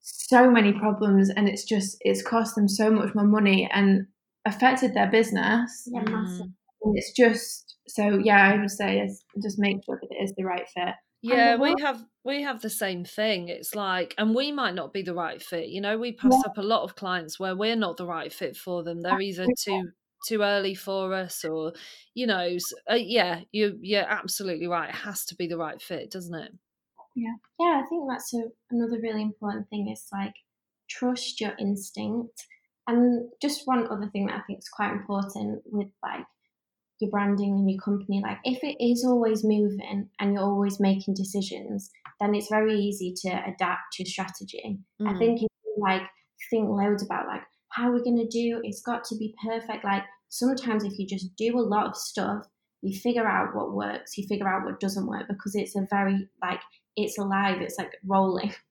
so 0.00 0.50
many 0.50 0.72
problems 0.72 1.28
and 1.28 1.48
it's 1.48 1.64
just 1.64 1.96
it's 2.00 2.22
cost 2.22 2.54
them 2.54 2.68
so 2.68 2.90
much 2.90 3.14
more 3.14 3.26
money 3.26 3.68
and 3.72 4.06
affected 4.46 4.94
their 4.94 5.10
business. 5.10 5.88
Yeah, 5.92 6.02
massive. 6.02 6.46
And 6.82 6.96
it's 6.96 7.12
just 7.12 7.76
so 7.88 8.18
yeah, 8.22 8.52
I 8.52 8.60
would 8.60 8.70
say 8.70 9.00
is 9.00 9.24
just 9.42 9.58
make 9.58 9.84
sure 9.84 9.98
that 10.00 10.08
it 10.10 10.24
is 10.24 10.32
the 10.36 10.44
right 10.44 10.66
fit. 10.74 10.94
Yeah, 11.22 11.56
we 11.56 11.74
have 11.80 12.02
we 12.24 12.42
have 12.42 12.62
the 12.62 12.70
same 12.70 13.04
thing. 13.04 13.48
It's 13.48 13.74
like, 13.74 14.14
and 14.16 14.34
we 14.34 14.52
might 14.52 14.74
not 14.74 14.92
be 14.92 15.02
the 15.02 15.14
right 15.14 15.40
fit. 15.42 15.68
You 15.68 15.80
know, 15.80 15.98
we 15.98 16.12
pass 16.12 16.32
yeah. 16.32 16.50
up 16.50 16.56
a 16.56 16.62
lot 16.62 16.82
of 16.82 16.96
clients 16.96 17.38
where 17.38 17.54
we're 17.54 17.76
not 17.76 17.98
the 17.98 18.06
right 18.06 18.32
fit 18.32 18.56
for 18.56 18.82
them. 18.82 19.02
They're 19.02 19.20
either 19.20 19.46
too 19.62 19.90
too 20.26 20.42
early 20.42 20.74
for 20.74 21.12
us, 21.12 21.44
or 21.44 21.72
you 22.14 22.26
know, 22.26 22.56
uh, 22.90 22.94
yeah, 22.94 23.40
you 23.52 23.78
you're 23.82 24.08
absolutely 24.08 24.66
right. 24.66 24.88
It 24.88 24.94
has 24.94 25.24
to 25.26 25.34
be 25.34 25.46
the 25.46 25.58
right 25.58 25.80
fit, 25.80 26.10
doesn't 26.10 26.34
it? 26.34 26.52
Yeah, 27.20 27.34
yeah. 27.58 27.82
I 27.84 27.88
think 27.88 28.08
that's 28.08 28.32
a, 28.34 28.44
another 28.70 28.98
really 29.02 29.22
important 29.22 29.68
thing. 29.68 29.88
Is 29.90 30.06
like 30.12 30.34
trust 30.88 31.40
your 31.40 31.52
instinct, 31.58 32.46
and 32.86 33.28
just 33.42 33.66
one 33.66 33.86
other 33.90 34.08
thing 34.10 34.26
that 34.26 34.36
I 34.36 34.42
think 34.46 34.60
is 34.60 34.68
quite 34.68 34.92
important 34.92 35.62
with 35.66 35.88
like 36.02 36.24
your 37.00 37.10
branding 37.10 37.52
and 37.52 37.70
your 37.70 37.80
company 37.80 38.20
like 38.22 38.38
if 38.44 38.62
it 38.62 38.76
is 38.82 39.04
always 39.04 39.42
moving 39.42 40.08
and 40.18 40.34
you're 40.34 40.42
always 40.42 40.78
making 40.78 41.14
decisions 41.14 41.90
then 42.20 42.34
it's 42.34 42.48
very 42.50 42.78
easy 42.78 43.14
to 43.16 43.30
adapt 43.46 43.98
your 43.98 44.06
strategy 44.06 44.78
mm. 45.00 45.08
i 45.08 45.18
think 45.18 45.38
if 45.38 45.42
you 45.64 45.82
like 45.82 46.02
think 46.50 46.68
loads 46.68 47.02
about 47.02 47.26
like 47.26 47.42
how 47.70 47.88
are 47.88 47.94
we 47.94 48.02
going 48.02 48.16
to 48.16 48.28
do 48.28 48.60
it's 48.64 48.82
got 48.82 49.02
to 49.04 49.16
be 49.16 49.34
perfect 49.48 49.84
like 49.84 50.04
sometimes 50.28 50.84
if 50.84 50.98
you 50.98 51.06
just 51.06 51.34
do 51.36 51.58
a 51.58 51.60
lot 51.60 51.86
of 51.86 51.96
stuff 51.96 52.44
you 52.82 52.98
figure 52.98 53.26
out 53.26 53.54
what 53.54 53.72
works 53.72 54.16
you 54.16 54.26
figure 54.26 54.48
out 54.48 54.64
what 54.64 54.80
doesn't 54.80 55.06
work 55.06 55.26
because 55.28 55.54
it's 55.54 55.76
a 55.76 55.86
very 55.90 56.28
like 56.42 56.60
it's 57.04 57.18
alive 57.18 57.60
it's 57.60 57.78
like 57.78 57.98
rolling. 58.06 58.54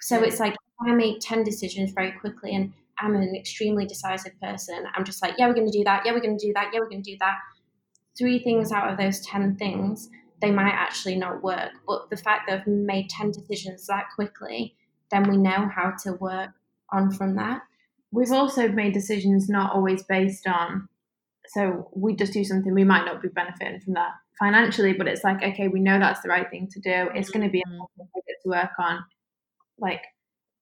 So 0.00 0.20
it's 0.22 0.40
like 0.40 0.56
i 0.84 0.90
make 0.92 1.18
10 1.20 1.44
decisions 1.44 1.92
very 1.92 2.10
quickly 2.10 2.56
and 2.56 2.72
i'm 2.98 3.14
an 3.14 3.34
extremely 3.36 3.86
decisive 3.86 4.32
person. 4.40 4.84
I'm 4.94 5.04
just 5.04 5.22
like 5.22 5.34
yeah 5.38 5.46
we're 5.46 5.54
going 5.54 5.70
to 5.70 5.78
do 5.78 5.84
that. 5.84 6.02
Yeah 6.04 6.12
we're 6.12 6.20
going 6.20 6.36
to 6.36 6.46
do 6.46 6.52
that. 6.54 6.70
Yeah 6.72 6.80
we're 6.80 6.88
going 6.88 7.02
to 7.02 7.10
do 7.12 7.16
that. 7.20 7.36
Three 8.18 8.40
things 8.40 8.72
out 8.72 8.90
of 8.90 8.98
those 8.98 9.20
10 9.20 9.56
things, 9.56 10.10
they 10.40 10.50
might 10.50 10.74
actually 10.74 11.16
not 11.16 11.42
work. 11.42 11.70
But 11.86 12.10
the 12.10 12.16
fact 12.16 12.48
that 12.48 12.60
I've 12.60 12.66
made 12.66 13.08
10 13.08 13.30
decisions 13.30 13.86
that 13.86 14.06
quickly, 14.14 14.74
then 15.10 15.30
we 15.30 15.36
know 15.36 15.70
how 15.74 15.92
to 16.02 16.14
work 16.14 16.50
on 16.90 17.12
from 17.12 17.36
that. 17.36 17.62
We've 18.10 18.32
also 18.32 18.68
made 18.68 18.92
decisions 18.92 19.48
not 19.48 19.72
always 19.72 20.02
based 20.02 20.46
on, 20.46 20.88
so 21.46 21.88
we 21.94 22.14
just 22.14 22.32
do 22.32 22.44
something, 22.44 22.74
we 22.74 22.84
might 22.84 23.06
not 23.06 23.22
be 23.22 23.28
benefiting 23.28 23.80
from 23.80 23.94
that 23.94 24.10
financially, 24.38 24.92
but 24.92 25.06
it's 25.08 25.24
like, 25.24 25.42
okay, 25.42 25.68
we 25.68 25.80
know 25.80 25.98
that's 25.98 26.20
the 26.22 26.28
right 26.28 26.48
thing 26.50 26.68
to 26.72 26.80
do. 26.80 27.08
It's 27.14 27.30
going 27.30 27.44
to 27.46 27.50
be 27.50 27.60
a 27.60 27.68
Mm-hmm. 27.68 28.02
project 28.12 28.42
to 28.42 28.48
work 28.48 28.70
on. 28.78 29.04
Like, 29.78 30.02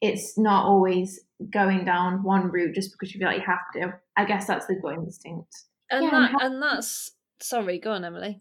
it's 0.00 0.38
not 0.38 0.64
always 0.64 1.20
going 1.50 1.84
down 1.84 2.22
one 2.22 2.50
route 2.50 2.74
just 2.74 2.92
because 2.92 3.14
you 3.14 3.18
feel 3.20 3.28
like 3.28 3.38
you 3.40 3.46
have 3.46 3.70
to. 3.74 3.98
I 4.16 4.24
guess 4.24 4.46
that's 4.46 4.66
the 4.66 4.74
gut 4.76 4.94
instinct. 4.94 5.54
And 5.90 6.04
Yeah, 6.04 6.26
and 6.26 6.34
that 6.34 6.42
and 6.44 6.62
that's 6.62 7.12
sorry, 7.40 7.78
go 7.78 7.92
on, 7.92 8.04
Emily. 8.04 8.40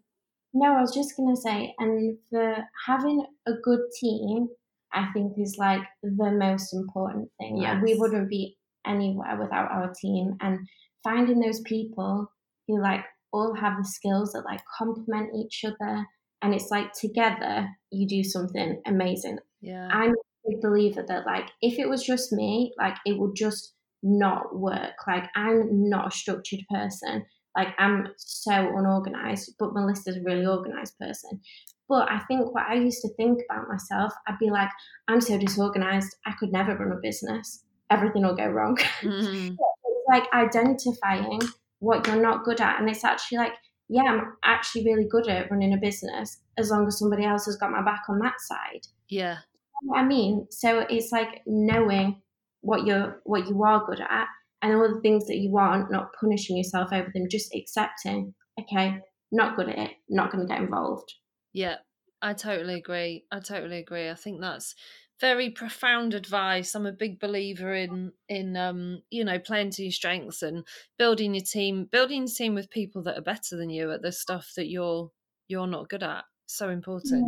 No, 0.53 0.73
I 0.75 0.81
was 0.81 0.93
just 0.93 1.15
gonna 1.17 1.35
say, 1.35 1.73
and 1.79 2.17
for 2.29 2.55
having 2.85 3.25
a 3.45 3.53
good 3.63 3.81
team, 3.99 4.49
I 4.93 5.11
think 5.13 5.33
is 5.37 5.57
like 5.57 5.81
the 6.01 6.31
most 6.31 6.73
important 6.73 7.29
thing. 7.39 7.57
Like, 7.57 7.81
we 7.83 7.95
wouldn't 7.95 8.29
be 8.29 8.57
anywhere 8.85 9.37
without 9.39 9.71
our 9.71 9.93
team, 9.93 10.37
and 10.41 10.67
finding 11.03 11.39
those 11.39 11.61
people 11.61 12.31
who 12.67 12.81
like 12.81 13.05
all 13.31 13.55
have 13.55 13.77
the 13.77 13.85
skills 13.87 14.33
that 14.33 14.45
like 14.45 14.61
complement 14.77 15.35
each 15.35 15.63
other, 15.65 16.05
and 16.41 16.53
it's 16.53 16.69
like 16.71 16.93
together 16.93 17.67
you 17.91 18.07
do 18.07 18.23
something 18.23 18.81
amazing. 18.85 19.39
Yeah. 19.61 19.87
I'm 19.91 20.11
a 20.11 20.49
big 20.49 20.61
believer 20.61 21.03
that 21.07 21.25
like 21.25 21.49
if 21.61 21.79
it 21.79 21.89
was 21.89 22.03
just 22.03 22.31
me, 22.31 22.73
like 22.77 22.95
it 23.05 23.17
would 23.19 23.35
just 23.35 23.73
not 24.01 24.57
work. 24.57 24.93
Like 25.07 25.25
I'm 25.35 25.89
not 25.89 26.07
a 26.07 26.11
structured 26.15 26.61
person. 26.69 27.25
Like 27.57 27.69
I'm 27.77 28.07
so 28.17 28.51
unorganized, 28.53 29.55
but 29.59 29.73
Melissa's 29.73 30.17
a 30.17 30.21
really 30.23 30.45
organized 30.45 30.97
person. 30.99 31.41
But 31.89 32.09
I 32.09 32.19
think 32.27 32.53
what 32.53 32.67
I 32.69 32.75
used 32.75 33.01
to 33.01 33.13
think 33.15 33.39
about 33.49 33.67
myself, 33.67 34.13
I'd 34.27 34.37
be 34.37 34.51
like, 34.51 34.69
I'm 35.07 35.19
so 35.19 35.37
disorganized, 35.39 36.15
I 36.25 36.33
could 36.39 36.51
never 36.51 36.77
run 36.77 36.91
a 36.91 36.99
business. 37.01 37.63
Everything 37.89 38.21
will 38.21 38.35
go 38.35 38.47
wrong. 38.47 38.77
Mhm. 39.01 39.57
it's 39.57 40.07
like 40.07 40.23
identifying 40.33 41.39
what 41.79 42.05
you're 42.07 42.21
not 42.21 42.43
good 42.43 42.61
at. 42.61 42.79
And 42.79 42.89
it's 42.89 43.03
actually 43.03 43.39
like, 43.39 43.53
yeah, 43.87 44.03
I'm 44.03 44.37
actually 44.43 44.85
really 44.85 45.07
good 45.09 45.27
at 45.27 45.49
running 45.49 45.73
a 45.73 45.77
business 45.77 46.39
as 46.57 46.69
long 46.69 46.87
as 46.87 46.99
somebody 46.99 47.25
else 47.25 47.45
has 47.45 47.55
got 47.55 47.71
my 47.71 47.81
back 47.81 48.03
on 48.07 48.19
that 48.19 48.39
side 48.39 48.81
Yeah. 49.09 49.37
know 49.81 49.91
what 49.93 49.99
I 49.99 50.05
mean? 50.05 50.47
So 50.51 50.85
it's 50.89 51.11
like 51.11 51.41
knowing 51.45 52.21
what 52.61 52.85
you're 52.85 53.21
what 53.23 53.47
you 53.47 53.63
are 53.63 53.85
good 53.85 54.01
at 54.01 54.27
and 54.61 54.75
all 54.75 54.93
the 54.93 55.01
things 55.01 55.25
that 55.27 55.37
you 55.37 55.57
aren't, 55.57 55.91
not 55.91 56.09
punishing 56.19 56.57
yourself 56.57 56.89
over 56.91 57.09
them, 57.13 57.27
just 57.29 57.55
accepting, 57.55 58.33
okay, 58.59 58.99
not 59.31 59.55
good 59.55 59.69
at 59.69 59.77
it, 59.77 59.91
not 60.09 60.31
gonna 60.31 60.45
get 60.45 60.59
involved. 60.59 61.13
Yeah, 61.53 61.77
I 62.21 62.33
totally 62.33 62.75
agree. 62.75 63.25
I 63.31 63.39
totally 63.39 63.77
agree. 63.79 64.09
I 64.09 64.15
think 64.15 64.41
that's 64.41 64.75
very 65.19 65.49
profound 65.49 66.13
advice. 66.13 66.75
I'm 66.75 66.85
a 66.85 66.91
big 66.91 67.19
believer 67.19 67.73
in 67.73 68.13
in 68.27 68.55
um, 68.57 69.01
you 69.09 69.23
know, 69.25 69.39
playing 69.39 69.71
to 69.71 69.83
your 69.83 69.91
strengths 69.91 70.41
and 70.41 70.65
building 70.97 71.33
your 71.35 71.43
team, 71.43 71.87
building 71.91 72.21
your 72.21 72.35
team 72.35 72.55
with 72.55 72.69
people 72.69 73.03
that 73.03 73.17
are 73.17 73.21
better 73.21 73.55
than 73.57 73.69
you 73.69 73.91
at 73.91 74.01
the 74.01 74.11
stuff 74.11 74.51
that 74.55 74.69
you're 74.69 75.11
you're 75.47 75.67
not 75.67 75.89
good 75.89 76.03
at. 76.03 76.23
So 76.45 76.69
important. 76.69 77.25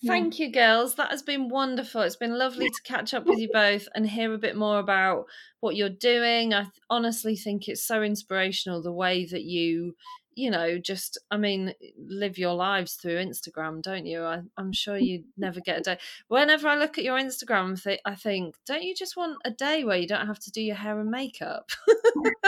Yeah. 0.00 0.12
Thank 0.12 0.38
you, 0.38 0.50
girls. 0.50 0.96
That 0.96 1.10
has 1.10 1.22
been 1.22 1.48
wonderful. 1.48 2.02
It's 2.02 2.16
been 2.16 2.36
lovely 2.36 2.66
to 2.66 2.82
catch 2.84 3.14
up 3.14 3.24
with 3.24 3.38
you 3.38 3.48
both 3.52 3.88
and 3.94 4.08
hear 4.08 4.34
a 4.34 4.38
bit 4.38 4.56
more 4.56 4.78
about 4.78 5.24
what 5.60 5.76
you're 5.76 5.88
doing. 5.88 6.52
I 6.52 6.62
th- 6.62 6.72
honestly 6.90 7.36
think 7.36 7.68
it's 7.68 7.86
so 7.86 8.02
inspirational 8.02 8.82
the 8.82 8.92
way 8.92 9.24
that 9.24 9.44
you, 9.44 9.94
you 10.36 10.50
know, 10.50 10.78
just, 10.78 11.18
I 11.30 11.36
mean, 11.36 11.74
live 11.98 12.38
your 12.38 12.54
lives 12.54 12.94
through 12.94 13.16
Instagram, 13.16 13.82
don't 13.82 14.06
you? 14.06 14.22
I, 14.22 14.42
I'm 14.56 14.72
sure 14.72 14.96
mm. 14.96 15.06
you 15.06 15.24
never 15.36 15.60
get 15.60 15.78
a 15.78 15.82
day. 15.82 15.98
Whenever 16.28 16.68
I 16.68 16.76
look 16.76 16.98
at 16.98 17.04
your 17.04 17.18
Instagram, 17.18 17.80
th- 17.82 18.00
I 18.04 18.14
think, 18.14 18.56
don't 18.66 18.82
you 18.82 18.94
just 18.94 19.16
want 19.16 19.38
a 19.44 19.50
day 19.50 19.84
where 19.84 19.96
you 19.96 20.06
don't 20.06 20.26
have 20.26 20.40
to 20.40 20.50
do 20.50 20.62
your 20.62 20.76
hair 20.76 20.98
and 20.98 21.10
makeup? 21.10 21.70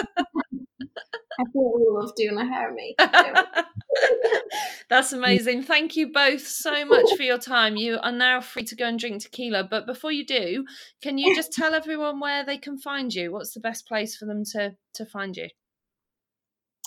I 1.38 1.44
think 1.44 1.54
we 1.54 1.86
love 1.88 2.14
doing 2.16 2.38
our 2.38 2.46
hair 2.46 2.68
and 2.68 2.76
makeup. 2.76 3.46
That's 4.88 5.12
mm. 5.12 5.18
amazing. 5.18 5.62
Thank 5.62 5.96
you 5.96 6.12
both 6.12 6.46
so 6.46 6.84
much 6.84 7.14
for 7.16 7.22
your 7.22 7.38
time. 7.38 7.76
You 7.76 7.98
are 8.02 8.12
now 8.12 8.40
free 8.40 8.64
to 8.64 8.76
go 8.76 8.86
and 8.86 8.98
drink 8.98 9.22
tequila. 9.22 9.64
But 9.64 9.86
before 9.86 10.12
you 10.12 10.24
do, 10.24 10.64
can 11.02 11.18
you 11.18 11.34
just 11.34 11.52
tell 11.52 11.74
everyone 11.74 12.20
where 12.20 12.44
they 12.44 12.58
can 12.58 12.78
find 12.78 13.14
you? 13.14 13.32
What's 13.32 13.52
the 13.52 13.60
best 13.60 13.86
place 13.86 14.16
for 14.16 14.26
them 14.26 14.44
to 14.52 14.76
to 14.94 15.06
find 15.06 15.36
you? 15.36 15.48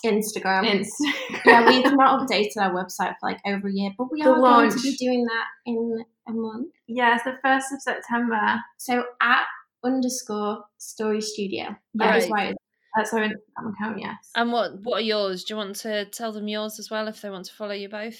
Instagram. 0.05 0.63
Instagram. 0.65 1.41
yeah, 1.45 1.67
we've 1.67 1.83
not 1.95 2.19
updated 2.27 2.57
our 2.57 2.71
website 2.73 3.15
for 3.19 3.29
like 3.29 3.39
over 3.45 3.67
a 3.67 3.71
year, 3.71 3.91
but 3.97 4.11
we 4.11 4.21
The 4.23 4.29
are 4.31 4.39
going 4.39 4.71
to 4.71 4.81
be 4.81 4.95
doing 4.95 5.25
that 5.25 5.45
in 5.65 6.03
a 6.27 6.31
month. 6.31 6.71
yeah, 6.87 7.15
it's 7.15 7.23
the 7.23 7.37
first 7.43 7.71
of 7.73 7.81
September. 7.81 8.59
So 8.77 9.03
at 9.21 9.43
underscore 9.83 10.63
stories 10.77 11.27
studio. 11.33 11.75
That 11.95 12.17
is 12.17 12.23
Right. 12.25 12.31
why 12.31 12.43
it's 12.49 12.57
That's 12.95 13.13
our 13.13 13.21
Instagram 13.21 13.73
account. 13.73 13.99
Yes. 13.99 14.31
And 14.35 14.51
what 14.51 14.81
what 14.83 14.97
are 14.97 15.01
yours? 15.01 15.43
Do 15.43 15.53
you 15.53 15.57
want 15.57 15.75
to 15.77 16.05
tell 16.05 16.31
them 16.31 16.47
yours 16.47 16.79
as 16.79 16.89
well 16.89 17.07
if 17.07 17.21
they 17.21 17.29
want 17.29 17.45
to 17.45 17.53
follow 17.53 17.73
you 17.73 17.87
both? 17.89 18.17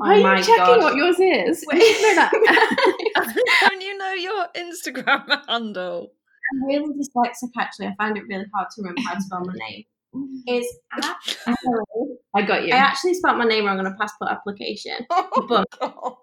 Oh 0.00 0.04
why 0.06 0.20
are 0.22 0.34
Oh 0.34 0.36
you 0.38 0.44
checking 0.44 0.64
God. 0.64 0.80
what 0.80 0.94
yours 0.96 1.16
is? 1.20 1.64
Wait. 1.70 1.82
You 1.82 2.14
know. 2.16 2.28
Don't 3.68 3.80
you 3.82 3.98
know 3.98 4.12
your 4.12 4.46
Instagram 4.56 5.26
handle? 5.48 6.12
I'm 6.54 6.64
really 6.66 6.94
dyslexic 6.94 7.50
actually. 7.58 7.88
I 7.88 7.94
find 7.98 8.16
it 8.16 8.22
really 8.28 8.46
hard 8.54 8.68
to 8.70 8.82
remember 8.82 9.02
how 9.06 9.14
to 9.14 9.20
spell 9.20 9.44
my 9.44 9.52
name. 9.68 9.84
Emily. 10.48 12.16
I 12.36 12.42
got 12.42 12.64
you. 12.66 12.74
I 12.74 12.78
actually 12.78 13.14
spelled 13.14 13.38
my 13.38 13.44
name 13.44 13.64
wrong 13.66 13.78
on 13.78 13.86
a 13.86 13.94
passport 14.00 14.30
application. 14.30 15.06
Oh, 15.10 15.46
But- 15.48 15.66
God. 15.80 16.14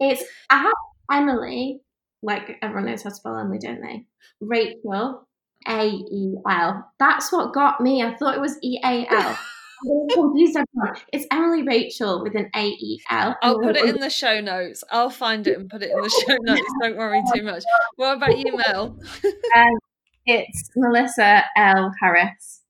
It's 0.00 0.22
at 0.50 0.72
Emily. 1.10 1.80
Like 2.22 2.56
everyone 2.62 2.86
knows 2.86 3.02
how 3.02 3.10
to 3.10 3.14
spell 3.16 3.36
Emily, 3.38 3.58
don't 3.58 3.80
they? 3.80 4.04
Rachel 4.40 5.26
A 5.68 5.86
E 5.88 6.34
L. 6.48 6.92
That's 6.98 7.32
what 7.32 7.52
got 7.52 7.80
me. 7.80 8.02
I 8.02 8.14
thought 8.16 8.34
it 8.36 8.40
was 8.40 8.56
E 8.62 8.80
A 8.84 9.06
L. 9.08 9.38
I'm 9.88 10.08
confused. 10.08 10.56
everyone. 10.56 11.00
It's 11.12 11.26
Emily 11.30 11.62
Rachel 11.62 12.22
with 12.24 12.34
an 12.36 12.50
A 12.56 12.66
E 12.66 13.00
L. 13.10 13.36
I'll 13.42 13.60
put 13.60 13.76
it 13.76 13.88
in 13.88 14.00
the 14.00 14.10
show 14.10 14.40
notes. 14.40 14.82
I'll 14.90 15.10
find 15.10 15.46
it 15.46 15.58
and 15.58 15.68
put 15.70 15.82
it 15.82 15.90
in 15.92 16.00
the 16.00 16.24
show 16.26 16.36
notes. 16.40 16.62
Don't 16.82 16.96
worry 16.96 17.22
too 17.34 17.42
much. 17.42 17.62
What 17.96 18.16
about 18.16 18.36
you, 18.38 18.56
Mel? 18.68 18.98
Um, 19.56 19.78
it's 20.26 20.70
Melissa 20.76 21.44
L 21.56 21.92
Harris. 22.02 22.62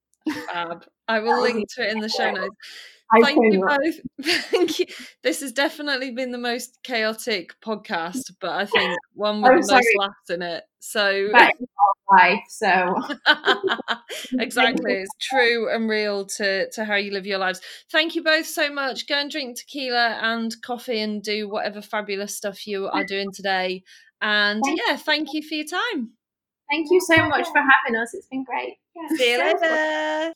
Fab. 0.53 0.85
I 1.07 1.21
will 1.21 1.43
link 1.43 1.69
to 1.75 1.83
it 1.83 1.93
in 1.93 2.01
the 2.01 2.09
show 2.09 2.31
notes. 2.31 2.57
I 3.11 3.23
Thank 3.23 3.53
you 3.53 3.61
both. 3.67 4.01
Thank 4.51 4.79
you. 4.79 4.87
This 5.23 5.41
has 5.41 5.53
definitely 5.53 6.11
been 6.11 6.31
the 6.31 6.39
most 6.39 6.79
chaotic 6.83 7.55
podcast, 7.65 8.33
but 8.41 8.51
I 8.51 8.67
think 8.67 8.99
one 9.15 9.41
with 9.41 9.53
I'm 9.53 9.61
the 9.63 9.73
most 9.75 9.89
laughs 9.99 10.31
in 10.31 10.43
it. 10.43 10.65
So 10.81 11.31
life. 12.11 12.41
So 12.49 12.95
exactly, 14.39 14.93
it's 14.93 15.15
true 15.21 15.73
and 15.73 15.89
real 15.89 16.27
to 16.37 16.71
to 16.73 16.85
how 16.85 16.97
you 16.97 17.13
live 17.13 17.27
your 17.27 17.39
lives. 17.39 17.61
Thank 17.91 18.15
you 18.15 18.23
both 18.23 18.47
so 18.47 18.71
much. 18.71 19.07
Go 19.07 19.15
and 19.15 19.31
drink 19.31 19.59
tequila 19.59 20.19
and 20.21 20.55
coffee 20.63 21.01
and 21.01 21.23
do 21.23 21.49
whatever 21.49 21.81
fabulous 21.81 22.37
stuff 22.37 22.67
you 22.67 22.89
are 22.89 23.05
doing 23.05 23.31
today. 23.33 23.85
And 24.21 24.63
yeah, 24.67 24.97
thank 24.97 25.33
you 25.33 25.43
for 25.43 25.55
your 25.55 25.67
time. 25.67 26.13
Thank 26.71 26.91
you 26.91 27.01
so 27.01 27.29
much 27.29 27.47
for 27.49 27.61
having 27.61 28.01
us. 28.01 28.15
It's 28.15 28.27
been 28.27 28.45
great. 28.45 28.79
Yeah. 28.95 29.17
See 29.17 29.33
you 29.33 29.39
later. 29.39 30.33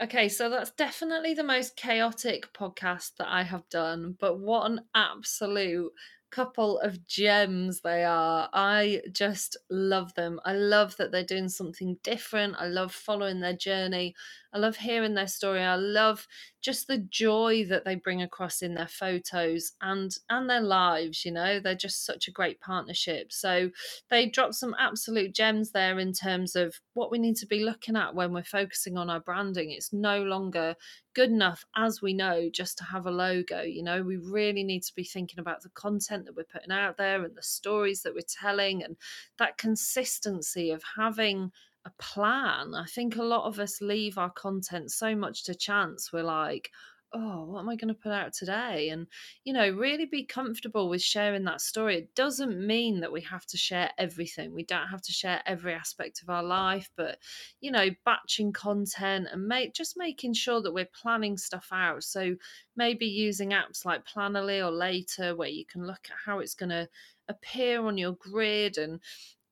Okay, 0.00 0.28
so 0.28 0.48
that's 0.48 0.70
definitely 0.70 1.34
the 1.34 1.42
most 1.42 1.74
chaotic 1.74 2.52
podcast 2.52 3.16
that 3.18 3.26
I 3.28 3.42
have 3.42 3.68
done, 3.68 4.16
but 4.20 4.38
what 4.38 4.70
an 4.70 4.82
absolute 4.94 5.92
couple 6.30 6.78
of 6.78 7.04
gems 7.06 7.80
they 7.80 8.04
are. 8.04 8.48
I 8.52 9.00
just 9.12 9.56
love 9.70 10.14
them. 10.14 10.38
I 10.44 10.52
love 10.52 10.96
that 10.98 11.10
they're 11.10 11.24
doing 11.24 11.48
something 11.48 11.96
different. 12.02 12.56
I 12.58 12.66
love 12.66 12.92
following 12.92 13.40
their 13.40 13.56
journey. 13.56 14.14
I 14.52 14.58
love 14.58 14.76
hearing 14.76 15.14
their 15.14 15.26
story. 15.26 15.62
I 15.62 15.76
love 15.76 16.26
just 16.60 16.88
the 16.88 16.98
joy 16.98 17.64
that 17.68 17.84
they 17.84 17.94
bring 17.94 18.22
across 18.22 18.62
in 18.62 18.74
their 18.74 18.88
photos 18.88 19.72
and 19.80 20.14
and 20.28 20.48
their 20.48 20.60
lives, 20.60 21.24
you 21.24 21.32
know. 21.32 21.60
They're 21.60 21.74
just 21.74 22.04
such 22.04 22.28
a 22.28 22.32
great 22.32 22.60
partnership. 22.60 23.32
So 23.32 23.70
they 24.10 24.26
dropped 24.26 24.54
some 24.54 24.74
absolute 24.78 25.34
gems 25.34 25.72
there 25.72 25.98
in 25.98 26.12
terms 26.12 26.56
of 26.56 26.80
what 26.94 27.10
we 27.10 27.18
need 27.18 27.36
to 27.36 27.46
be 27.46 27.64
looking 27.64 27.96
at 27.96 28.14
when 28.14 28.32
we're 28.32 28.42
focusing 28.42 28.96
on 28.96 29.10
our 29.10 29.20
branding. 29.20 29.70
It's 29.70 29.92
no 29.92 30.22
longer 30.22 30.74
good 31.14 31.30
enough, 31.30 31.64
as 31.76 32.00
we 32.00 32.14
know, 32.14 32.48
just 32.52 32.78
to 32.78 32.84
have 32.84 33.06
a 33.06 33.10
logo. 33.10 33.62
You 33.62 33.82
know, 33.82 34.02
we 34.02 34.16
really 34.16 34.62
need 34.62 34.82
to 34.84 34.94
be 34.94 35.04
thinking 35.04 35.40
about 35.40 35.62
the 35.62 35.70
content 35.70 36.24
that 36.24 36.36
we're 36.36 36.44
putting 36.44 36.72
out 36.72 36.96
there 36.96 37.24
and 37.24 37.36
the 37.36 37.42
stories 37.42 38.02
that 38.02 38.14
we're 38.14 38.20
telling 38.40 38.82
and 38.82 38.96
that 39.38 39.58
consistency 39.58 40.70
of 40.70 40.82
having 40.96 41.50
a 41.88 42.02
plan. 42.02 42.74
I 42.74 42.84
think 42.86 43.16
a 43.16 43.22
lot 43.22 43.46
of 43.46 43.58
us 43.58 43.80
leave 43.80 44.18
our 44.18 44.30
content 44.30 44.90
so 44.90 45.16
much 45.16 45.44
to 45.44 45.54
chance. 45.54 46.12
We're 46.12 46.22
like, 46.22 46.70
oh, 47.14 47.44
what 47.44 47.60
am 47.60 47.68
I 47.70 47.76
going 47.76 47.88
to 47.88 47.94
put 47.94 48.12
out 48.12 48.34
today? 48.34 48.90
And, 48.90 49.06
you 49.44 49.54
know, 49.54 49.70
really 49.70 50.04
be 50.04 50.24
comfortable 50.24 50.90
with 50.90 51.00
sharing 51.00 51.44
that 51.44 51.62
story. 51.62 51.96
It 51.96 52.14
doesn't 52.14 52.66
mean 52.66 53.00
that 53.00 53.12
we 53.12 53.22
have 53.22 53.46
to 53.46 53.56
share 53.56 53.90
everything. 53.96 54.52
We 54.52 54.64
don't 54.64 54.88
have 54.88 55.00
to 55.02 55.12
share 55.12 55.40
every 55.46 55.72
aspect 55.72 56.20
of 56.20 56.28
our 56.28 56.42
life, 56.42 56.90
but, 56.96 57.18
you 57.60 57.70
know, 57.70 57.88
batching 58.04 58.52
content 58.52 59.28
and 59.32 59.48
make 59.48 59.72
just 59.72 59.96
making 59.96 60.34
sure 60.34 60.60
that 60.60 60.74
we're 60.74 60.90
planning 60.94 61.38
stuff 61.38 61.68
out. 61.72 62.04
So 62.04 62.36
maybe 62.76 63.06
using 63.06 63.50
apps 63.50 63.86
like 63.86 64.06
Planoly 64.06 64.64
or 64.64 64.70
Later 64.70 65.34
where 65.34 65.48
you 65.48 65.64
can 65.64 65.86
look 65.86 66.08
at 66.10 66.16
how 66.26 66.40
it's 66.40 66.54
going 66.54 66.70
to 66.70 66.88
appear 67.28 67.84
on 67.84 67.98
your 67.98 68.12
grid 68.12 68.78
and 68.78 69.00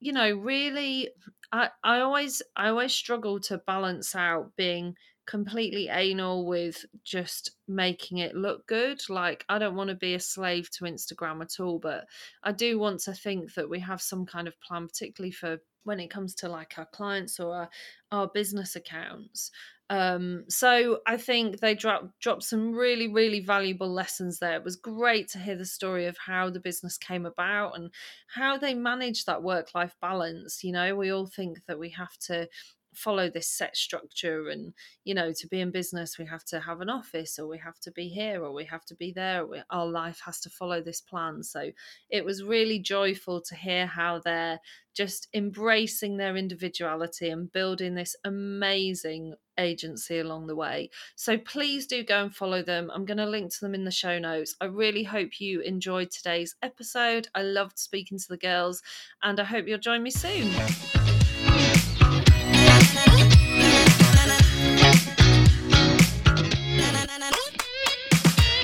you 0.01 0.13
know 0.13 0.31
really 0.33 1.09
I, 1.53 1.71
I 1.83 2.01
always 2.01 2.43
I 2.57 2.69
always 2.69 2.93
struggle 2.93 3.41
to 3.41 3.59
balance 3.59 4.15
out 4.15 4.53
being 4.57 4.95
completely 5.27 5.89
anal 5.89 6.47
with 6.47 6.85
just 7.05 7.51
making 7.67 8.19
it 8.19 8.37
look 8.37 8.67
good. 8.67 9.01
Like, 9.09 9.45
I 9.49 9.59
don't 9.59 9.75
want 9.75 9.91
to 9.91 9.97
be 9.97 10.15
a 10.15 10.21
slave 10.21 10.71
to 10.73 10.85
Instagram 10.85 11.43
at 11.43 11.61
all, 11.61 11.79
but 11.79 12.07
I 12.45 12.53
do 12.53 12.79
want 12.79 13.01
to 13.01 13.13
think 13.13 13.55
that 13.55 13.69
we 13.69 13.81
have 13.81 14.01
some 14.01 14.25
kind 14.25 14.47
of 14.47 14.61
plan, 14.61 14.87
particularly 14.87 15.33
for 15.33 15.59
when 15.83 16.01
it 16.01 16.11
comes 16.11 16.35
to 16.37 16.49
like 16.49 16.75
our 16.79 16.87
clients 16.87 17.39
or 17.39 17.55
our, 17.55 17.71
our 18.13 18.29
business 18.29 18.77
accounts 18.77 19.51
um, 19.89 20.45
so 20.49 21.01
I 21.07 21.17
think 21.17 21.61
they 21.61 21.75
dropped 21.75 22.19
dropped 22.21 22.43
some 22.43 22.73
really 22.73 23.07
really 23.07 23.41
valuable 23.41 23.89
lessons 23.89 24.39
there. 24.41 24.57
It 24.57 24.65
was 24.65 24.77
great 24.77 25.29
to 25.31 25.39
hear 25.39 25.57
the 25.57 25.65
story 25.65 26.07
of 26.07 26.17
how 26.27 26.51
the 26.51 26.61
business 26.61 26.99
came 26.99 27.25
about 27.25 27.77
and 27.79 27.93
how 28.29 28.59
they 28.59 28.75
managed 28.75 29.27
that 29.27 29.43
work 29.45 29.69
life 29.75 29.95
balance. 30.01 30.65
You 30.65 30.73
know, 30.73 30.97
we 30.97 31.13
all 31.13 31.27
think 31.27 31.59
that 31.69 31.79
we 31.79 31.91
have 31.91 32.17
to 32.27 32.49
follow 32.97 33.29
this 33.29 33.49
set 33.49 33.77
structure 33.77 34.49
and 34.49 34.73
you 35.05 35.15
know 35.15 35.33
to 35.33 35.47
be 35.47 35.61
in 35.61 35.71
business 35.71 36.19
we 36.19 36.25
have 36.25 36.45
to 36.45 36.61
have 36.61 36.81
an 36.81 36.89
office 36.89 37.39
or 37.39 37.47
we 37.47 37.59
have 37.59 37.79
to 37.79 37.91
be 37.93 38.09
here 38.09 38.43
or 38.43 38.53
we 38.53 38.65
have 38.65 38.85
to 38.85 38.95
be 38.95 39.13
there 39.13 39.47
we, 39.47 39.61
our 39.71 39.87
life 39.87 40.21
has 40.25 40.41
to 40.41 40.51
follow 40.51 40.81
this 40.81 41.01
plan 41.01 41.43
so 41.43 41.71
it 42.11 42.25
was 42.25 42.43
really 42.43 42.79
joyful 42.79 43.41
to 43.41 43.55
hear 43.55 43.87
how 43.87 44.19
they're 44.19 44.61
just 44.97 45.29
embracing 45.35 46.17
their 46.17 46.37
individuality 46.37 47.29
and 47.29 47.53
building 47.53 47.95
this 47.95 48.17
amazing 48.25 49.35
agency 49.59 50.19
along 50.19 50.47
the 50.47 50.57
way. 50.57 50.91
So 51.15 51.37
please 51.37 51.87
do 51.87 52.03
go 52.03 52.23
and 52.23 52.35
follow 52.35 52.63
them. 52.63 52.91
I'm 52.93 53.05
going 53.05 53.19
to 53.19 53.27
link 53.27 53.53
to 53.53 53.61
them 53.61 53.75
in 53.75 53.85
the 53.85 53.91
show 53.91 54.19
notes. 54.19 54.57
I 54.61 54.65
really 54.65 55.05
hope 55.05 55.39
you 55.39 55.61
enjoyed 55.61 56.11
today's 56.11 56.57
episode. 56.63 57.29
I 57.35 57.43
loved 57.43 57.79
speaking 57.79 58.19
to 58.19 58.29
the 58.29 58.39
girls 58.39 58.83
and 59.23 59.39
I 59.39 59.45
hope 59.45 59.67
you'll 59.69 59.79
join 59.79 60.03
me 60.03 60.11
soon. 60.11 60.51